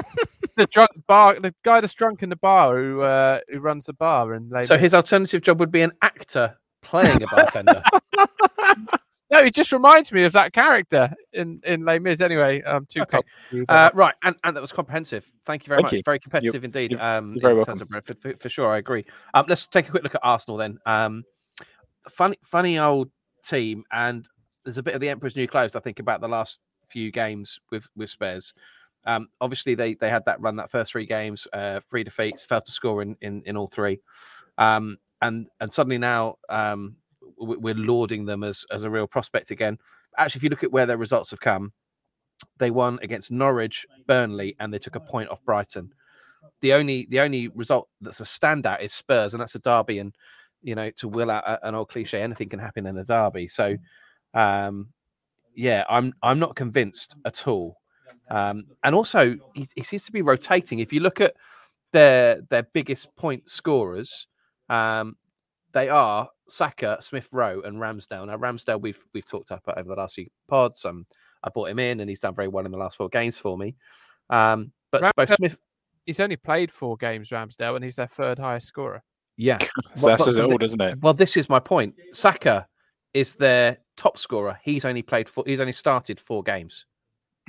the 0.57 0.67
drunk 0.67 0.91
bar, 1.07 1.39
the 1.41 1.55
guy 1.65 1.81
that's 1.81 1.93
drunk 1.93 2.23
in 2.23 2.29
the 2.31 2.37
bar 2.37 2.79
who 2.79 3.01
uh, 3.03 3.41
who 3.51 3.59
runs 3.59 3.87
the 3.87 3.93
bar 3.95 4.33
and 4.33 4.51
Les 4.51 4.67
So 4.69 4.79
his 4.79 4.95
alternative 4.95 5.43
job 5.43 5.59
would 5.61 5.73
be 5.73 5.83
an 5.83 5.93
actor 6.03 6.57
playing 6.89 7.23
a 7.23 7.27
bartender. 7.35 7.83
No, 9.31 9.41
it 9.41 9.53
just 9.53 9.73
reminds 9.73 10.11
me 10.11 10.25
of 10.25 10.33
that 10.33 10.55
character 10.55 11.13
in 11.35 11.61
in 11.65 11.85
Les 11.85 11.99
Mis. 11.99 12.23
Anyway, 12.23 12.63
I'm 12.67 12.87
too 12.87 13.03
Okay. 13.03 13.21
Uh, 13.69 13.91
right, 13.93 14.15
and, 14.23 14.35
and 14.43 14.57
that 14.57 14.61
was 14.63 14.73
comprehensive. 14.73 15.31
Thank 15.45 15.65
you 15.65 15.69
very 15.69 15.81
Thank 15.83 15.85
much. 15.85 15.93
you. 15.99 16.03
Very 16.03 16.19
competitive 16.19 16.65
indeed. 16.65 16.93
you're- 16.93 17.03
um, 17.05 17.35
you're 17.35 17.43
very 17.43 17.53
in 17.53 17.59
terms 17.59 17.67
welcome. 17.67 17.83
of 17.83 17.89
Brentford, 17.91 18.23
for, 18.23 18.35
for 18.41 18.49
sure. 18.49 18.69
I 18.73 18.79
agree. 18.79 19.05
Um, 19.35 19.45
let's 19.47 19.67
take 19.67 19.87
a 19.87 19.91
quick 19.91 20.03
look 20.03 20.15
at 20.15 20.23
Arsenal 20.25 20.57
then. 20.57 20.79
Um, 20.87 21.25
funny, 22.09 22.39
funny 22.43 22.79
old 22.79 23.11
team, 23.47 23.85
and 23.93 24.27
there's 24.65 24.79
a 24.79 24.83
bit 24.83 24.95
of 24.95 25.03
the 25.03 25.11
Emperor's 25.11 25.37
New 25.37 25.47
Clothes. 25.47 25.77
I 25.77 25.81
think 25.81 25.99
about 25.99 26.23
the 26.23 26.29
last 26.29 26.61
few 26.89 27.13
games 27.13 27.61
with 27.71 27.85
with 27.97 28.09
Spurs. 28.09 28.55
Um, 29.05 29.29
obviously, 29.43 29.75
they 29.75 29.93
they 29.93 30.09
had 30.09 30.25
that 30.25 30.41
run 30.41 30.57
that 30.57 30.71
first 30.71 30.93
three 30.93 31.05
games, 31.05 31.47
uh, 31.53 31.81
three 31.91 32.03
defeats, 32.03 32.45
failed 32.47 32.65
to 32.65 32.73
score 32.73 33.03
in 33.03 33.15
in, 33.21 33.43
in 33.45 33.59
all 33.59 33.69
three, 33.69 34.01
um, 34.57 34.97
and 35.23 35.47
and 35.61 35.73
suddenly 35.73 35.99
now 35.99 36.37
um, 36.49 36.97
we- 37.41 37.57
we're 37.57 37.75
lauding 37.75 38.25
them 38.25 38.45
as 38.45 38.65
as 38.71 38.83
a 38.83 38.91
real 38.91 39.07
prospect 39.07 39.51
again. 39.51 39.79
Actually, 40.17 40.39
if 40.41 40.43
you 40.45 40.51
look 40.51 40.65
at 40.65 40.73
where 40.73 40.87
their 40.87 40.97
results 40.97 41.31
have 41.31 41.41
come, 41.41 41.73
they 42.59 42.71
won 42.71 42.99
against 43.03 43.31
Norwich, 43.31 43.87
Burnley, 44.07 44.57
and 44.61 44.73
they 44.73 44.79
took 44.79 44.97
a 44.97 45.01
point 45.01 45.31
off 45.31 45.45
Brighton. 45.45 45.93
The 46.61 46.73
only 46.73 47.07
the 47.11 47.21
only 47.21 47.49
result 47.49 47.89
that's 48.01 48.21
a 48.21 48.25
standout 48.25 48.83
is 48.83 48.93
Spurs, 48.93 49.35
and 49.35 49.41
that's 49.41 49.55
a 49.55 49.61
derby. 49.61 49.99
And 49.99 50.15
you 50.63 50.75
know, 50.75 50.91
to 50.93 51.09
will 51.09 51.31
out 51.31 51.61
an 51.63 51.75
old 51.75 51.89
cliche, 51.89 52.21
anything 52.23 52.49
can 52.49 52.59
happen 52.59 52.87
in 52.87 52.99
a 52.99 53.05
derby. 53.05 53.47
So, 53.49 53.77
um, 54.35 54.89
yeah, 55.55 55.85
I'm 55.89 56.13
I'm 56.23 56.39
not 56.39 56.57
convinced 56.57 57.17
at 57.25 57.47
all. 57.47 57.77
Um, 58.31 58.67
and 58.85 58.95
also, 58.95 59.37
he, 59.55 59.69
he 59.75 59.83
seems 59.83 60.03
to 60.05 60.13
be 60.13 60.23
rotating. 60.23 60.81
If 60.81 60.93
you 60.93 61.01
look 61.01 61.21
at 61.21 61.35
their 61.93 62.43
their 62.51 62.65
biggest 62.73 63.15
point 63.17 63.49
scorers, 63.49 64.27
um, 64.69 65.17
they 65.73 65.89
are 65.89 66.29
Saka, 66.49 66.99
Smith 67.01 67.29
Rowe, 67.33 67.61
and 67.63 67.77
Ramsdale. 67.79 68.27
Now, 68.27 68.37
Ramsdale, 68.39 68.81
we've 68.81 69.03
we've 69.15 69.27
talked 69.27 69.51
up 69.53 69.63
over 69.69 69.89
the 69.89 69.95
last 70.01 70.15
few 70.15 70.27
pods. 70.49 70.85
Um, 70.85 71.07
I 71.45 71.51
brought 71.51 71.71
him 71.71 71.79
in, 71.79 72.01
and 72.01 72.09
he's 72.09 72.21
done 72.21 72.35
very 72.35 72.49
well 72.49 72.65
in 72.65 72.73
the 72.73 72.79
last 72.79 72.97
four 72.97 73.09
games 73.09 73.37
for 73.39 73.57
me. 73.59 73.77
Um, 74.31 74.73
but 74.91 75.15
both 75.17 75.35
Smith, 75.37 75.57
He's 76.07 76.21
only 76.21 76.37
played 76.37 76.73
four 76.73 76.97
games, 76.97 77.29
Ramsdale, 77.29 77.77
and 77.77 77.85
he's 77.85 77.97
their 77.97 78.07
third 78.07 78.39
highest 78.39 78.67
scorer. 78.67 79.03
yeah. 79.37 79.59
So 79.97 80.07
Well, 80.07 80.17
that 80.17 80.19
but- 80.19 80.25
says 80.25 80.37
it 80.37 80.41
but 80.41 80.45
all, 80.47 80.51
the- 80.53 80.59
doesn't 80.59 80.81
it? 80.81 80.99
Well, 81.03 81.15
this 81.15 81.37
is 81.37 81.49
my 81.51 81.61
point. 81.61 81.95
Saka 82.13 82.67
is 83.15 83.35
their 83.35 83.77
top 83.99 84.17
scorer. 84.19 84.59
He's 84.65 84.85
only 84.87 85.03
played 85.03 85.29
four. 85.29 85.45
He's 85.47 85.61
only 85.61 85.73
started 85.73 86.19
four 86.19 86.43
games, 86.43 86.87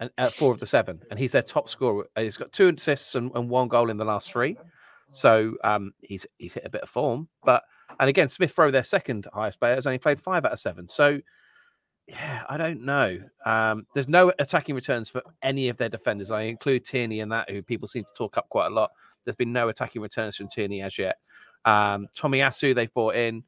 and 0.00 0.10
uh, 0.18 0.28
four 0.30 0.52
of 0.52 0.60
the 0.60 0.66
seven, 0.66 1.00
and 1.10 1.18
he's 1.18 1.32
their 1.32 1.42
top 1.42 1.68
scorer. 1.68 2.06
Uh, 2.16 2.22
He's 2.22 2.36
got 2.36 2.52
two 2.52 2.68
assists 2.76 3.14
and, 3.14 3.30
and 3.34 3.48
one 3.48 3.68
goal 3.68 3.90
in 3.90 3.96
the 3.96 4.04
last 4.04 4.30
three. 4.30 4.56
So 5.14 5.54
um, 5.62 5.92
he's 6.02 6.26
he's 6.38 6.52
hit 6.52 6.64
a 6.66 6.70
bit 6.70 6.82
of 6.82 6.88
form. 6.88 7.28
But 7.44 7.62
and 8.00 8.08
again, 8.08 8.28
Smith 8.28 8.56
Rowe, 8.58 8.70
their 8.70 8.82
second 8.82 9.26
highest 9.32 9.60
player, 9.60 9.76
has 9.76 9.86
only 9.86 9.98
played 9.98 10.20
five 10.20 10.44
out 10.44 10.52
of 10.52 10.60
seven. 10.60 10.88
So 10.88 11.20
yeah, 12.06 12.42
I 12.48 12.56
don't 12.56 12.84
know. 12.84 13.18
Um, 13.46 13.86
there's 13.94 14.08
no 14.08 14.32
attacking 14.38 14.74
returns 14.74 15.08
for 15.08 15.22
any 15.42 15.68
of 15.68 15.76
their 15.76 15.88
defenders. 15.88 16.30
I 16.30 16.42
include 16.42 16.84
Tierney 16.84 17.20
in 17.20 17.28
that, 17.30 17.48
who 17.48 17.62
people 17.62 17.88
seem 17.88 18.04
to 18.04 18.12
talk 18.16 18.36
up 18.36 18.48
quite 18.48 18.66
a 18.66 18.74
lot. 18.74 18.90
There's 19.24 19.36
been 19.36 19.52
no 19.52 19.68
attacking 19.68 20.02
returns 20.02 20.36
from 20.36 20.48
Tierney 20.48 20.82
as 20.82 20.98
yet. 20.98 21.16
Um, 21.64 22.08
Tomiyasu 22.16 22.74
they've 22.74 22.92
brought 22.92 23.14
in, 23.14 23.42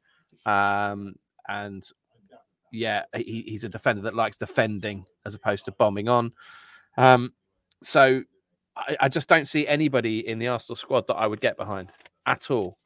um, 0.45 1.15
and 1.47 1.87
yeah, 2.71 3.03
he, 3.15 3.43
he's 3.45 3.63
a 3.63 3.69
defender 3.69 4.01
that 4.03 4.15
likes 4.15 4.37
defending 4.37 5.05
as 5.25 5.35
opposed 5.35 5.65
to 5.65 5.71
bombing 5.73 6.07
on. 6.07 6.31
Um, 6.97 7.33
so 7.83 8.23
I, 8.77 8.97
I 9.01 9.09
just 9.09 9.27
don't 9.27 9.47
see 9.47 9.67
anybody 9.67 10.27
in 10.27 10.39
the 10.39 10.47
Arsenal 10.47 10.75
squad 10.75 11.07
that 11.07 11.15
I 11.15 11.27
would 11.27 11.41
get 11.41 11.57
behind 11.57 11.91
at 12.25 12.51
all. 12.51 12.77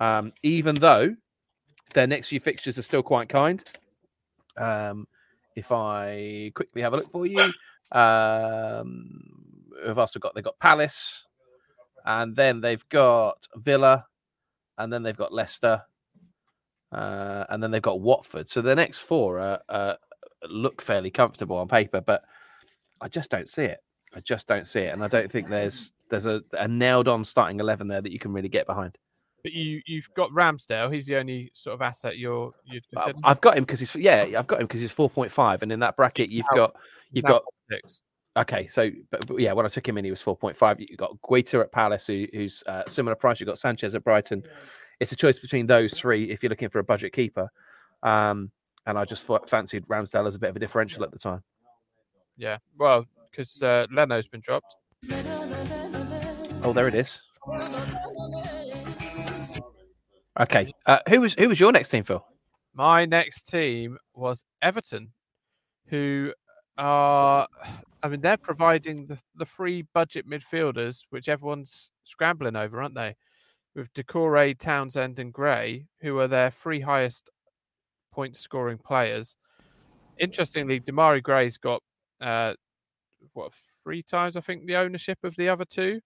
Um, 0.00 0.32
even 0.42 0.74
though 0.74 1.14
their 1.94 2.06
next 2.06 2.28
few 2.28 2.40
fixtures 2.40 2.76
are 2.78 2.82
still 2.82 3.02
quite 3.02 3.28
kind. 3.28 3.64
Um, 4.56 5.06
if 5.56 5.72
I 5.72 6.52
quickly 6.54 6.82
have 6.82 6.92
a 6.92 6.96
look 6.96 7.10
for 7.10 7.26
you, 7.26 7.52
um, 7.92 9.20
who've 9.84 9.98
also 9.98 10.18
got 10.18 10.34
they've 10.34 10.44
got 10.44 10.58
Palace, 10.58 11.24
and 12.04 12.36
then 12.36 12.60
they've 12.60 12.86
got 12.90 13.46
Villa, 13.56 14.04
and 14.78 14.92
then 14.92 15.02
they've 15.02 15.16
got 15.16 15.32
Leicester, 15.32 15.82
uh, 16.92 17.44
and 17.48 17.62
then 17.62 17.70
they've 17.70 17.82
got 17.82 18.00
Watford. 18.00 18.48
So 18.48 18.60
the 18.60 18.74
next 18.74 18.98
four 18.98 19.38
are, 19.38 19.60
uh, 19.68 19.94
look 20.48 20.82
fairly 20.82 21.10
comfortable 21.10 21.56
on 21.56 21.68
paper, 21.68 22.00
but 22.00 22.24
I 23.00 23.08
just 23.08 23.30
don't 23.30 23.48
see 23.48 23.64
it. 23.64 23.78
I 24.14 24.20
just 24.20 24.46
don't 24.46 24.66
see 24.66 24.80
it, 24.80 24.92
and 24.92 25.02
I 25.02 25.08
don't 25.08 25.30
think 25.30 25.48
there's 25.48 25.92
there's 26.10 26.26
a, 26.26 26.42
a 26.52 26.68
nailed 26.68 27.08
on 27.08 27.24
starting 27.24 27.60
eleven 27.60 27.88
there 27.88 28.00
that 28.00 28.12
you 28.12 28.18
can 28.18 28.32
really 28.32 28.48
get 28.48 28.66
behind. 28.66 28.96
But 29.42 29.52
you 29.52 29.82
you've 29.86 30.08
got 30.14 30.30
Ramsdale. 30.30 30.92
He's 30.92 31.06
the 31.06 31.16
only 31.16 31.50
sort 31.52 31.74
of 31.74 31.82
asset 31.82 32.16
you're 32.16 32.52
you'd 32.64 32.84
consider. 32.94 33.18
I've 33.24 33.40
got 33.40 33.58
him 33.58 33.64
because 33.64 33.80
he's 33.80 33.94
yeah, 33.96 34.26
I've 34.38 34.46
got 34.46 34.60
him 34.60 34.66
because 34.66 34.80
he's 34.80 34.92
four 34.92 35.10
point 35.10 35.32
five, 35.32 35.62
and 35.62 35.70
in 35.72 35.80
that 35.80 35.96
bracket 35.96 36.30
you've 36.30 36.46
Now- 36.52 36.56
got 36.56 36.76
you've 37.12 37.24
got 37.24 37.42
six. 37.70 38.02
Okay, 38.36 38.66
so 38.66 38.90
but, 39.10 39.26
but 39.28 39.38
yeah, 39.38 39.52
when 39.52 39.64
I 39.64 39.68
took 39.68 39.86
him 39.86 39.96
in, 39.96 40.04
he 40.04 40.10
was 40.10 40.20
four 40.20 40.36
point 40.36 40.56
five. 40.56 40.80
You've 40.80 40.98
got 40.98 41.16
Guaita 41.22 41.60
at 41.60 41.70
Palace, 41.70 42.06
who, 42.06 42.26
who's 42.32 42.64
uh, 42.66 42.82
similar 42.88 43.14
price. 43.14 43.38
You 43.38 43.46
have 43.46 43.52
got 43.52 43.58
Sanchez 43.60 43.94
at 43.94 44.02
Brighton. 44.02 44.42
It's 44.98 45.12
a 45.12 45.16
choice 45.16 45.38
between 45.38 45.66
those 45.66 45.94
three 45.94 46.30
if 46.30 46.42
you're 46.42 46.50
looking 46.50 46.68
for 46.68 46.80
a 46.80 46.84
budget 46.84 47.12
keeper. 47.12 47.48
Um, 48.02 48.50
and 48.86 48.98
I 48.98 49.04
just 49.04 49.24
thought, 49.24 49.48
fancied 49.48 49.86
Ramsdale 49.86 50.26
as 50.26 50.34
a 50.34 50.38
bit 50.38 50.50
of 50.50 50.56
a 50.56 50.58
differential 50.58 51.04
at 51.04 51.12
the 51.12 51.18
time. 51.18 51.42
Yeah, 52.36 52.58
well, 52.76 53.06
because 53.34 53.62
uh, 53.62 53.86
Leno's 53.90 54.28
been 54.28 54.40
dropped. 54.40 54.76
Oh, 56.62 56.72
there 56.74 56.88
it 56.88 56.94
is. 56.94 57.20
Okay. 60.40 60.72
Uh, 60.86 60.98
who 61.08 61.20
was 61.20 61.34
who 61.34 61.48
was 61.48 61.60
your 61.60 61.72
next 61.72 61.88
team, 61.90 62.04
Phil? 62.04 62.24
My 62.74 63.04
next 63.04 63.48
team 63.48 63.98
was 64.14 64.44
Everton, 64.60 65.12
who 65.86 66.32
are, 66.76 67.46
I 68.02 68.08
mean, 68.08 68.20
they're 68.20 68.36
providing 68.36 69.06
the, 69.06 69.18
the 69.36 69.46
free 69.46 69.86
budget 69.94 70.28
midfielders, 70.28 71.04
which 71.10 71.28
everyone's 71.28 71.92
scrambling 72.02 72.56
over, 72.56 72.82
aren't 72.82 72.96
they? 72.96 73.14
With 73.76 73.92
Doucouré, 73.94 74.58
Townsend, 74.58 75.20
and 75.20 75.32
Gray, 75.32 75.86
who 76.00 76.18
are 76.18 76.26
their 76.26 76.50
three 76.50 76.80
highest 76.80 77.30
point 78.12 78.36
scoring 78.36 78.78
players. 78.78 79.36
Interestingly, 80.18 80.80
Demarai 80.80 81.22
Gray's 81.22 81.58
got, 81.58 81.80
uh, 82.20 82.54
what, 83.32 83.52
three 83.82 84.02
times, 84.02 84.36
I 84.36 84.40
think, 84.40 84.66
the 84.66 84.76
ownership 84.76 85.18
of 85.22 85.36
the 85.36 85.48
other 85.48 85.64
two, 85.64 86.00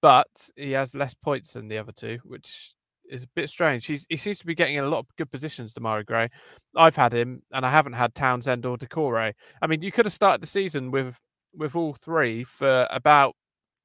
but 0.00 0.50
he 0.56 0.72
has 0.72 0.94
less 0.94 1.14
points 1.14 1.54
than 1.54 1.68
the 1.68 1.78
other 1.78 1.92
two, 1.92 2.18
which 2.24 2.74
is 3.10 3.22
a 3.24 3.28
bit 3.34 3.48
strange. 3.48 3.86
He's, 3.86 4.06
he 4.08 4.16
seems 4.16 4.38
to 4.38 4.46
be 4.46 4.54
getting 4.54 4.76
in 4.76 4.84
a 4.84 4.88
lot 4.88 5.00
of 5.00 5.06
good 5.16 5.30
positions, 5.30 5.74
Demarai 5.74 6.04
Gray. 6.04 6.28
I've 6.76 6.96
had 6.96 7.12
him, 7.12 7.42
and 7.52 7.64
I 7.64 7.70
haven't 7.70 7.94
had 7.94 8.14
Townsend 8.14 8.66
or 8.66 8.76
Doucouré. 8.76 9.32
I 9.60 9.66
mean, 9.66 9.82
you 9.82 9.92
could 9.92 10.04
have 10.04 10.12
started 10.12 10.42
the 10.42 10.46
season 10.46 10.90
with 10.90 11.16
with 11.54 11.74
all 11.74 11.94
three 11.94 12.44
for 12.44 12.86
about 12.90 13.34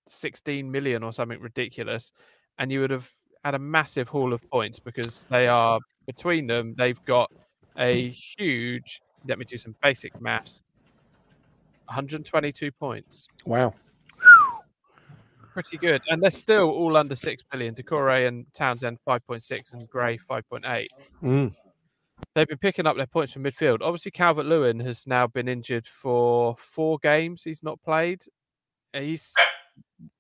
16 0.08 0.70
million 0.70 1.02
or 1.04 1.14
something 1.14 1.40
ridiculous, 1.40 2.12
and 2.58 2.72
you 2.72 2.82
would 2.82 2.92
have 2.92 3.10
had 3.44 3.56
a 3.56 3.60
massive 3.60 4.10
haul 4.10 4.34
of 4.34 4.48
points 4.50 4.80
because 4.80 5.26
they 5.30 5.48
are 5.48 5.80
between 6.06 6.48
them. 6.48 6.76
They've 6.78 7.04
got 7.06 7.32
a 7.78 8.10
huge. 8.38 9.02
Let 9.28 9.40
me 9.40 9.46
do 9.46 9.58
some 9.58 9.76
basic 9.82 10.20
maths. 10.22 10.62
122 11.86 12.72
points. 12.72 13.28
Wow. 13.46 13.74
Pretty 15.54 15.78
good. 15.78 16.02
And 16.10 16.22
they're 16.22 16.32
still 16.32 16.70
all 16.70 16.98
under 16.98 17.16
6 17.16 17.44
million. 17.52 17.76
Doucouré 17.76 18.28
and 18.28 18.46
Townsend 18.54 18.98
5.6 19.08 19.74
and 19.74 19.88
Gray 19.88 20.18
5.8. 20.18 20.88
Mm. 21.22 21.54
They've 22.34 22.48
been 22.48 22.58
picking 22.58 22.88
up 22.88 22.98
their 22.98 23.06
points 23.06 23.34
from 23.34 23.44
midfield. 23.44 23.80
Obviously, 23.82 24.12
Calvert 24.12 24.46
Lewin 24.46 24.80
has 24.80 25.06
now 25.06 25.28
been 25.28 25.48
injured 25.48 25.88
for 25.88 26.56
four 26.58 26.98
games. 26.98 27.44
He's 27.44 27.62
not 27.62 27.82
played. 27.84 28.24
He's 28.94 29.34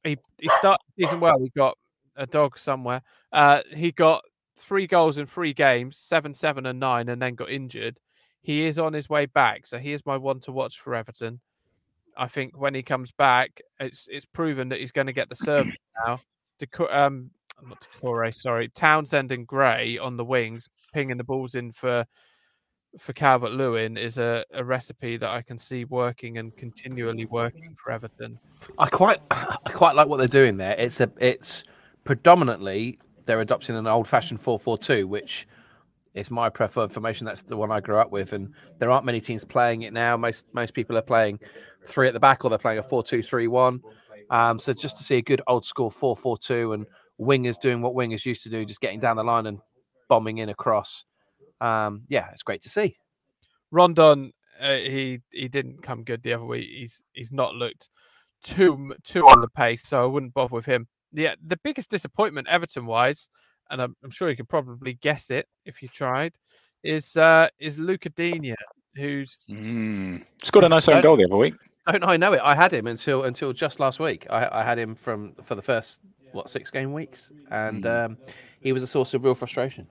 he 0.03 0.17
he 0.39 0.49
started 0.49 0.79
the 0.95 1.03
season 1.05 1.19
well. 1.19 1.39
He 1.39 1.49
got 1.55 1.77
a 2.15 2.27
dog 2.27 2.57
somewhere. 2.57 3.01
Uh, 3.31 3.61
he 3.75 3.91
got 3.91 4.23
three 4.57 4.87
goals 4.87 5.17
in 5.17 5.25
three 5.25 5.53
games, 5.53 5.97
seven, 5.97 6.33
seven, 6.33 6.65
and 6.65 6.79
nine, 6.79 7.09
and 7.09 7.21
then 7.21 7.35
got 7.35 7.49
injured. 7.49 7.99
He 8.41 8.65
is 8.65 8.77
on 8.77 8.93
his 8.93 9.09
way 9.09 9.25
back, 9.25 9.65
so 9.65 9.77
he 9.77 9.93
is 9.93 10.05
my 10.05 10.17
one 10.17 10.39
to 10.41 10.51
watch 10.51 10.79
for 10.79 10.95
Everton. 10.95 11.39
I 12.17 12.27
think 12.27 12.57
when 12.57 12.73
he 12.73 12.83
comes 12.83 13.11
back, 13.11 13.61
it's 13.79 14.07
it's 14.09 14.25
proven 14.25 14.69
that 14.69 14.79
he's 14.79 14.91
going 14.91 15.07
to 15.07 15.13
get 15.13 15.29
the 15.29 15.35
service 15.35 15.77
now. 16.05 16.19
Um, 16.89 17.31
not 17.67 17.87
Doucouré, 18.01 18.33
sorry, 18.33 18.69
Townsend 18.69 19.31
and 19.31 19.45
Gray 19.45 19.97
on 19.97 20.17
the 20.17 20.25
wings, 20.25 20.69
pinging 20.93 21.17
the 21.17 21.23
balls 21.23 21.55
in 21.55 21.71
for 21.71 22.05
for 22.99 23.13
Calvert 23.13 23.51
Lewin 23.51 23.97
is 23.97 24.17
a, 24.17 24.45
a 24.53 24.63
recipe 24.63 25.17
that 25.17 25.29
I 25.29 25.41
can 25.41 25.57
see 25.57 25.83
working 25.85 26.37
and 26.37 26.55
continually 26.55 27.25
working 27.25 27.75
for 27.83 27.91
Everton. 27.91 28.37
I 28.77 28.87
quite 28.87 29.19
I 29.31 29.71
quite 29.73 29.95
like 29.95 30.07
what 30.07 30.17
they're 30.17 30.27
doing 30.27 30.57
there. 30.57 30.75
It's 30.77 30.99
a 30.99 31.11
it's 31.19 31.63
predominantly 32.03 32.99
they're 33.25 33.41
adopting 33.41 33.75
an 33.75 33.87
old 33.87 34.07
fashioned 34.07 34.41
four 34.41 34.59
four 34.59 34.77
two, 34.77 35.07
which 35.07 35.47
is 36.13 36.29
my 36.29 36.49
preferred 36.49 36.91
formation. 36.91 37.25
That's 37.25 37.41
the 37.41 37.57
one 37.57 37.71
I 37.71 37.79
grew 37.79 37.97
up 37.97 38.11
with, 38.11 38.33
and 38.33 38.53
there 38.79 38.91
aren't 38.91 39.05
many 39.05 39.19
teams 39.19 39.43
playing 39.43 39.83
it 39.83 39.93
now. 39.93 40.15
Most 40.15 40.45
most 40.53 40.73
people 40.73 40.97
are 40.97 41.01
playing 41.01 41.39
three 41.87 42.07
at 42.07 42.13
the 42.13 42.19
back, 42.19 42.43
or 42.43 42.49
they're 42.49 42.59
playing 42.59 42.79
a 42.79 42.83
four 42.83 43.03
two 43.03 43.23
three 43.23 43.47
one. 43.47 43.81
Um, 44.29 44.59
so 44.59 44.73
just 44.73 44.97
to 44.97 45.03
see 45.03 45.17
a 45.17 45.21
good 45.21 45.41
old 45.47 45.65
school 45.65 45.89
four 45.91 46.15
four 46.15 46.37
two 46.37 46.73
and 46.73 46.85
wingers 47.19 47.59
doing 47.59 47.81
what 47.81 47.93
wingers 47.93 48.25
used 48.25 48.43
to 48.43 48.49
do, 48.49 48.65
just 48.65 48.81
getting 48.81 48.99
down 48.99 49.17
the 49.17 49.23
line 49.23 49.45
and 49.45 49.59
bombing 50.09 50.39
in 50.39 50.49
across. 50.49 51.05
Um, 51.61 52.03
yeah, 52.09 52.29
it's 52.31 52.43
great 52.43 52.61
to 52.63 52.69
see. 52.69 52.97
Rondon, 53.71 54.33
uh, 54.61 54.75
he 54.75 55.21
he 55.31 55.47
didn't 55.47 55.81
come 55.81 56.03
good 56.03 56.23
the 56.23 56.33
other 56.33 56.45
week. 56.45 56.69
He's 56.69 57.03
he's 57.13 57.31
not 57.31 57.55
looked 57.55 57.89
too 58.43 58.93
too 59.03 59.25
on 59.25 59.41
the 59.41 59.49
pace, 59.49 59.83
so 59.83 60.03
I 60.03 60.05
wouldn't 60.05 60.33
bother 60.33 60.55
with 60.55 60.65
him. 60.65 60.87
Yeah, 61.11 61.35
the 61.45 61.59
biggest 61.63 61.89
disappointment 61.89 62.47
Everton 62.47 62.85
wise, 62.85 63.29
and 63.69 63.81
I'm, 63.81 63.95
I'm 64.03 64.09
sure 64.09 64.29
you 64.29 64.35
could 64.35 64.49
probably 64.49 64.95
guess 64.95 65.29
it 65.29 65.47
if 65.65 65.81
you 65.81 65.87
tried, 65.87 66.35
is 66.83 67.15
uh 67.17 67.49
is 67.59 67.79
Lucas 67.79 68.13
Digne, 68.15 68.55
who's 68.95 69.45
Mm. 69.49 70.23
Scored 70.43 70.65
a 70.65 70.69
nice 70.69 70.87
own 70.89 71.01
goal 71.01 71.17
the 71.17 71.25
other 71.25 71.37
week. 71.37 71.55
Don't 71.91 72.03
I 72.03 72.17
know 72.17 72.33
it? 72.33 72.41
I 72.43 72.55
had 72.55 72.73
him 72.73 72.87
until 72.87 73.23
until 73.23 73.51
just 73.51 73.79
last 73.79 73.99
week. 73.99 74.25
I, 74.29 74.61
I 74.61 74.63
had 74.63 74.79
him 74.79 74.95
from 74.95 75.33
for 75.43 75.55
the 75.55 75.61
first 75.61 75.99
what 76.31 76.49
six 76.49 76.71
game 76.71 76.93
weeks, 76.93 77.29
and 77.51 77.85
um, 77.85 78.17
he 78.61 78.71
was 78.71 78.83
a 78.83 78.87
source 78.87 79.13
of 79.13 79.23
real 79.23 79.35
frustration. 79.35 79.85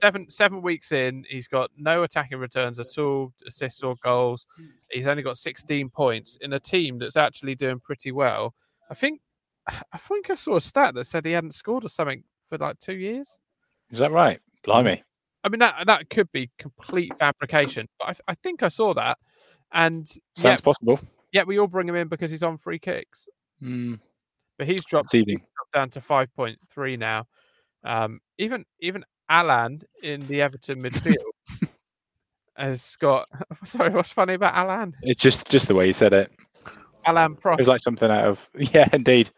seven 0.00 0.30
seven 0.30 0.62
weeks 0.62 0.90
in. 0.92 1.24
He's 1.28 1.46
got 1.46 1.70
no 1.76 2.02
attacking 2.02 2.38
returns 2.38 2.78
at 2.78 2.96
all, 2.98 3.32
assists 3.46 3.82
or 3.82 3.96
goals. 4.02 4.46
He's 4.90 5.06
only 5.06 5.22
got 5.22 5.36
16 5.36 5.90
points 5.90 6.38
in 6.40 6.52
a 6.54 6.60
team 6.60 6.98
that's 6.98 7.16
actually 7.16 7.54
doing 7.54 7.78
pretty 7.78 8.10
well. 8.10 8.54
I 8.90 8.94
think 8.94 9.20
I 9.92 9.98
think 9.98 10.30
I 10.30 10.34
saw 10.34 10.56
a 10.56 10.60
stat 10.60 10.94
that 10.94 11.04
said 11.04 11.26
he 11.26 11.32
hadn't 11.32 11.52
scored 11.52 11.84
or 11.84 11.88
something 11.88 12.24
for 12.48 12.56
like 12.56 12.78
two 12.78 12.96
years. 12.96 13.38
Is 13.90 13.98
that 13.98 14.12
right? 14.12 14.40
Blimey. 14.64 15.02
I 15.44 15.48
mean 15.50 15.60
that 15.60 15.86
that 15.86 16.08
could 16.08 16.32
be 16.32 16.50
complete 16.58 17.12
fabrication, 17.18 17.86
but 17.98 18.18
I, 18.26 18.32
I 18.32 18.34
think 18.34 18.62
I 18.62 18.68
saw 18.68 18.94
that. 18.94 19.18
And 19.72 20.08
Sounds 20.08 20.22
yeah, 20.38 20.56
possible. 20.56 20.98
Yeah, 21.32 21.42
we 21.44 21.58
all 21.58 21.66
bring 21.66 21.88
him 21.88 21.94
in 21.96 22.08
because 22.08 22.30
he's 22.30 22.42
on 22.42 22.58
free 22.58 22.78
kicks, 22.78 23.28
Mm. 23.62 23.98
but 24.58 24.66
he's 24.66 24.84
dropped, 24.84 25.12
he's 25.12 25.24
dropped 25.24 25.72
down 25.74 25.90
to 25.90 26.00
5.3 26.00 26.98
now. 26.98 27.26
Um, 27.84 28.20
even 28.38 28.64
even 28.80 29.04
Alan 29.28 29.82
in 30.02 30.26
the 30.26 30.40
Everton 30.42 30.82
midfield 30.82 31.14
has 32.56 32.96
got. 32.96 33.28
Sorry, 33.64 33.90
what's 33.90 34.10
funny 34.12 34.34
about 34.34 34.54
Alan? 34.54 34.94
It's 35.02 35.22
just 35.22 35.48
just 35.50 35.68
the 35.68 35.74
way 35.74 35.86
you 35.86 35.92
said 35.92 36.12
it. 36.12 36.32
Alan 37.06 37.32
It 37.32 37.40
Prost. 37.40 37.58
was 37.58 37.68
like 37.68 37.80
something 37.80 38.10
out 38.10 38.24
of 38.24 38.48
yeah, 38.58 38.88
indeed. 38.92 39.30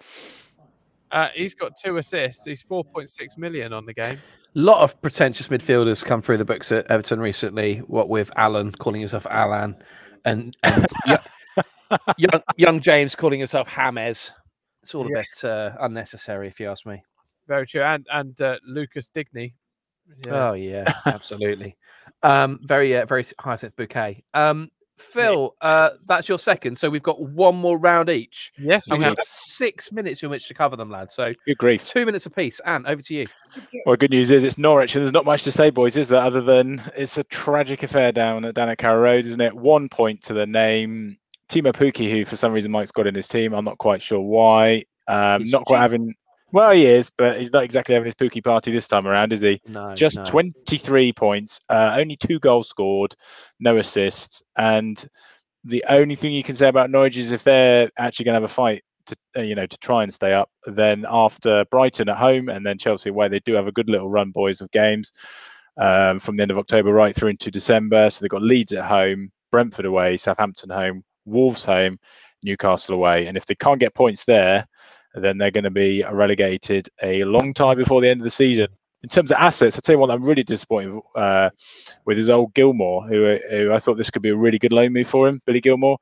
Uh, 1.13 1.29
he's 1.35 1.55
got 1.55 1.73
two 1.83 1.97
assists. 1.97 2.45
He's 2.47 2.63
4.6 2.63 3.37
million 3.37 3.73
on 3.73 3.85
the 3.85 3.93
game. 3.95 4.19
A 4.55 4.59
lot 4.59 4.81
of 4.83 5.01
pretentious 5.03 5.49
midfielders 5.49 6.05
come 6.05 6.23
through 6.23 6.37
the 6.39 6.45
books 6.45 6.71
at 6.73 6.87
Everton 6.91 7.21
recently. 7.21 7.79
What 7.79 8.09
with 8.09 8.31
Alan 8.37 8.73
calling 8.73 9.01
himself 9.01 9.27
Alan, 9.27 9.77
and, 10.25 10.57
and 10.63 10.87
yo- 11.07 11.17
young, 12.17 12.43
young 12.57 12.81
James 12.81 13.15
calling 13.15 13.39
himself 13.39 13.69
James. 13.69 14.33
It's 14.83 14.95
all 14.95 15.07
a 15.07 15.11
Yes. 15.11 15.41
bit 15.43 15.51
uh, 15.51 15.77
unnecessary, 15.81 16.49
if 16.49 16.59
you 16.61 16.69
ask 16.71 16.87
me. 16.87 17.03
Very 17.49 17.67
true. 17.67 17.83
And 17.83 18.07
and 18.13 18.41
uh, 18.41 18.57
Lucas 18.67 19.09
Digne. 19.11 19.55
Yeah. 20.27 20.49
Oh 20.51 20.53
yeah, 20.55 20.85
absolutely. 21.07 21.77
um, 22.23 22.59
very 22.63 22.97
uh, 22.97 23.07
very 23.07 23.25
Hyacinth 23.39 23.77
Bouquet. 23.77 24.25
Um, 24.35 24.71
Phil, 24.99 25.55
uh, 25.63 25.91
that's 26.07 26.29
your 26.29 26.39
second. 26.39 26.77
So 26.77 26.91
we've 26.91 27.03
got 27.03 27.21
one 27.21 27.57
more 27.57 27.79
round 27.79 28.11
each, 28.11 28.53
yes, 28.59 28.87
we 28.87 28.93
and 28.93 28.99
we 28.99 29.05
have. 29.07 29.17
have 29.17 29.25
six 29.25 29.91
minutes 29.93 30.23
in 30.23 30.29
which 30.29 30.47
to 30.49 30.55
cover 30.55 30.77
them, 30.77 30.91
lads. 30.91 31.15
So 31.15 31.33
Good 31.47 31.57
grief. 31.57 31.85
two 31.85 32.05
minutes 32.05 32.27
apiece. 32.27 32.61
Anne, 32.67 32.85
over 32.87 33.01
to 33.01 33.15
you. 33.15 33.27
Well, 33.87 33.97
good 33.97 34.11
news 34.11 34.31
is 34.31 34.45
it's 34.45 34.59
Norwich, 34.59 34.95
and 34.95 35.03
there's 35.03 35.13
not 35.13 35.25
much 35.25 35.43
to 35.45 35.53
say, 35.53 35.71
boys, 35.71 35.97
is 35.97 36.09
there? 36.09 36.21
Other 36.21 36.43
than 36.43 36.83
it's 36.97 37.17
a 37.17 37.25
tragic 37.25 37.83
affair 37.83 38.13
down 38.13 38.45
at 38.45 38.55
down 38.55 38.69
at 38.69 38.77
Carrow 38.79 39.01
Road, 39.01 39.25
isn't 39.25 39.41
it? 39.41 39.55
One 39.57 39.89
point 39.89 40.23
to 40.25 40.35
the 40.35 40.47
name. 40.47 41.17
Teemu 41.51 41.73
Pukki, 41.73 42.11
who 42.11 42.25
for 42.25 42.37
some 42.37 42.53
reason 42.53 42.71
Mike's 42.71 42.93
got 42.93 43.07
in 43.07 43.15
his 43.15 43.27
team. 43.27 43.53
I'm 43.53 43.65
not 43.65 43.79
quite 43.79 44.01
sure 44.01 44.21
why. 44.21 44.85
Um, 45.09 45.45
not 45.47 45.65
quite 45.67 45.81
having. 45.81 46.15
Well, 46.53 46.73
he 46.73 46.87
is, 46.87 47.11
but 47.17 47.41
he's 47.41 47.53
not 47.53 47.65
exactly 47.65 47.95
having 47.95 48.07
his 48.07 48.15
Pookie 48.15 48.43
party 48.43 48.73
this 48.73 48.89
time 48.89 49.07
around, 49.07 49.33
is 49.33 49.41
he? 49.41 49.61
No, 49.67 49.95
Just 49.95 50.17
no. 50.17 50.25
23 50.25 51.13
points, 51.13 51.61
uh, 51.69 51.95
only 51.97 52.17
two 52.17 52.41
goals 52.41 52.69
scored, 52.69 53.15
no 53.61 53.77
assists, 53.79 54.43
and 54.57 55.07
the 55.65 55.85
only 55.89 56.15
thing 56.15 56.33
you 56.33 56.43
can 56.43 56.57
say 56.57 56.69
about 56.69 56.91
Norwich 56.91 57.17
is 57.17 57.33
if 57.33 57.45
they're 57.45 57.91
actually 57.99 58.25
going 58.25 58.33
to 58.35 58.41
have 58.41 58.51
a 58.51 58.53
fight 58.53 58.83
to 59.07 59.17
uh, 59.37 59.41
you 59.43 59.55
know 59.55 59.67
to 59.67 59.79
try 59.79 60.03
and 60.03 60.13
stay 60.13 60.33
up, 60.33 60.51
then 60.67 61.05
after 61.09 61.65
Brighton 61.71 62.09
at 62.09 62.17
home 62.17 62.49
and 62.49 62.65
then 62.65 62.79
Chelsea 62.79 63.11
away, 63.11 63.29
they 63.29 63.41
do 63.41 63.55
have 63.55 63.67
a 63.67 63.73
good 63.73 63.89
little 63.89 64.09
run, 64.09 64.31
boys, 64.31 64.61
of 64.61 64.71
games 64.71 65.13
um, 65.77 66.19
from 66.19 66.37
the 66.37 66.43
end 66.43 66.51
of 66.51 66.59
October 66.59 66.93
right 66.93 67.15
through 67.15 67.31
into 67.31 67.51
December. 67.51 68.11
So 68.11 68.21
they've 68.21 68.31
got 68.31 68.43
Leeds 68.43 68.73
at 68.73 68.85
home, 68.85 69.31
Brentford 69.51 69.87
away, 69.87 70.17
Southampton 70.17 70.71
home, 70.71 71.05
Wolves 71.25 71.65
home, 71.65 71.99
Newcastle 72.43 72.95
away, 72.95 73.27
and 73.27 73.37
if 73.37 73.47
they 73.47 73.55
can't 73.55 73.81
get 73.81 73.95
points 73.95 74.25
there, 74.25 74.67
then 75.15 75.39
they're 75.39 75.51
going 75.51 75.65
to 75.65 75.71
be 75.71 76.05
relegated 76.11 76.89
a 77.03 77.25
long 77.25 77.53
time 77.53 77.77
before 77.77 78.01
the 78.01 78.09
end 78.09 78.21
of 78.21 78.25
the 78.25 78.31
season. 78.31 78.69
In 79.03 79.09
terms 79.09 79.31
of 79.31 79.39
assets, 79.39 79.77
I'll 79.77 79.81
tell 79.81 79.95
you 79.95 79.99
what 79.99 80.11
I'm 80.11 80.23
really 80.23 80.43
disappointed 80.43 81.01
uh, 81.17 81.49
with 82.05 82.19
is 82.19 82.29
old 82.29 82.53
Gilmour, 82.53 83.09
who, 83.09 83.39
who 83.49 83.73
I 83.73 83.79
thought 83.79 83.97
this 83.97 84.11
could 84.11 84.21
be 84.21 84.29
a 84.29 84.37
really 84.37 84.59
good 84.59 84.75
loan 84.75 84.93
move 84.93 85.09
for 85.09 85.27
him, 85.27 85.41
Billy 85.47 85.61
Gilmour. 85.61 85.97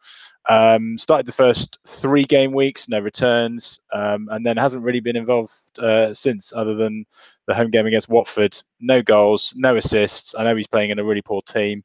Um, 0.49 0.99
started 0.99 1.27
the 1.27 1.33
first 1.33 1.79
three 1.87 2.25
game 2.25 2.53
weeks, 2.53 2.89
no 2.89 2.99
returns, 2.99 3.79
um, 3.93 4.29
and 4.33 4.45
then 4.45 4.57
hasn't 4.57 4.83
really 4.83 4.99
been 4.99 5.17
involved 5.17 5.53
uh, 5.79 6.13
since, 6.13 6.53
other 6.57 6.75
than 6.75 7.07
the 7.47 7.55
home 7.55 7.71
game 7.71 7.87
against 7.87 8.09
Watford. 8.09 8.61
No 8.81 9.01
goals, 9.01 9.55
no 9.57 9.77
assists. 9.77 10.35
I 10.37 10.43
know 10.43 10.57
he's 10.57 10.67
playing 10.67 10.91
in 10.91 10.99
a 10.99 11.05
really 11.05 11.23
poor 11.23 11.41
team, 11.43 11.85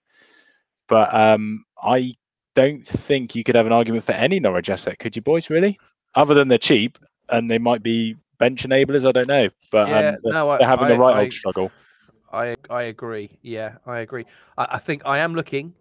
but 0.87 1.13
um, 1.13 1.63
I 1.81 2.15
don't 2.55 2.85
think 2.85 3.35
you 3.35 3.43
could 3.43 3.55
have 3.55 3.65
an 3.65 3.71
argument 3.71 4.03
for 4.03 4.13
any 4.13 4.39
Norwich 4.39 4.69
asset, 4.69 4.99
could 4.99 5.15
you, 5.15 5.21
boys? 5.21 5.49
Really, 5.49 5.79
other 6.15 6.33
than 6.33 6.47
they're 6.47 6.57
cheap 6.57 6.97
and 7.29 7.49
they 7.49 7.57
might 7.57 7.83
be 7.83 8.15
bench 8.37 8.63
enablers. 8.63 9.07
I 9.07 9.11
don't 9.11 9.27
know, 9.27 9.49
but 9.71 9.87
Yeah, 9.87 9.95
um, 9.95 10.15
they're, 10.23 10.33
no, 10.33 10.49
I, 10.49 10.57
they're 10.57 10.67
having 10.67 10.85
I, 10.85 10.89
the 10.89 10.97
right 10.97 11.15
I, 11.15 11.19
old 11.21 11.33
struggle. 11.33 11.71
I 12.31 12.55
I 12.69 12.83
agree. 12.83 13.37
Yeah, 13.41 13.75
I 13.85 13.99
agree. 13.99 14.25
I, 14.57 14.67
I 14.71 14.79
think 14.79 15.03
I 15.05 15.19
am 15.19 15.35
looking. 15.35 15.73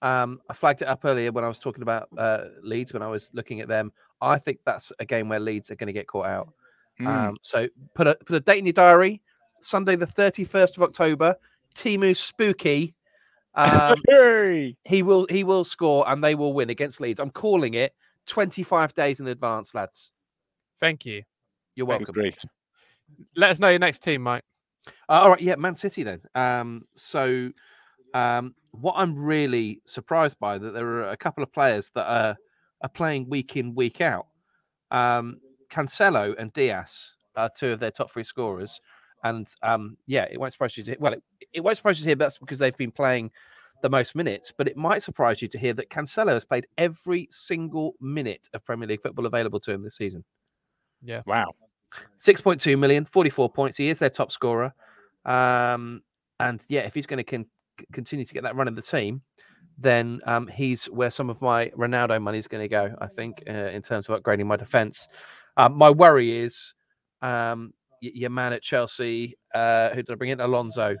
Um, 0.00 0.40
I 0.48 0.54
flagged 0.54 0.82
it 0.82 0.88
up 0.88 1.04
earlier 1.04 1.32
when 1.32 1.44
I 1.44 1.48
was 1.48 1.58
talking 1.58 1.82
about 1.82 2.08
uh, 2.16 2.44
Leeds 2.62 2.92
when 2.92 3.02
I 3.02 3.08
was 3.08 3.30
looking 3.34 3.60
at 3.60 3.68
them. 3.68 3.92
I 4.20 4.38
think 4.38 4.60
that's 4.64 4.92
a 4.98 5.04
game 5.04 5.28
where 5.28 5.40
Leeds 5.40 5.70
are 5.70 5.76
going 5.76 5.88
to 5.88 5.92
get 5.92 6.06
caught 6.06 6.26
out. 6.26 6.52
Mm. 7.00 7.06
Um, 7.06 7.36
so 7.42 7.68
put 7.94 8.06
a 8.06 8.14
put 8.14 8.36
a 8.36 8.40
date 8.40 8.58
in 8.58 8.66
your 8.66 8.72
diary. 8.72 9.22
Sunday 9.60 9.96
the 9.96 10.06
thirty 10.06 10.44
first 10.44 10.76
of 10.76 10.82
October. 10.82 11.36
Teemu 11.74 12.16
Spooky. 12.16 12.94
Um, 13.58 13.96
Hey! 14.08 14.76
he 14.84 15.02
will 15.02 15.26
he 15.28 15.44
will 15.44 15.64
score 15.64 16.08
and 16.08 16.22
they 16.22 16.34
will 16.34 16.52
win 16.54 16.70
against 16.70 17.00
Leeds. 17.00 17.20
I'm 17.20 17.30
calling 17.30 17.74
it 17.74 17.92
25 18.26 18.94
days 18.94 19.20
in 19.20 19.26
advance, 19.26 19.74
lads. 19.74 20.12
Thank 20.80 21.04
you. 21.04 21.22
You're 21.74 21.86
welcome. 21.86 22.14
grief. 22.14 22.38
Let 23.36 23.50
us 23.50 23.58
know 23.58 23.68
your 23.68 23.78
next 23.78 24.02
team, 24.02 24.22
Mike. 24.22 24.44
Uh, 25.08 25.20
all 25.22 25.30
right, 25.30 25.40
yeah, 25.40 25.56
Man 25.56 25.74
City 25.74 26.02
then. 26.04 26.20
Um, 26.34 26.82
so 26.94 27.50
um, 28.14 28.54
what 28.70 28.94
I'm 28.96 29.16
really 29.16 29.82
surprised 29.86 30.38
by 30.38 30.58
that 30.58 30.72
there 30.72 30.86
are 30.86 31.10
a 31.10 31.16
couple 31.16 31.42
of 31.42 31.52
players 31.52 31.90
that 31.94 32.06
are 32.06 32.36
are 32.82 32.88
playing 32.88 33.28
week 33.28 33.56
in 33.56 33.74
week 33.74 34.00
out. 34.00 34.26
Um, 34.90 35.40
Cancelo 35.68 36.34
and 36.38 36.52
Dias 36.52 37.12
are 37.36 37.50
two 37.54 37.70
of 37.70 37.80
their 37.80 37.90
top 37.90 38.12
three 38.12 38.24
scorers, 38.24 38.80
and 39.24 39.48
um, 39.62 39.96
yeah, 40.06 40.26
it 40.30 40.38
won't 40.38 40.52
surprise 40.52 40.76
you 40.76 40.84
to 40.84 40.96
well, 40.98 41.12
it, 41.12 41.22
it 41.52 41.60
won't 41.60 41.76
surprise 41.76 41.98
you 41.98 42.04
to 42.04 42.10
hear 42.10 42.16
that's 42.16 42.38
because 42.38 42.58
they've 42.58 42.76
been 42.76 42.92
playing 42.92 43.30
the 43.82 43.88
most 43.88 44.14
minutes, 44.14 44.52
but 44.56 44.66
it 44.66 44.76
might 44.76 45.02
surprise 45.02 45.40
you 45.40 45.48
to 45.48 45.58
hear 45.58 45.72
that 45.74 45.90
Cancelo 45.90 46.32
has 46.32 46.44
played 46.44 46.66
every 46.78 47.28
single 47.30 47.94
minute 48.00 48.48
of 48.54 48.64
Premier 48.64 48.88
League 48.88 49.02
football 49.02 49.26
available 49.26 49.60
to 49.60 49.72
him 49.72 49.82
this 49.82 49.96
season. 49.96 50.24
Yeah. 51.02 51.22
Wow. 51.26 51.54
6.2 52.20 52.78
million, 52.78 53.04
44 53.04 53.50
points. 53.50 53.76
He 53.76 53.88
is 53.88 53.98
their 53.98 54.10
top 54.10 54.32
scorer. 54.32 54.74
Um, 55.24 56.02
and 56.40 56.60
yeah, 56.68 56.80
if 56.80 56.94
he's 56.94 57.06
going 57.06 57.18
to 57.18 57.24
con- 57.24 57.46
continue 57.92 58.24
to 58.24 58.34
get 58.34 58.42
that 58.42 58.56
run 58.56 58.68
in 58.68 58.74
the 58.74 58.82
team, 58.82 59.22
then 59.78 60.20
um, 60.26 60.46
he's 60.48 60.86
where 60.86 61.10
some 61.10 61.30
of 61.30 61.40
my 61.40 61.68
Ronaldo 61.68 62.20
money 62.20 62.38
is 62.38 62.48
going 62.48 62.64
to 62.64 62.68
go, 62.68 62.94
I 63.00 63.06
think, 63.06 63.42
uh, 63.48 63.52
in 63.52 63.82
terms 63.82 64.08
of 64.08 64.20
upgrading 64.20 64.46
my 64.46 64.56
defense. 64.56 65.06
Um, 65.56 65.76
my 65.76 65.90
worry 65.90 66.44
is 66.44 66.74
um, 67.22 67.72
y- 67.72 67.77
your 68.00 68.30
man 68.30 68.52
at 68.52 68.62
Chelsea, 68.62 69.36
uh, 69.54 69.90
who 69.90 70.02
did 70.02 70.10
I 70.10 70.14
bring 70.14 70.30
in? 70.30 70.40
Alonso, 70.40 70.96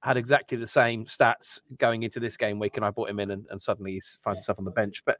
had 0.00 0.16
exactly 0.16 0.58
the 0.58 0.66
same 0.66 1.04
stats 1.04 1.60
going 1.78 2.02
into 2.02 2.20
this 2.20 2.36
game 2.36 2.58
week, 2.58 2.76
and 2.76 2.84
I 2.84 2.90
brought 2.90 3.10
him 3.10 3.20
in, 3.20 3.30
and, 3.30 3.46
and 3.50 3.60
suddenly 3.60 3.92
he 3.92 4.02
finds 4.22 4.40
himself 4.40 4.58
on 4.58 4.64
the 4.64 4.70
bench. 4.70 5.02
But 5.06 5.18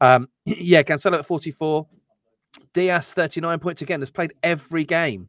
um, 0.00 0.28
yeah, 0.44 0.82
Cancelo 0.82 1.18
at 1.18 1.26
44. 1.26 1.86
Dias 2.74 3.12
39 3.12 3.58
points 3.58 3.82
again 3.82 4.00
has 4.00 4.10
played 4.10 4.32
every 4.42 4.84
game. 4.84 5.28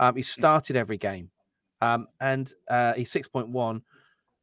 Um, 0.00 0.16
he 0.16 0.22
started 0.22 0.76
every 0.76 0.98
game. 0.98 1.30
Um, 1.80 2.08
and 2.20 2.52
uh, 2.68 2.94
he's 2.94 3.12
6.1. 3.12 3.82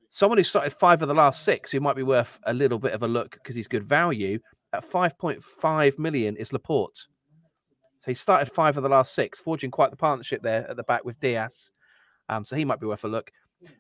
Someone 0.10 0.38
who 0.38 0.44
started 0.44 0.74
five 0.74 1.02
of 1.02 1.08
the 1.08 1.14
last 1.14 1.44
six, 1.44 1.72
who 1.72 1.80
might 1.80 1.96
be 1.96 2.04
worth 2.04 2.40
a 2.44 2.54
little 2.54 2.80
bit 2.80 2.94
of 2.94 3.04
a 3.04 3.08
look 3.08 3.32
because 3.32 3.56
he's 3.56 3.68
good 3.68 3.84
value 3.84 4.40
at 4.74 4.90
5.5 4.90 6.00
million 6.00 6.36
is 6.38 6.54
Laporte. 6.54 7.08
So 8.04 8.12
he 8.12 8.16
started 8.16 8.52
five 8.52 8.76
of 8.76 8.84
the 8.84 8.90
last 8.90 9.16
six, 9.16 9.40
forging 9.40 9.72
quite 9.72 9.90
the 9.90 9.96
partnership 9.96 10.44
there 10.44 10.70
at 10.70 10.76
the 10.76 10.84
back 10.84 11.06
with 11.06 11.18
Dias. 11.22 11.72
Um, 12.28 12.44
so 12.44 12.58
he 12.58 12.66
might 12.66 12.82
be 12.82 12.86
worth 12.86 13.06
a 13.06 13.08
look. 13.08 13.32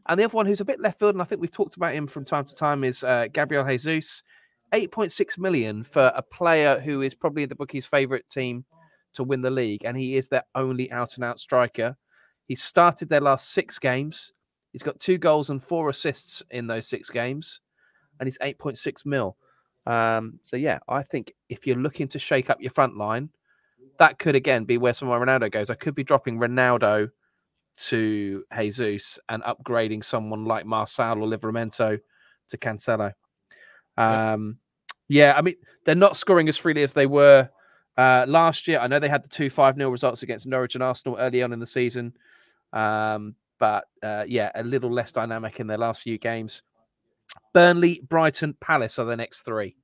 And 0.07 0.17
the 0.17 0.23
other 0.23 0.37
one 0.37 0.45
who's 0.45 0.61
a 0.61 0.65
bit 0.65 0.79
left 0.79 0.97
field, 0.97 1.13
and 1.13 1.21
I 1.21 1.25
think 1.25 1.41
we've 1.41 1.51
talked 1.51 1.75
about 1.75 1.93
him 1.93 2.07
from 2.07 2.23
time 2.23 2.45
to 2.45 2.55
time, 2.55 2.85
is 2.85 3.03
uh, 3.03 3.27
Gabriel 3.33 3.67
Jesus. 3.67 4.23
8.6 4.73 5.37
million 5.37 5.83
for 5.83 6.09
a 6.15 6.21
player 6.21 6.79
who 6.79 7.01
is 7.01 7.13
probably 7.13 7.45
the 7.45 7.53
bookies' 7.53 7.85
favourite 7.85 8.23
team 8.29 8.63
to 9.11 9.25
win 9.25 9.41
the 9.41 9.49
league, 9.49 9.83
and 9.83 9.97
he 9.97 10.15
is 10.15 10.29
their 10.29 10.45
only 10.55 10.89
out 10.93 11.15
and 11.15 11.25
out 11.25 11.37
striker. 11.37 11.97
He 12.47 12.55
started 12.55 13.09
their 13.09 13.19
last 13.19 13.51
six 13.51 13.77
games. 13.77 14.31
He's 14.71 14.83
got 14.83 15.01
two 15.01 15.17
goals 15.17 15.49
and 15.49 15.61
four 15.61 15.89
assists 15.89 16.41
in 16.51 16.65
those 16.65 16.87
six 16.87 17.09
games, 17.09 17.59
and 18.21 18.25
he's 18.25 18.37
8.6 18.37 19.05
mil. 19.05 19.35
Um, 19.85 20.39
so 20.43 20.55
yeah, 20.55 20.79
I 20.87 21.03
think 21.03 21.33
if 21.49 21.67
you're 21.67 21.75
looking 21.75 22.07
to 22.07 22.19
shake 22.19 22.49
up 22.49 22.61
your 22.61 22.71
front 22.71 22.95
line, 22.95 23.29
that 23.99 24.19
could 24.19 24.35
again 24.35 24.65
be 24.65 24.77
where 24.77 24.93
some 24.93 25.09
of 25.09 25.19
my 25.19 25.25
Ronaldo 25.25 25.51
goes. 25.51 25.69
I 25.69 25.75
could 25.75 25.95
be 25.95 26.03
dropping 26.03 26.39
Ronaldo 26.39 27.09
to 27.75 28.43
Jesus 28.55 29.19
and 29.29 29.43
upgrading 29.43 30.03
someone 30.03 30.45
like 30.45 30.65
Marcel 30.65 31.21
or 31.21 31.27
Livramento 31.27 31.99
to 32.49 32.57
Cancelo. 32.57 33.13
Um, 33.97 34.59
yeah, 35.07 35.33
I 35.35 35.41
mean, 35.41 35.55
they're 35.85 35.95
not 35.95 36.15
scoring 36.15 36.47
as 36.49 36.57
freely 36.57 36.83
as 36.83 36.93
they 36.93 37.05
were 37.05 37.49
uh, 37.97 38.25
last 38.27 38.67
year. 38.67 38.79
I 38.79 38.87
know 38.87 38.99
they 38.99 39.09
had 39.09 39.23
the 39.23 39.29
two 39.29 39.49
5 39.49 39.75
0 39.75 39.89
results 39.89 40.23
against 40.23 40.47
Norwich 40.47 40.75
and 40.75 40.83
Arsenal 40.83 41.17
early 41.17 41.43
on 41.43 41.53
in 41.53 41.59
the 41.59 41.67
season. 41.67 42.13
Um, 42.71 43.35
but 43.59 43.85
uh, 44.01 44.25
yeah, 44.27 44.51
a 44.55 44.63
little 44.63 44.91
less 44.91 45.11
dynamic 45.11 45.59
in 45.59 45.67
their 45.67 45.77
last 45.77 46.01
few 46.01 46.17
games. 46.17 46.63
Burnley, 47.53 48.01
Brighton, 48.07 48.55
Palace 48.59 48.99
are 48.99 49.05
the 49.05 49.15
next 49.15 49.41
three. 49.41 49.75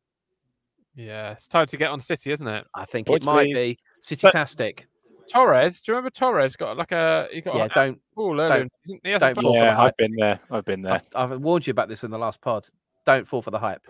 Yeah, 0.95 1.31
it's 1.31 1.47
time 1.47 1.67
to 1.67 1.77
get 1.77 1.91
on 1.91 1.99
City, 1.99 2.31
isn't 2.31 2.47
it? 2.47 2.65
I 2.75 2.85
think 2.85 3.07
Points, 3.07 3.23
it 3.23 3.25
might 3.25 3.45
please. 3.45 3.55
be 3.55 3.79
City-tastic. 4.01 4.87
Torres, 5.31 5.81
do 5.81 5.91
you 5.91 5.95
remember 5.95 6.09
Torres 6.09 6.55
got 6.55 6.75
like 6.77 6.91
a 6.91 7.27
he 7.31 7.41
got 7.41 7.55
Yeah, 7.55 7.65
a 7.65 7.69
don't. 7.69 8.01
ball 8.15 8.39
earlier? 8.41 8.59
don't- 8.61 8.71
He 9.03 9.11
don't 9.11 9.19
played- 9.19 9.35
fall 9.35 9.53
for 9.53 9.59
the 9.59 9.65
Yeah. 9.65 9.81
I've 9.81 9.97
been 9.97 10.15
there. 10.15 10.39
I've 10.49 10.65
been 10.65 10.81
there. 10.81 10.93
I've, 10.93 11.31
I've 11.31 11.39
warned 11.41 11.67
you 11.67 11.71
about 11.71 11.87
this 11.87 12.03
in 12.03 12.09
the 12.09 12.17
last 12.17 12.41
pod. 12.41 12.67
Don't 13.05 13.27
fall 13.27 13.41
for 13.43 13.51
the 13.51 13.59
hype. 13.59 13.85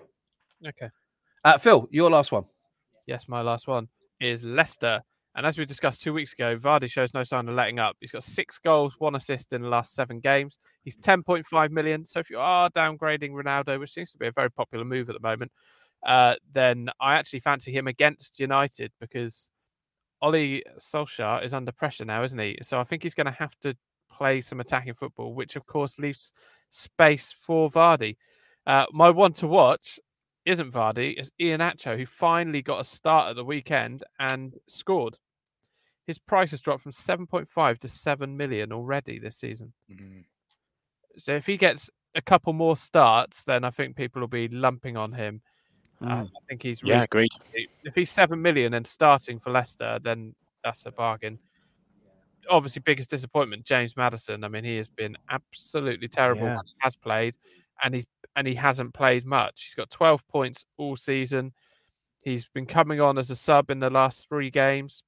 Okay. 0.68 0.90
Uh, 1.46 1.58
Phil, 1.58 1.88
your 1.92 2.10
last 2.10 2.32
one. 2.34 2.44
Yes, 3.08 3.28
my 3.30 3.42
last 3.42 3.68
one 3.68 3.88
is 4.20 4.44
Leicester. 4.44 5.02
And 5.36 5.46
as 5.46 5.58
we 5.58 5.64
discussed 5.64 6.02
two 6.02 6.12
weeks 6.12 6.34
ago, 6.34 6.58
Vardy 6.58 6.92
shows 6.92 7.14
no 7.14 7.24
sign 7.24 7.48
of 7.48 7.56
letting 7.56 7.80
up. 7.80 7.96
He's 8.02 8.12
got 8.12 8.24
six 8.24 8.60
goals, 8.60 8.96
one 9.00 9.16
assist 9.16 9.54
in 9.54 9.62
the 9.62 9.70
last 9.70 9.94
seven 9.94 10.20
games. 10.20 10.58
He's 10.84 10.98
10.5 10.98 11.70
million. 11.72 12.04
So 12.04 12.20
if 12.20 12.30
you 12.30 12.40
are 12.40 12.70
downgrading 12.72 13.32
Ronaldo, 13.32 13.80
which 13.80 13.94
seems 13.94 14.12
to 14.12 14.18
be 14.18 14.28
a 14.28 14.32
very 14.34 14.52
popular 14.52 14.84
move 14.84 15.08
at 15.10 15.14
the 15.14 15.26
moment, 15.26 15.54
uh, 16.06 16.36
then 16.52 16.90
I 17.00 17.16
actually 17.16 17.40
fancy 17.40 17.72
him 17.72 17.88
against 17.88 18.40
United 18.40 18.92
because 19.00 19.50
Ollie 20.22 20.64
Solskjaer 20.80 21.44
is 21.44 21.54
under 21.54 21.72
pressure 21.72 22.06
now, 22.06 22.24
isn't 22.24 22.40
he? 22.40 22.58
So 22.62 22.80
I 22.80 22.84
think 22.84 23.04
he's 23.04 23.14
going 23.14 23.26
to 23.26 23.32
have 23.32 23.56
to 23.62 23.76
play 24.12 24.42
some 24.42 24.60
attacking 24.60 24.96
football, 24.96 25.34
which 25.34 25.56
of 25.56 25.66
course 25.66 26.00
leaves 26.00 26.32
space 26.70 27.32
for 27.32 27.70
Vardy. 27.70 28.18
Uh, 28.68 28.86
my 28.92 29.10
one 29.10 29.34
to 29.34 29.48
watch 29.48 30.00
isn't 30.46 30.72
Vardy, 30.72 31.16
it's 31.18 31.32
Iheanacho, 31.40 31.98
who 31.98 32.06
finally 32.06 32.62
got 32.62 32.82
a 32.82 32.84
start 32.84 33.30
at 33.30 33.36
the 33.36 33.44
weekend 33.44 34.04
and 34.20 34.56
scored. 34.68 35.18
His 36.06 36.18
price 36.18 36.52
has 36.52 36.62
dropped 36.62 36.84
from 36.84 36.92
7.5 36.92 37.78
to 37.80 37.88
7 37.88 38.36
million 38.36 38.72
already 38.72 39.20
this 39.20 39.38
season. 39.38 39.74
Mm. 39.92 40.26
So 41.18 41.36
if 41.36 41.46
he 41.46 41.58
gets 41.58 41.90
a 42.16 42.22
couple 42.22 42.54
more 42.54 42.76
starts, 42.76 43.44
then 43.44 43.64
I 43.64 43.70
think 43.70 43.96
people 43.96 44.22
will 44.22 44.28
be 44.28 44.48
lumping 44.48 44.98
on 44.98 45.14
him. 45.14 45.42
Uh, 46.02 46.06
Mm. 46.24 46.30
I 46.36 46.40
think 46.48 46.64
he's 46.64 46.82
Yeah, 46.84 46.94
really, 46.96 47.04
agreed. 47.06 47.30
if 47.84 47.94
he's 47.96 48.10
7 48.12 48.42
million 48.42 48.74
and 48.74 48.88
starting 48.88 49.40
for 49.40 49.50
Leicester, 49.52 50.00
then 50.02 50.34
that's 50.64 50.86
a 50.86 50.92
bargain. 50.92 51.40
Obviously, 52.50 52.82
biggest 52.86 53.10
disappointment, 53.10 53.66
James 53.66 53.96
Maddison. 53.98 54.44
I 54.44 54.48
mean, 54.48 54.64
he 54.64 54.78
has 54.78 54.88
been 54.88 55.18
absolutely 55.30 56.08
terrible 56.08 56.46
Yeah. 56.48 56.58
he 56.66 56.74
has 56.80 56.96
played, 56.96 57.36
and 57.84 57.94
he's 57.94 58.06
and 58.36 58.48
he 58.48 58.56
hasn't 58.56 58.94
played 58.94 59.26
much. 59.26 59.66
He's 59.66 59.76
got 59.76 59.90
12 59.90 60.26
points 60.28 60.64
all 60.78 60.96
season. 60.96 61.54
He's 62.22 62.46
been 62.46 62.66
coming 62.66 63.02
on 63.02 63.18
as 63.18 63.30
a 63.30 63.36
sub 63.36 63.70
in 63.70 63.80
the 63.80 63.90
last 63.90 64.28
three 64.30 64.50
games. 64.50 65.04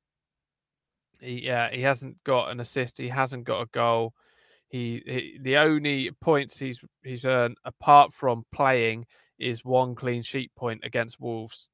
He, 1.19 1.45
yeah, 1.45 1.69
he 1.71 1.81
hasn't 1.83 2.21
got 2.23 2.49
an 2.49 2.59
assist. 2.59 2.97
He 2.97 3.09
hasn't 3.09 3.43
got 3.45 3.61
a 3.61 3.65
goal. 3.67 4.13
He, 4.69 5.01
he 5.05 5.37
the 5.41 5.57
only 5.57 6.11
points 6.19 6.57
he's 6.59 6.81
he's 7.03 7.25
earned 7.25 7.57
apart 7.63 8.11
from 8.13 8.45
playing 8.51 9.05
is 9.41 9.65
one 9.65 9.95
clean 9.95 10.21
sheet 10.21 10.51
point 10.55 10.81
against 10.83 11.19
Wolves. 11.19 11.69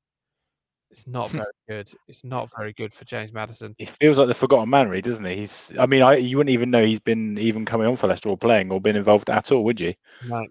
It's 0.90 1.08
not 1.08 1.30
very 1.32 1.46
good. 1.68 1.92
It's 2.08 2.24
not 2.24 2.50
very 2.56 2.74
good 2.74 2.94
for 2.94 3.06
James 3.06 3.34
Maddison. 3.34 3.76
He 3.78 3.86
feels 3.86 4.18
like 4.18 4.28
the 4.28 4.34
forgotten 4.34 4.70
man, 4.70 4.90
really, 4.90 5.02
doesn't 5.02 5.26
he? 5.26 5.36
He's. 5.36 5.72
I 5.78 5.86
mean, 5.86 6.02
I 6.02 6.16
you 6.16 6.38
wouldn't 6.38 6.54
even 6.54 6.72
know 6.72 6.86
he's 6.86 7.00
been 7.00 7.38
even 7.38 7.66
coming 7.66 7.88
on 7.88 7.98
for 7.98 8.08
Leicester 8.08 8.30
or 8.30 8.38
playing 8.38 8.72
or 8.72 8.80
been 8.80 8.96
involved 8.96 9.30
at 9.30 9.52
all, 9.52 9.64
would 9.66 9.82
you? 9.82 9.94
No, 10.26 10.46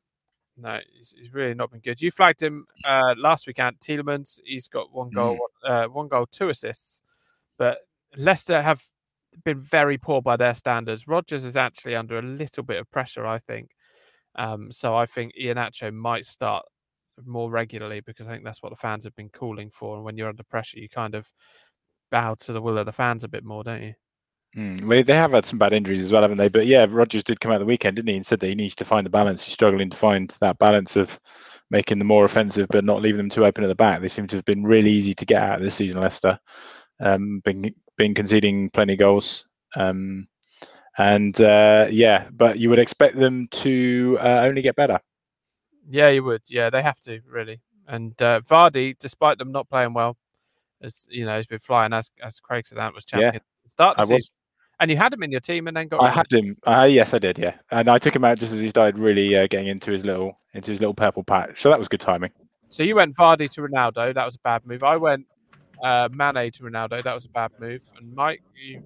no, 0.56 0.78
he's, 0.96 1.14
he's 1.16 1.32
really 1.32 1.54
not 1.54 1.70
been 1.70 1.80
good. 1.80 2.00
You 2.00 2.10
flagged 2.10 2.42
him 2.42 2.66
uh, 2.84 3.14
last 3.16 3.46
weekend. 3.46 3.78
Tielemans, 3.80 4.38
he's 4.44 4.68
got 4.68 4.92
one 4.92 5.10
goal, 5.10 5.38
one, 5.38 5.72
uh, 5.72 5.86
one 5.86 6.08
goal, 6.08 6.26
two 6.26 6.48
assists. 6.48 7.02
But 7.58 7.78
Leicester 8.16 8.62
have 8.62 8.84
been 9.44 9.60
very 9.60 9.98
poor 9.98 10.22
by 10.22 10.36
their 10.36 10.54
standards. 10.54 11.06
Rodgers 11.06 11.44
is 11.44 11.56
actually 11.56 11.94
under 11.94 12.18
a 12.18 12.22
little 12.22 12.62
bit 12.62 12.78
of 12.78 12.90
pressure, 12.90 13.26
I 13.26 13.38
think. 13.38 13.70
Um, 14.34 14.70
so 14.70 14.94
I 14.94 15.06
think 15.06 15.32
Iheanacho 15.40 15.92
might 15.92 16.26
start 16.26 16.66
more 17.24 17.50
regularly 17.50 18.00
because 18.00 18.26
I 18.26 18.32
think 18.32 18.44
that's 18.44 18.62
what 18.62 18.70
the 18.70 18.76
fans 18.76 19.04
have 19.04 19.16
been 19.16 19.30
calling 19.30 19.70
for. 19.70 19.96
And 19.96 20.04
when 20.04 20.16
you're 20.16 20.28
under 20.28 20.42
pressure, 20.42 20.78
you 20.78 20.88
kind 20.88 21.14
of 21.14 21.30
bow 22.10 22.34
to 22.34 22.52
the 22.52 22.60
will 22.60 22.78
of 22.78 22.86
the 22.86 22.92
fans 22.92 23.24
a 23.24 23.28
bit 23.28 23.44
more, 23.44 23.64
don't 23.64 23.82
you? 23.82 23.94
Mm. 24.56 24.86
Well, 24.86 25.02
they 25.02 25.14
have 25.14 25.32
had 25.32 25.44
some 25.44 25.58
bad 25.58 25.72
injuries 25.72 26.02
as 26.02 26.10
well, 26.10 26.22
haven't 26.22 26.38
they? 26.38 26.48
But 26.48 26.66
yeah, 26.66 26.86
Rodgers 26.88 27.24
did 27.24 27.40
come 27.40 27.52
out 27.52 27.58
the 27.58 27.66
weekend, 27.66 27.96
didn't 27.96 28.08
he? 28.08 28.16
And 28.16 28.26
said 28.26 28.40
that 28.40 28.46
he 28.46 28.54
needs 28.54 28.74
to 28.76 28.84
find 28.84 29.04
the 29.04 29.10
balance. 29.10 29.42
He's 29.42 29.54
struggling 29.54 29.90
to 29.90 29.96
find 29.96 30.34
that 30.40 30.58
balance 30.58 30.96
of 30.96 31.18
making 31.70 31.98
them 31.98 32.08
more 32.08 32.24
offensive, 32.24 32.68
but 32.70 32.84
not 32.84 33.02
leaving 33.02 33.18
them 33.18 33.30
too 33.30 33.44
open 33.44 33.64
at 33.64 33.68
the 33.68 33.74
back. 33.74 34.00
They 34.00 34.08
seem 34.08 34.26
to 34.28 34.36
have 34.36 34.44
been 34.44 34.64
really 34.64 34.90
easy 34.90 35.14
to 35.14 35.26
get 35.26 35.42
at 35.42 35.60
this 35.60 35.74
season, 35.74 36.00
Leicester. 36.00 36.38
Um, 37.00 37.40
been 37.44 37.74
been 37.98 38.14
conceding 38.14 38.70
plenty 38.70 38.94
of 38.94 38.98
goals. 38.98 39.46
Um, 39.74 40.28
and 40.98 41.38
uh, 41.40 41.88
yeah, 41.90 42.28
but 42.32 42.58
you 42.58 42.70
would 42.70 42.78
expect 42.78 43.16
them 43.16 43.48
to 43.50 44.16
uh, 44.20 44.42
only 44.44 44.62
get 44.62 44.76
better. 44.76 44.98
Yeah, 45.88 46.08
you 46.08 46.24
would. 46.24 46.42
Yeah, 46.48 46.70
they 46.70 46.82
have 46.82 47.00
to 47.02 47.20
really. 47.28 47.60
And 47.88 48.20
uh, 48.20 48.40
Vardy, 48.40 48.98
despite 48.98 49.38
them 49.38 49.52
not 49.52 49.68
playing 49.68 49.94
well, 49.94 50.16
as 50.82 51.06
you 51.10 51.24
know, 51.24 51.36
he's 51.36 51.46
been 51.46 51.58
flying 51.60 51.92
as 51.92 52.10
as 52.22 52.40
Craig 52.40 52.66
said, 52.66 52.78
that 52.78 52.94
was 52.94 53.04
Yeah, 53.12 53.20
champion. 53.20 53.42
Start 53.68 53.96
the 53.96 54.02
I 54.02 54.04
season. 54.04 54.14
was. 54.14 54.30
and 54.80 54.90
you 54.90 54.96
had 54.96 55.12
him 55.12 55.22
in 55.22 55.30
your 55.30 55.40
team, 55.40 55.68
and 55.68 55.76
then 55.76 55.88
got 55.88 56.02
I 56.02 56.10
had 56.10 56.26
him. 56.32 56.56
Uh, 56.66 56.86
yes, 56.90 57.14
I 57.14 57.18
did. 57.18 57.38
Yeah, 57.38 57.54
and 57.70 57.88
I 57.88 57.98
took 57.98 58.14
him 58.16 58.24
out 58.24 58.38
just 58.38 58.52
as 58.52 58.60
he 58.60 58.68
started 58.68 58.98
really 58.98 59.36
uh, 59.36 59.46
getting 59.48 59.68
into 59.68 59.90
his 59.92 60.04
little 60.04 60.38
into 60.54 60.70
his 60.72 60.80
little 60.80 60.94
purple 60.94 61.22
patch. 61.22 61.60
So 61.62 61.70
that 61.70 61.78
was 61.78 61.88
good 61.88 62.00
timing. 62.00 62.32
So 62.68 62.82
you 62.82 62.96
went 62.96 63.16
Vardy 63.16 63.48
to 63.50 63.60
Ronaldo. 63.62 64.12
That 64.14 64.26
was 64.26 64.34
a 64.34 64.40
bad 64.40 64.66
move. 64.66 64.82
I 64.82 64.96
went 64.96 65.26
uh, 65.82 66.08
Mane 66.12 66.50
to 66.52 66.62
Ronaldo. 66.64 67.02
That 67.04 67.14
was 67.14 67.24
a 67.26 67.30
bad 67.30 67.52
move. 67.60 67.82
And 67.96 68.12
Mike, 68.14 68.42
you. 68.56 68.82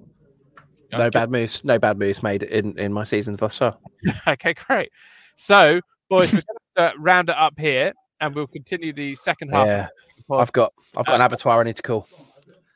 No 0.92 0.98
Okay, 1.04 1.10
bad 1.10 1.30
moves. 1.30 1.62
No 1.64 1.78
bad 1.78 1.98
moves 1.98 2.22
made 2.22 2.42
in, 2.42 2.76
in 2.78 2.92
my 2.92 3.04
season 3.04 3.36
thus 3.36 3.56
far. 3.58 3.78
Okay, 4.28 4.54
great. 4.54 4.90
So, 5.36 5.80
boys, 6.08 6.32
we're 6.32 6.40
going 6.46 6.58
to 6.76 6.92
round 6.98 7.28
it 7.28 7.36
up 7.36 7.54
here, 7.58 7.92
and 8.20 8.34
we'll 8.34 8.46
continue 8.46 8.92
the 8.92 9.14
second 9.14 9.50
half. 9.50 9.66
Yeah. 9.66 9.88
I've 10.30 10.52
got 10.52 10.72
I've 10.96 11.06
got 11.06 11.16
an 11.16 11.22
abattoir 11.22 11.60
I 11.60 11.64
need 11.64 11.76
to 11.76 11.82
call. 11.82 12.06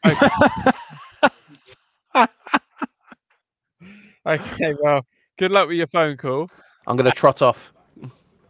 Okay, 4.26 4.74
well, 4.80 5.04
good 5.36 5.50
luck 5.50 5.68
with 5.68 5.76
your 5.76 5.86
phone 5.86 6.16
call. 6.16 6.50
I'm 6.86 6.96
going 6.96 7.10
to 7.10 7.16
trot 7.16 7.42
off. 7.42 7.72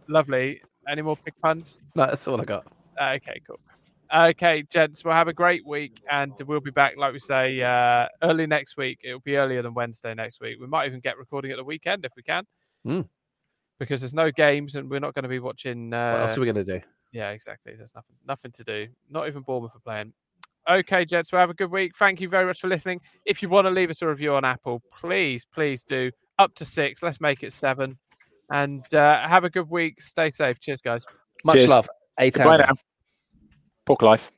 Lovely. 0.08 0.60
Any 0.88 1.02
more 1.02 1.16
big 1.24 1.34
puns? 1.42 1.82
No, 1.96 2.06
that's 2.06 2.28
all 2.28 2.40
I 2.40 2.44
got. 2.44 2.64
Okay, 3.00 3.40
cool. 3.46 3.58
Okay, 4.14 4.62
gents, 4.70 5.04
we'll 5.04 5.14
have 5.14 5.26
a 5.26 5.32
great 5.32 5.66
week, 5.66 6.00
and 6.08 6.32
we'll 6.46 6.60
be 6.60 6.70
back, 6.70 6.94
like 6.96 7.12
we 7.12 7.18
say, 7.18 7.60
uh, 7.60 8.06
early 8.22 8.46
next 8.46 8.76
week. 8.76 8.98
It'll 9.02 9.18
be 9.20 9.36
earlier 9.36 9.62
than 9.62 9.74
Wednesday 9.74 10.14
next 10.14 10.40
week. 10.40 10.58
We 10.60 10.68
might 10.68 10.86
even 10.86 11.00
get 11.00 11.18
recording 11.18 11.50
at 11.50 11.56
the 11.56 11.64
weekend 11.64 12.04
if 12.04 12.12
we 12.16 12.22
can, 12.22 12.44
Hmm. 12.84 13.00
Because 13.78 14.00
there's 14.00 14.14
no 14.14 14.30
games, 14.30 14.74
and 14.76 14.90
we're 14.90 15.00
not 15.00 15.14
going 15.14 15.22
to 15.24 15.28
be 15.28 15.38
watching. 15.38 15.92
Uh, 15.92 16.12
What 16.12 16.22
else 16.22 16.36
are 16.36 16.40
we 16.40 16.46
going 16.46 16.64
to 16.64 16.78
do? 16.78 16.80
Yeah, 17.12 17.30
exactly. 17.30 17.74
There's 17.76 17.94
nothing, 17.94 18.16
nothing 18.26 18.52
to 18.52 18.64
do. 18.64 18.88
Not 19.10 19.28
even 19.28 19.42
Bournemouth 19.42 19.74
are 19.74 19.80
playing. 19.80 20.12
Okay, 20.68 21.04
gents, 21.04 21.30
well, 21.30 21.40
have 21.40 21.50
a 21.50 21.54
good 21.54 21.70
week. 21.70 21.92
Thank 21.96 22.20
you 22.20 22.28
very 22.28 22.46
much 22.46 22.60
for 22.60 22.68
listening. 22.68 23.00
If 23.26 23.42
you 23.42 23.48
want 23.48 23.66
to 23.66 23.70
leave 23.70 23.90
us 23.90 24.00
a 24.02 24.08
review 24.08 24.34
on 24.34 24.44
Apple, 24.44 24.82
please, 24.98 25.46
please 25.52 25.84
do. 25.84 26.10
Up 26.38 26.54
to 26.56 26.64
six. 26.64 27.02
Let's 27.02 27.20
make 27.20 27.42
it 27.42 27.52
seven. 27.52 27.98
And 28.50 28.82
uh, 28.94 29.20
have 29.28 29.44
a 29.44 29.50
good 29.50 29.68
week. 29.70 30.00
Stay 30.02 30.30
safe. 30.30 30.58
Cheers, 30.60 30.80
guys. 30.80 31.04
Much 31.44 31.56
Cheers. 31.56 31.68
love. 31.68 31.88
A 32.18 32.30
Goodbye 32.30 32.56
town. 32.56 32.66
now. 32.68 32.74
Pork 33.84 34.02
life. 34.02 34.30